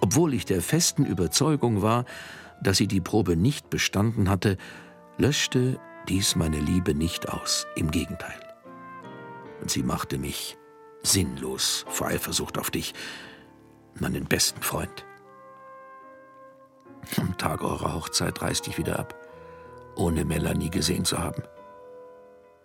Obwohl 0.00 0.34
ich 0.34 0.44
der 0.44 0.62
festen 0.62 1.04
Überzeugung 1.04 1.82
war, 1.82 2.04
dass 2.62 2.78
sie 2.78 2.88
die 2.88 3.00
Probe 3.00 3.36
nicht 3.36 3.70
bestanden 3.70 4.28
hatte, 4.28 4.56
löschte 5.18 5.78
dies 6.08 6.34
meine 6.36 6.58
Liebe 6.58 6.94
nicht 6.94 7.28
aus, 7.28 7.66
im 7.76 7.90
Gegenteil. 7.90 8.40
Und 9.60 9.70
sie 9.70 9.82
machte 9.82 10.18
mich 10.18 10.56
sinnlos 11.02 11.84
vor 11.88 12.08
Eifersucht 12.08 12.58
auf 12.58 12.70
dich, 12.70 12.94
meinen 13.98 14.26
besten 14.26 14.62
Freund. 14.62 15.04
Am 17.16 17.36
Tag 17.38 17.62
eurer 17.62 17.94
Hochzeit 17.94 18.40
reiste 18.42 18.70
ich 18.70 18.78
wieder 18.78 18.98
ab, 18.98 19.14
ohne 19.96 20.24
Melanie 20.24 20.70
gesehen 20.70 21.04
zu 21.04 21.18
haben. 21.18 21.42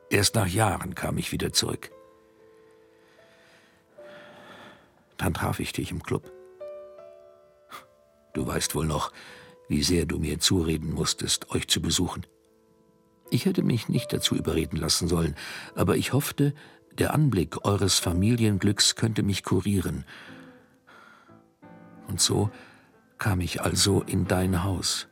Erst 0.10 0.36
nach 0.36 0.48
Jahren 0.48 0.94
kam 0.94 1.18
ich 1.18 1.32
wieder 1.32 1.52
zurück. 1.52 1.92
Dann 5.18 5.34
traf 5.34 5.60
ich 5.60 5.72
dich 5.74 5.92
im 5.92 6.04
Club. 6.04 6.32
Du 8.34 8.46
weißt 8.46 8.76
wohl 8.76 8.86
noch, 8.86 9.12
wie 9.68 9.82
sehr 9.82 10.06
du 10.06 10.20
mir 10.20 10.40
zureden 10.40 10.94
musstest, 10.94 11.50
euch 11.52 11.68
zu 11.68 11.82
besuchen. 11.82 12.26
Ich 13.32 13.46
hätte 13.46 13.64
mich 13.64 13.90
nicht 13.90 14.14
dazu 14.14 14.36
überreden 14.36 14.78
lassen 14.78 15.08
sollen, 15.08 15.36
aber 15.74 15.96
ich 15.98 16.14
hoffte, 16.14 16.54
der 16.92 17.14
Anblick 17.14 17.66
eures 17.66 17.98
Familienglücks 17.98 18.96
könnte 18.96 19.24
mich 19.24 19.44
kurieren. 19.44 20.06
Und 22.08 22.22
so 22.22 22.50
kam 23.18 23.42
ich 23.42 23.62
also 23.62 24.02
in 24.02 24.28
dein 24.28 24.64
Haus, 24.64 25.08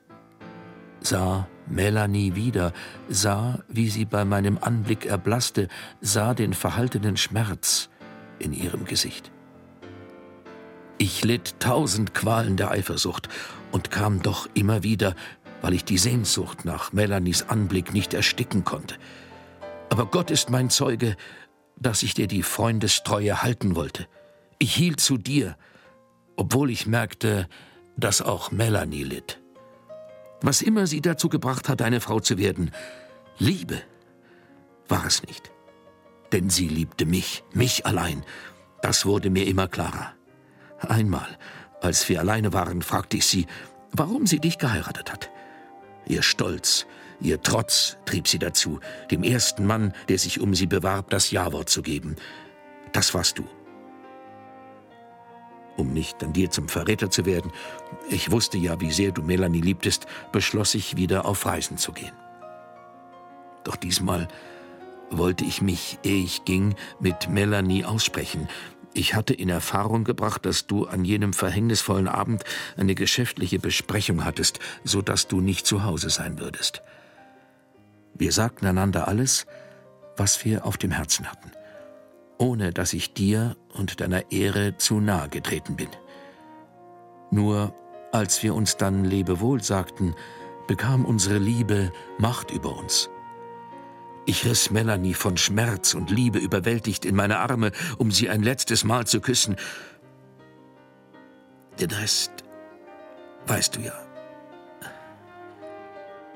sah 0.99 1.47
Melanie 1.67 2.35
wieder, 2.35 2.73
sah, 3.09 3.63
wie 3.67 3.89
sie 3.89 4.05
bei 4.05 4.25
meinem 4.25 4.57
Anblick 4.59 5.05
erblasste, 5.05 5.67
sah 6.01 6.33
den 6.33 6.53
verhaltenen 6.53 7.17
Schmerz 7.17 7.89
in 8.39 8.53
ihrem 8.53 8.85
Gesicht. 8.85 9.31
Ich 10.97 11.23
litt 11.23 11.59
tausend 11.59 12.13
Qualen 12.13 12.57
der 12.57 12.71
Eifersucht 12.71 13.29
und 13.71 13.91
kam 13.91 14.21
doch 14.21 14.47
immer 14.53 14.83
wieder, 14.83 15.15
weil 15.61 15.73
ich 15.73 15.85
die 15.85 15.97
Sehnsucht 15.97 16.65
nach 16.65 16.93
Melanies 16.93 17.49
Anblick 17.49 17.93
nicht 17.93 18.13
ersticken 18.13 18.63
konnte. 18.63 18.95
Aber 19.89 20.05
Gott 20.05 20.31
ist 20.31 20.49
mein 20.49 20.69
Zeuge, 20.69 21.15
dass 21.77 22.03
ich 22.03 22.13
dir 22.13 22.27
die 22.27 22.43
Freundestreue 22.43 23.43
halten 23.43 23.75
wollte. 23.75 24.07
Ich 24.59 24.75
hielt 24.75 24.99
zu 24.99 25.17
dir, 25.17 25.57
obwohl 26.35 26.69
ich 26.69 26.87
merkte, 26.87 27.47
dass 27.97 28.21
auch 28.21 28.51
Melanie 28.51 29.03
litt. 29.03 29.39
Was 30.41 30.61
immer 30.61 30.87
sie 30.87 31.01
dazu 31.01 31.29
gebracht 31.29 31.69
hat, 31.69 31.81
eine 31.81 32.01
Frau 32.01 32.19
zu 32.19 32.37
werden, 32.37 32.71
Liebe 33.37 33.81
war 34.87 35.05
es 35.05 35.23
nicht. 35.23 35.51
Denn 36.31 36.49
sie 36.49 36.67
liebte 36.67 37.05
mich, 37.05 37.43
mich 37.53 37.85
allein. 37.85 38.23
Das 38.81 39.05
wurde 39.05 39.29
mir 39.29 39.47
immer 39.47 39.67
klarer. 39.67 40.13
Einmal, 40.79 41.37
als 41.81 42.09
wir 42.09 42.19
alleine 42.19 42.53
waren, 42.53 42.81
fragte 42.81 43.17
ich 43.17 43.25
sie, 43.25 43.45
warum 43.91 44.27
sie 44.27 44.39
dich 44.39 44.57
geheiratet 44.57 45.11
hat. 45.11 45.29
Ihr 46.07 46.23
Stolz, 46.23 46.85
ihr 47.21 47.41
Trotz 47.41 47.97
trieb 48.05 48.27
sie 48.27 48.39
dazu, 48.39 48.79
dem 49.11 49.23
ersten 49.23 49.65
Mann, 49.65 49.93
der 50.09 50.17
sich 50.17 50.41
um 50.41 50.53
sie 50.53 50.67
bewarb, 50.67 51.09
das 51.09 51.31
Ja-Wort 51.31 51.69
zu 51.69 51.81
geben. 51.81 52.15
Das 52.91 53.13
warst 53.13 53.37
du. 53.39 53.47
Um 55.75 55.93
nicht 55.93 56.23
an 56.23 56.33
dir 56.33 56.51
zum 56.51 56.69
Verräter 56.69 57.09
zu 57.09 57.25
werden, 57.25 57.51
ich 58.09 58.31
wusste 58.31 58.57
ja, 58.57 58.79
wie 58.79 58.91
sehr 58.91 59.11
du 59.11 59.23
Melanie 59.23 59.61
liebtest, 59.61 60.05
beschloss 60.31 60.75
ich 60.75 60.97
wieder 60.97 61.25
auf 61.25 61.45
Reisen 61.45 61.77
zu 61.77 61.91
gehen. 61.91 62.13
Doch 63.63 63.75
diesmal 63.75 64.27
wollte 65.09 65.45
ich 65.45 65.61
mich, 65.61 65.99
ehe 66.03 66.23
ich 66.23 66.45
ging, 66.45 66.75
mit 66.99 67.29
Melanie 67.29 67.85
aussprechen. 67.85 68.47
Ich 68.93 69.15
hatte 69.15 69.33
in 69.33 69.49
Erfahrung 69.49 70.03
gebracht, 70.03 70.45
dass 70.45 70.67
du 70.67 70.85
an 70.85 71.05
jenem 71.05 71.33
verhängnisvollen 71.33 72.07
Abend 72.07 72.43
eine 72.77 72.93
geschäftliche 72.93 73.57
Besprechung 73.57 74.25
hattest, 74.25 74.59
so 74.83 75.01
dass 75.01 75.27
du 75.27 75.41
nicht 75.41 75.65
zu 75.65 75.83
Hause 75.83 76.11
sein 76.11 76.39
würdest. 76.39 76.83
Wir 78.13 78.31
sagten 78.31 78.67
einander 78.67 79.07
alles, 79.07 79.47
was 80.17 80.45
wir 80.45 80.65
auf 80.65 80.77
dem 80.77 80.91
Herzen 80.91 81.31
hatten 81.31 81.51
ohne 82.43 82.73
dass 82.73 82.91
ich 82.91 83.13
dir 83.13 83.55
und 83.73 84.01
deiner 84.01 84.31
Ehre 84.31 84.75
zu 84.75 84.99
nahe 84.99 85.29
getreten 85.29 85.77
bin. 85.77 85.87
Nur 87.31 87.73
als 88.11 88.43
wir 88.43 88.53
uns 88.53 88.75
dann 88.75 89.05
Lebewohl 89.05 89.63
sagten, 89.63 90.13
bekam 90.67 91.05
unsere 91.05 91.37
Liebe 91.37 91.91
Macht 92.17 92.51
über 92.51 92.77
uns. 92.77 93.09
Ich 94.25 94.45
riss 94.45 94.71
Melanie 94.71 95.13
von 95.13 95.37
Schmerz 95.37 95.93
und 95.93 96.11
Liebe 96.11 96.37
überwältigt 96.37 97.05
in 97.05 97.15
meine 97.15 97.39
Arme, 97.39 97.71
um 97.97 98.11
sie 98.11 98.29
ein 98.29 98.43
letztes 98.43 98.83
Mal 98.83 99.07
zu 99.07 99.21
küssen. 99.21 99.55
Den 101.79 101.91
Rest 101.91 102.31
weißt 103.47 103.77
du 103.77 103.81
ja. 103.81 103.93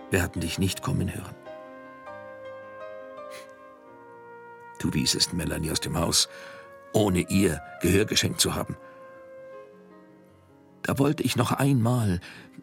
Wir 0.10 0.24
hatten 0.24 0.40
dich 0.40 0.58
nicht 0.58 0.82
kommen 0.82 1.14
hören. 1.14 1.36
Du 4.80 4.94
wiesest 4.94 5.34
Melanie 5.34 5.72
aus 5.72 5.80
dem 5.80 5.98
Haus, 5.98 6.30
ohne 6.94 7.22
ihr 7.30 7.62
Gehör 7.82 8.06
geschenkt 8.06 8.40
zu 8.40 8.56
haben. 8.56 8.78
Da 10.84 11.00
wollte 11.00 11.24
ich 11.24 11.36
noch 11.36 11.52
einmal 11.52 12.22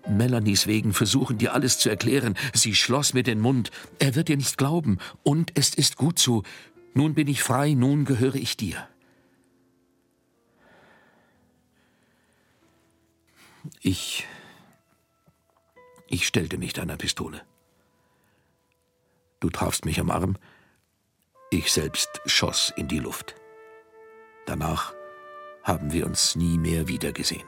Melanies 0.08 0.66
wegen 0.66 0.92
versuchen, 0.92 1.38
dir 1.38 1.54
alles 1.54 1.78
zu 1.78 1.90
erklären. 1.90 2.34
Sie 2.52 2.74
schloss 2.74 3.14
mir 3.14 3.22
den 3.22 3.40
Mund. 3.40 3.70
Er 3.98 4.14
wird 4.14 4.28
dir 4.28 4.36
nicht 4.36 4.56
glauben. 4.58 4.98
Und 5.22 5.52
es 5.56 5.74
ist 5.74 5.96
gut 5.96 6.18
so. 6.18 6.42
Nun 6.94 7.14
bin 7.14 7.28
ich 7.28 7.42
frei, 7.42 7.74
nun 7.74 8.04
gehöre 8.04 8.36
ich 8.36 8.56
dir. 8.56 8.88
Ich. 13.80 14.26
Ich 16.08 16.26
stellte 16.26 16.58
mich 16.58 16.72
deiner 16.72 16.96
Pistole. 16.96 17.42
Du 19.40 19.50
trafst 19.50 19.84
mich 19.84 20.00
am 20.00 20.10
Arm, 20.10 20.36
ich 21.58 21.72
selbst 21.72 22.20
schoss 22.26 22.72
in 22.76 22.88
die 22.88 22.98
Luft. 22.98 23.34
Danach 24.46 24.94
haben 25.62 25.92
wir 25.92 26.06
uns 26.06 26.36
nie 26.36 26.58
mehr 26.58 26.88
wiedergesehen. 26.88 27.46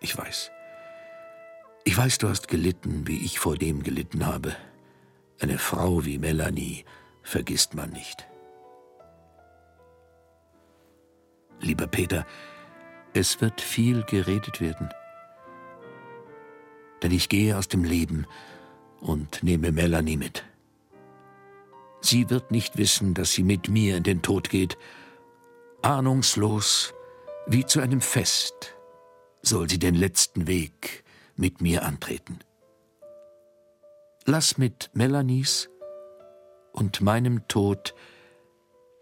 Ich 0.00 0.16
weiß. 0.16 0.50
Ich 1.84 1.96
weiß, 1.96 2.18
du 2.18 2.28
hast 2.28 2.48
gelitten, 2.48 3.06
wie 3.06 3.24
ich 3.24 3.38
vor 3.38 3.56
dem 3.56 3.82
gelitten 3.82 4.26
habe. 4.26 4.54
Eine 5.40 5.58
Frau 5.58 6.04
wie 6.04 6.18
Melanie 6.18 6.84
vergisst 7.22 7.74
man 7.74 7.90
nicht. 7.90 8.26
Lieber 11.60 11.86
Peter, 11.86 12.26
es 13.14 13.40
wird 13.40 13.60
viel 13.60 14.02
geredet 14.04 14.60
werden. 14.60 14.90
Denn 17.02 17.10
ich 17.10 17.28
gehe 17.28 17.56
aus 17.56 17.68
dem 17.68 17.84
Leben 17.84 18.26
und 19.00 19.42
nehme 19.42 19.72
Melanie 19.72 20.16
mit. 20.16 20.47
Sie 22.00 22.30
wird 22.30 22.50
nicht 22.50 22.78
wissen, 22.78 23.14
dass 23.14 23.32
sie 23.32 23.42
mit 23.42 23.68
mir 23.68 23.96
in 23.96 24.02
den 24.02 24.22
Tod 24.22 24.50
geht. 24.50 24.78
Ahnungslos, 25.82 26.94
wie 27.46 27.66
zu 27.66 27.80
einem 27.80 28.00
Fest, 28.00 28.74
soll 29.42 29.68
sie 29.68 29.78
den 29.78 29.94
letzten 29.94 30.46
Weg 30.46 31.04
mit 31.36 31.60
mir 31.60 31.84
antreten. 31.84 32.38
Lass 34.26 34.58
mit 34.58 34.90
Melanies 34.92 35.70
und 36.72 37.00
meinem 37.00 37.46
Tod 37.48 37.94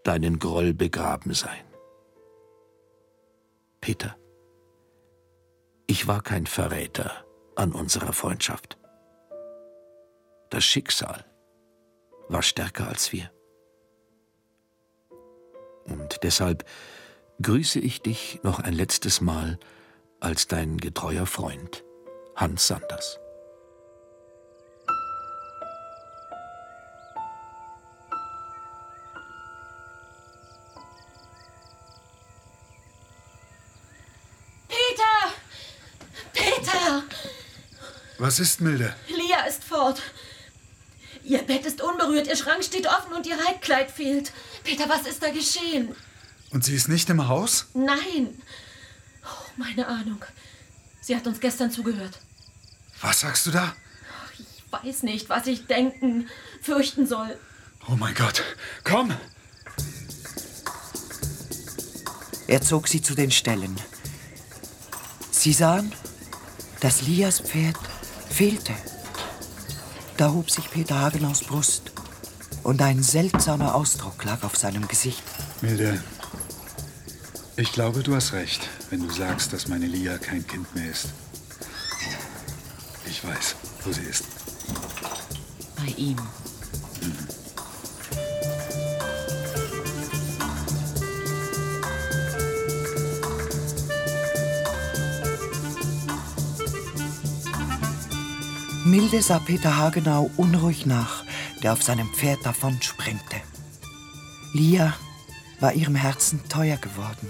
deinen 0.03 0.39
Groll 0.39 0.73
begraben 0.73 1.33
sein. 1.33 1.65
Peter, 3.81 4.15
ich 5.85 6.07
war 6.07 6.21
kein 6.21 6.45
Verräter 6.45 7.25
an 7.55 7.73
unserer 7.73 8.13
Freundschaft. 8.13 8.77
Das 10.49 10.63
Schicksal 10.63 11.25
war 12.29 12.41
stärker 12.41 12.87
als 12.87 13.11
wir. 13.11 13.31
Und 15.85 16.23
deshalb 16.23 16.65
grüße 17.41 17.79
ich 17.79 18.01
dich 18.01 18.39
noch 18.43 18.59
ein 18.59 18.73
letztes 18.73 19.21
Mal 19.21 19.59
als 20.19 20.47
dein 20.47 20.77
getreuer 20.77 21.25
Freund, 21.25 21.83
Hans 22.35 22.67
Sanders. 22.67 23.19
Peter! 34.67 35.33
Peter! 36.33 37.03
Was 38.17 38.39
ist, 38.39 38.59
Milde? 38.61 38.95
Lia 39.07 39.45
ist 39.47 39.63
fort. 39.63 40.01
Ihr 41.27 41.43
Bett 41.43 41.65
ist 41.65 41.81
unberührt, 41.81 42.27
ihr 42.27 42.37
Schrank 42.37 42.63
steht 42.63 42.87
offen 42.87 43.11
und 43.11 43.27
ihr 43.27 43.37
Reitkleid 43.37 43.91
fehlt. 43.91 44.31
Peter, 44.63 44.87
was 44.87 45.05
ist 45.05 45.21
da 45.21 45.29
geschehen? 45.29 45.93
Und 46.51 46.63
sie 46.63 46.73
ist 46.73 46.87
nicht 46.87 47.09
im 47.09 47.27
Haus? 47.27 47.65
Nein. 47.73 48.41
Oh, 49.25 49.49
meine 49.57 49.85
Ahnung. 49.87 50.23
Sie 51.01 51.13
hat 51.13 51.27
uns 51.27 51.41
gestern 51.41 51.69
zugehört. 51.69 52.19
Was 53.01 53.19
sagst 53.19 53.45
du 53.45 53.51
da? 53.51 53.75
Ich 54.39 54.63
weiß 54.71 55.03
nicht, 55.03 55.27
was 55.27 55.47
ich 55.47 55.65
denken, 55.67 56.29
fürchten 56.61 57.05
soll. 57.05 57.37
Oh 57.89 57.95
mein 57.97 58.15
Gott. 58.15 58.41
Komm! 58.85 59.13
Er 62.47 62.61
zog 62.61 62.87
sie 62.87 63.01
zu 63.01 63.15
den 63.15 63.31
Ställen. 63.31 63.75
Sie 65.31 65.51
sahen, 65.51 65.91
dass 66.79 67.01
Lias 67.01 67.41
Pferd 67.41 67.75
fehlte. 68.29 68.73
Da 70.17 70.31
hob 70.31 70.49
sich 70.49 70.71
Peter 70.71 70.99
Hagenaus 70.99 71.43
Brust 71.43 71.91
und 72.63 72.81
ein 72.81 73.03
seltsamer 73.03 73.75
Ausdruck 73.75 74.23
lag 74.23 74.43
auf 74.43 74.57
seinem 74.57 74.87
Gesicht. 74.87 75.21
Milde, 75.61 76.03
ich 77.55 77.71
glaube, 77.71 78.01
du 78.01 78.15
hast 78.15 78.33
recht, 78.33 78.67
wenn 78.89 79.01
du 79.01 79.11
sagst, 79.11 79.53
dass 79.53 79.67
meine 79.67 79.85
Lia 79.85 80.17
kein 80.17 80.45
Kind 80.45 80.73
mehr 80.75 80.89
ist. 80.89 81.09
Ich 83.05 83.23
weiß, 83.23 83.55
wo 83.83 83.91
sie 83.91 84.01
ist. 84.01 84.23
Bei 85.75 85.93
ihm. 85.97 86.17
Milde 98.97 99.21
sah 99.21 99.37
Peter 99.37 99.77
Hagenau 99.77 100.31
unruhig 100.37 100.87
nach, 100.87 101.23
der 101.61 101.73
auf 101.73 101.83
seinem 101.83 102.11
Pferd 102.15 102.43
davonsprengte. 102.43 103.35
Lia 104.53 104.95
war 105.59 105.73
ihrem 105.73 105.93
Herzen 105.93 106.41
teuer 106.49 106.77
geworden, 106.77 107.29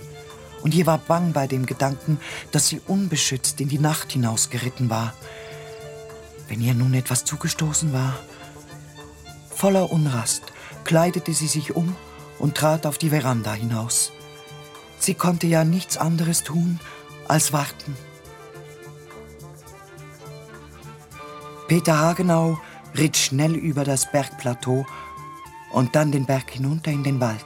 und 0.61 0.74
ihr 0.74 0.86
war 0.86 0.97
bang 0.97 1.34
bei 1.34 1.45
dem 1.45 1.65
Gedanken, 1.65 2.22
dass 2.53 2.70
sie 2.70 2.80
unbeschützt 2.88 3.59
in 3.59 3.68
die 3.68 3.80
Nacht 3.80 4.13
hinausgeritten 4.13 4.89
war. 4.89 5.13
Wenn 6.47 6.61
ihr 6.61 6.74
nun 6.74 6.93
etwas 6.93 7.26
zugestoßen 7.26 7.91
war, 7.91 8.18
voller 9.49 9.91
Unrast 9.91 10.43
kleidete 10.86 11.34
sie 11.34 11.49
sich 11.49 11.76
um 11.76 11.97
und 12.39 12.55
trat 12.55 12.86
auf 12.86 12.97
die 12.97 13.09
Veranda 13.09 13.51
hinaus. 13.51 14.13
Sie 14.99 15.15
konnte 15.15 15.47
ja 15.47 15.65
nichts 15.65 15.97
anderes 15.97 16.43
tun 16.43 16.80
als 17.28 17.51
warten. 17.51 17.97
Peter 21.68 21.99
Hagenau 21.99 22.57
ritt 22.97 23.18
schnell 23.18 23.53
über 23.55 23.84
das 23.84 24.09
Bergplateau 24.11 24.86
und 25.72 25.95
dann 25.95 26.11
den 26.13 26.26
Berg 26.26 26.49
hinunter 26.49 26.91
in 26.91 27.03
den 27.03 27.20
Wald. 27.20 27.43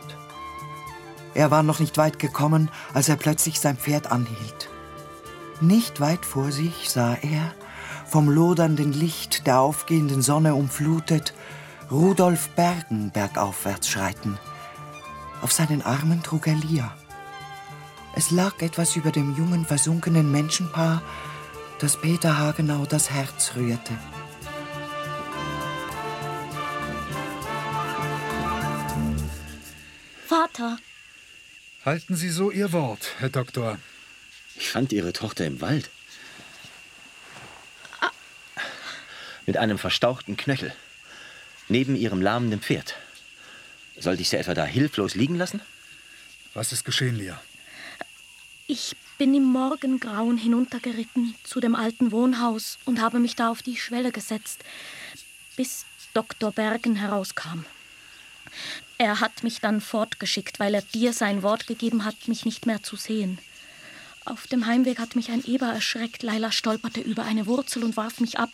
Er 1.34 1.50
war 1.50 1.64
noch 1.64 1.80
nicht 1.80 1.98
weit 1.98 2.20
gekommen, 2.20 2.70
als 2.94 3.10
er 3.10 3.16
plötzlich 3.16 3.60
sein 3.60 3.78
Pferd 3.78 4.12
anhielt. 4.12 4.70
Nicht 5.60 6.00
weit 6.02 6.26
vor 6.26 6.52
sich 6.52 6.90
sah 6.90 7.16
er, 7.16 7.54
vom 8.06 8.30
lodernden 8.30 8.94
Licht 8.94 9.48
der 9.48 9.60
aufgehenden 9.60 10.22
Sonne 10.22 10.54
umflutet, 10.54 11.34
Rudolf 11.90 12.50
Bergen 12.50 13.12
bergaufwärts 13.12 13.90
schreiten. 13.90 14.38
Auf 15.42 15.52
seinen 15.52 15.82
Armen 15.82 16.22
trug 16.22 16.48
er 16.48 16.56
Lia. 16.56 16.94
Es 18.16 18.30
lag 18.30 18.62
etwas 18.62 18.96
über 18.96 19.12
dem 19.12 19.36
jungen, 19.36 19.66
versunkenen 19.66 20.32
Menschenpaar, 20.32 21.02
das 21.82 22.00
Peter 22.00 22.38
Hagenau 22.38 22.86
das 22.86 23.10
Herz 23.10 23.54
rührte. 23.56 23.98
Vater, 30.28 30.78
Halten 31.84 32.16
Sie 32.16 32.30
so 32.30 32.52
Ihr 32.52 32.72
Wort, 32.72 33.16
Herr 33.18 33.30
Doktor. 33.30 33.80
Ich 34.56 34.70
fand 34.70 34.94
Ihre 34.94 35.12
Tochter 35.12 35.48
im 35.48 35.60
Wald. 35.62 35.90
Mit 39.48 39.58
einem 39.58 39.80
verstauchten 39.80 40.38
Knöchel. 40.38 40.72
Neben 41.68 41.96
ihrem 41.96 42.22
lahmenden 42.22 42.62
Pferd. 42.62 42.96
Sollte 43.98 44.22
ich 44.22 44.30
sie 44.30 44.38
etwa 44.38 44.54
da 44.54 44.66
hilflos 44.66 45.16
liegen 45.16 45.36
lassen? 45.36 45.62
Was 46.54 46.72
ist 46.72 46.86
geschehen, 46.86 47.16
Lia? 47.16 47.42
Ich 48.72 48.96
bin 49.18 49.34
im 49.34 49.44
Morgengrauen 49.44 50.38
hinuntergeritten 50.38 51.36
zu 51.44 51.60
dem 51.60 51.76
alten 51.76 52.14
Wohnhaus 52.14 52.80
und 52.86 53.02
habe 53.02 53.20
mich 53.20 53.36
da 53.36 53.52
auf 53.52 53.62
die 53.62 53.76
Schwelle 53.76 54.14
gesetzt, 54.14 54.64
bis 55.58 55.86
Dr. 56.14 56.54
Bergen 56.54 56.96
herauskam. 56.96 57.66
Er 58.98 59.20
hat 59.20 59.44
mich 59.44 59.60
dann 59.60 59.82
fortgeschickt, 59.82 60.62
weil 60.62 60.74
er 60.74 60.84
dir 60.84 61.12
sein 61.12 61.44
Wort 61.44 61.68
gegeben 61.68 62.06
hat, 62.06 62.30
mich 62.30 62.46
nicht 62.46 62.66
mehr 62.66 62.82
zu 62.82 62.96
sehen. 62.96 63.40
Auf 64.24 64.48
dem 64.48 64.66
Heimweg 64.66 65.00
hat 65.00 65.18
mich 65.18 65.32
ein 65.32 65.44
Eber 65.44 65.68
erschreckt. 65.68 66.24
Leila 66.24 66.54
stolperte 66.54 67.02
über 67.02 67.24
eine 67.26 67.48
Wurzel 67.48 67.84
und 67.84 67.98
warf 67.98 68.22
mich 68.22 68.40
ab. 68.40 68.52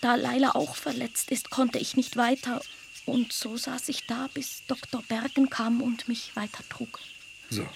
Da 0.00 0.14
Leila 0.14 0.52
auch 0.54 0.76
verletzt 0.76 1.30
ist, 1.30 1.50
konnte 1.50 1.78
ich 1.78 1.94
nicht 1.94 2.16
weiter. 2.16 2.62
Und 3.04 3.34
so 3.34 3.58
saß 3.58 3.90
ich 3.90 4.06
da, 4.06 4.30
bis 4.32 4.62
Dr. 4.66 5.02
Bergen 5.02 5.50
kam 5.50 5.82
und 5.82 6.08
mich 6.08 6.34
weitertrug. 6.36 7.00
So. 7.50 7.68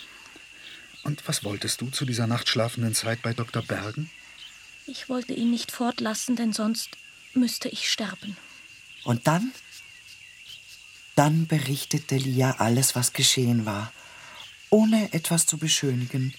Und 1.06 1.22
was 1.28 1.44
wolltest 1.44 1.80
du 1.80 1.90
zu 1.90 2.04
dieser 2.04 2.26
nachtschlafenden 2.26 2.92
Zeit 2.92 3.22
bei 3.22 3.32
Dr. 3.32 3.62
Bergen? 3.62 4.10
Ich 4.88 5.08
wollte 5.08 5.34
ihn 5.34 5.52
nicht 5.52 5.70
fortlassen, 5.70 6.34
denn 6.34 6.52
sonst 6.52 6.88
müsste 7.32 7.68
ich 7.68 7.88
sterben. 7.88 8.36
Und 9.04 9.28
dann? 9.28 9.52
Dann 11.14 11.46
berichtete 11.46 12.16
Lia 12.16 12.56
alles, 12.58 12.96
was 12.96 13.12
geschehen 13.12 13.66
war, 13.66 13.92
ohne 14.68 15.12
etwas 15.12 15.46
zu 15.46 15.58
beschönigen. 15.58 16.34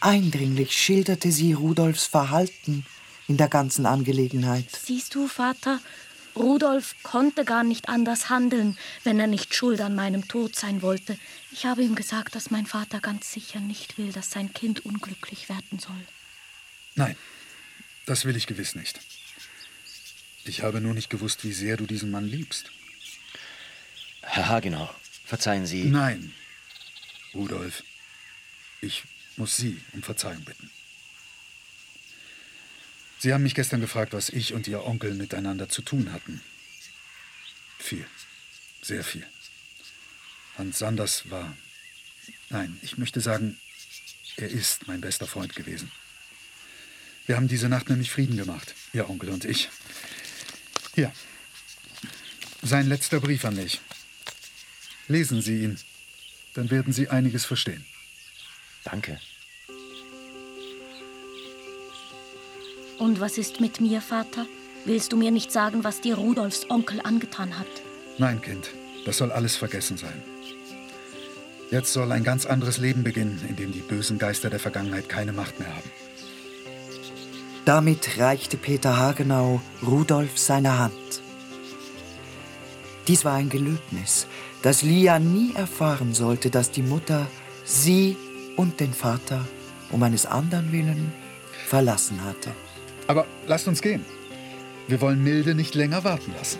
Eindringlich 0.00 0.72
schilderte 0.72 1.30
sie 1.30 1.52
Rudolfs 1.52 2.06
Verhalten 2.06 2.86
in 3.28 3.36
der 3.36 3.48
ganzen 3.48 3.84
Angelegenheit. 3.84 4.70
Siehst 4.86 5.14
du, 5.14 5.28
Vater, 5.28 5.80
Rudolf 6.34 6.94
konnte 7.02 7.44
gar 7.44 7.64
nicht 7.64 7.88
anders 7.88 8.30
handeln, 8.30 8.78
wenn 9.04 9.20
er 9.20 9.26
nicht 9.26 9.54
schuld 9.54 9.80
an 9.80 9.94
meinem 9.94 10.28
Tod 10.28 10.56
sein 10.56 10.82
wollte. 10.82 11.18
Ich 11.50 11.66
habe 11.66 11.82
ihm 11.82 11.94
gesagt, 11.94 12.34
dass 12.34 12.50
mein 12.50 12.66
Vater 12.66 13.00
ganz 13.00 13.32
sicher 13.32 13.60
nicht 13.60 13.98
will, 13.98 14.12
dass 14.12 14.30
sein 14.30 14.52
Kind 14.52 14.84
unglücklich 14.84 15.48
werden 15.48 15.78
soll. 15.78 16.00
Nein, 16.94 17.16
das 18.06 18.24
will 18.24 18.36
ich 18.36 18.46
gewiss 18.46 18.74
nicht. 18.74 19.00
Ich 20.44 20.62
habe 20.62 20.80
nur 20.80 20.94
nicht 20.94 21.10
gewusst, 21.10 21.44
wie 21.44 21.52
sehr 21.52 21.76
du 21.76 21.86
diesen 21.86 22.10
Mann 22.10 22.26
liebst. 22.26 22.70
Herr 24.22 24.48
Hagenau, 24.48 24.90
verzeihen 25.24 25.66
Sie. 25.66 25.84
Nein, 25.84 26.32
Rudolf. 27.34 27.84
Ich 28.80 29.04
muss 29.36 29.56
Sie 29.56 29.80
um 29.92 30.02
Verzeihung 30.02 30.44
bitten. 30.44 30.70
Sie 33.22 33.32
haben 33.32 33.44
mich 33.44 33.54
gestern 33.54 33.80
gefragt, 33.80 34.14
was 34.14 34.30
ich 34.30 34.52
und 34.52 34.66
Ihr 34.66 34.84
Onkel 34.84 35.14
miteinander 35.14 35.68
zu 35.68 35.80
tun 35.82 36.12
hatten. 36.12 36.40
Viel. 37.78 38.04
Sehr 38.82 39.04
viel. 39.04 39.24
Hans 40.58 40.80
Sanders 40.80 41.30
war. 41.30 41.56
Nein, 42.50 42.76
ich 42.82 42.98
möchte 42.98 43.20
sagen, 43.20 43.60
er 44.36 44.48
ist 44.48 44.88
mein 44.88 45.00
bester 45.00 45.28
Freund 45.28 45.54
gewesen. 45.54 45.92
Wir 47.26 47.36
haben 47.36 47.46
diese 47.46 47.68
Nacht 47.68 47.88
nämlich 47.88 48.10
Frieden 48.10 48.36
gemacht, 48.36 48.74
Ihr 48.92 49.08
Onkel 49.08 49.28
und 49.28 49.44
ich. 49.44 49.68
Hier. 50.96 51.12
Sein 52.60 52.88
letzter 52.88 53.20
Brief 53.20 53.44
an 53.44 53.54
mich. 53.54 53.80
Lesen 55.06 55.42
Sie 55.42 55.62
ihn, 55.62 55.78
dann 56.54 56.72
werden 56.72 56.92
Sie 56.92 57.08
einiges 57.08 57.44
verstehen. 57.44 57.86
Danke. 58.82 59.20
Und 63.02 63.18
was 63.18 63.36
ist 63.36 63.60
mit 63.60 63.80
mir, 63.80 64.00
Vater? 64.00 64.46
Willst 64.84 65.12
du 65.12 65.16
mir 65.16 65.32
nicht 65.32 65.50
sagen, 65.50 65.82
was 65.82 66.00
dir 66.00 66.14
Rudolfs 66.14 66.70
Onkel 66.70 67.00
angetan 67.02 67.58
hat? 67.58 67.66
Nein, 68.16 68.40
Kind, 68.40 68.70
das 69.04 69.16
soll 69.16 69.32
alles 69.32 69.56
vergessen 69.56 69.96
sein. 69.96 70.22
Jetzt 71.72 71.92
soll 71.92 72.12
ein 72.12 72.22
ganz 72.22 72.46
anderes 72.46 72.78
Leben 72.78 73.02
beginnen, 73.02 73.44
in 73.48 73.56
dem 73.56 73.72
die 73.72 73.80
bösen 73.80 74.20
Geister 74.20 74.50
der 74.50 74.60
Vergangenheit 74.60 75.08
keine 75.08 75.32
Macht 75.32 75.58
mehr 75.58 75.74
haben. 75.74 75.90
Damit 77.64 78.18
reichte 78.18 78.56
Peter 78.56 78.96
Hagenau 78.96 79.60
Rudolf 79.84 80.38
seine 80.38 80.78
Hand. 80.78 81.22
Dies 83.08 83.24
war 83.24 83.34
ein 83.34 83.48
Gelöbnis, 83.48 84.28
dass 84.62 84.82
Lia 84.82 85.18
nie 85.18 85.54
erfahren 85.56 86.14
sollte, 86.14 86.50
dass 86.50 86.70
die 86.70 86.82
Mutter 86.82 87.26
sie 87.64 88.16
und 88.56 88.78
den 88.78 88.92
Vater 88.92 89.44
um 89.90 90.04
eines 90.04 90.24
anderen 90.24 90.70
willen 90.70 91.12
verlassen 91.66 92.22
hatte. 92.22 92.52
Aber 93.06 93.26
lasst 93.46 93.68
uns 93.68 93.82
gehen. 93.82 94.04
Wir 94.88 95.00
wollen 95.00 95.22
Milde 95.22 95.54
nicht 95.54 95.74
länger 95.74 96.04
warten 96.04 96.32
lassen. 96.36 96.58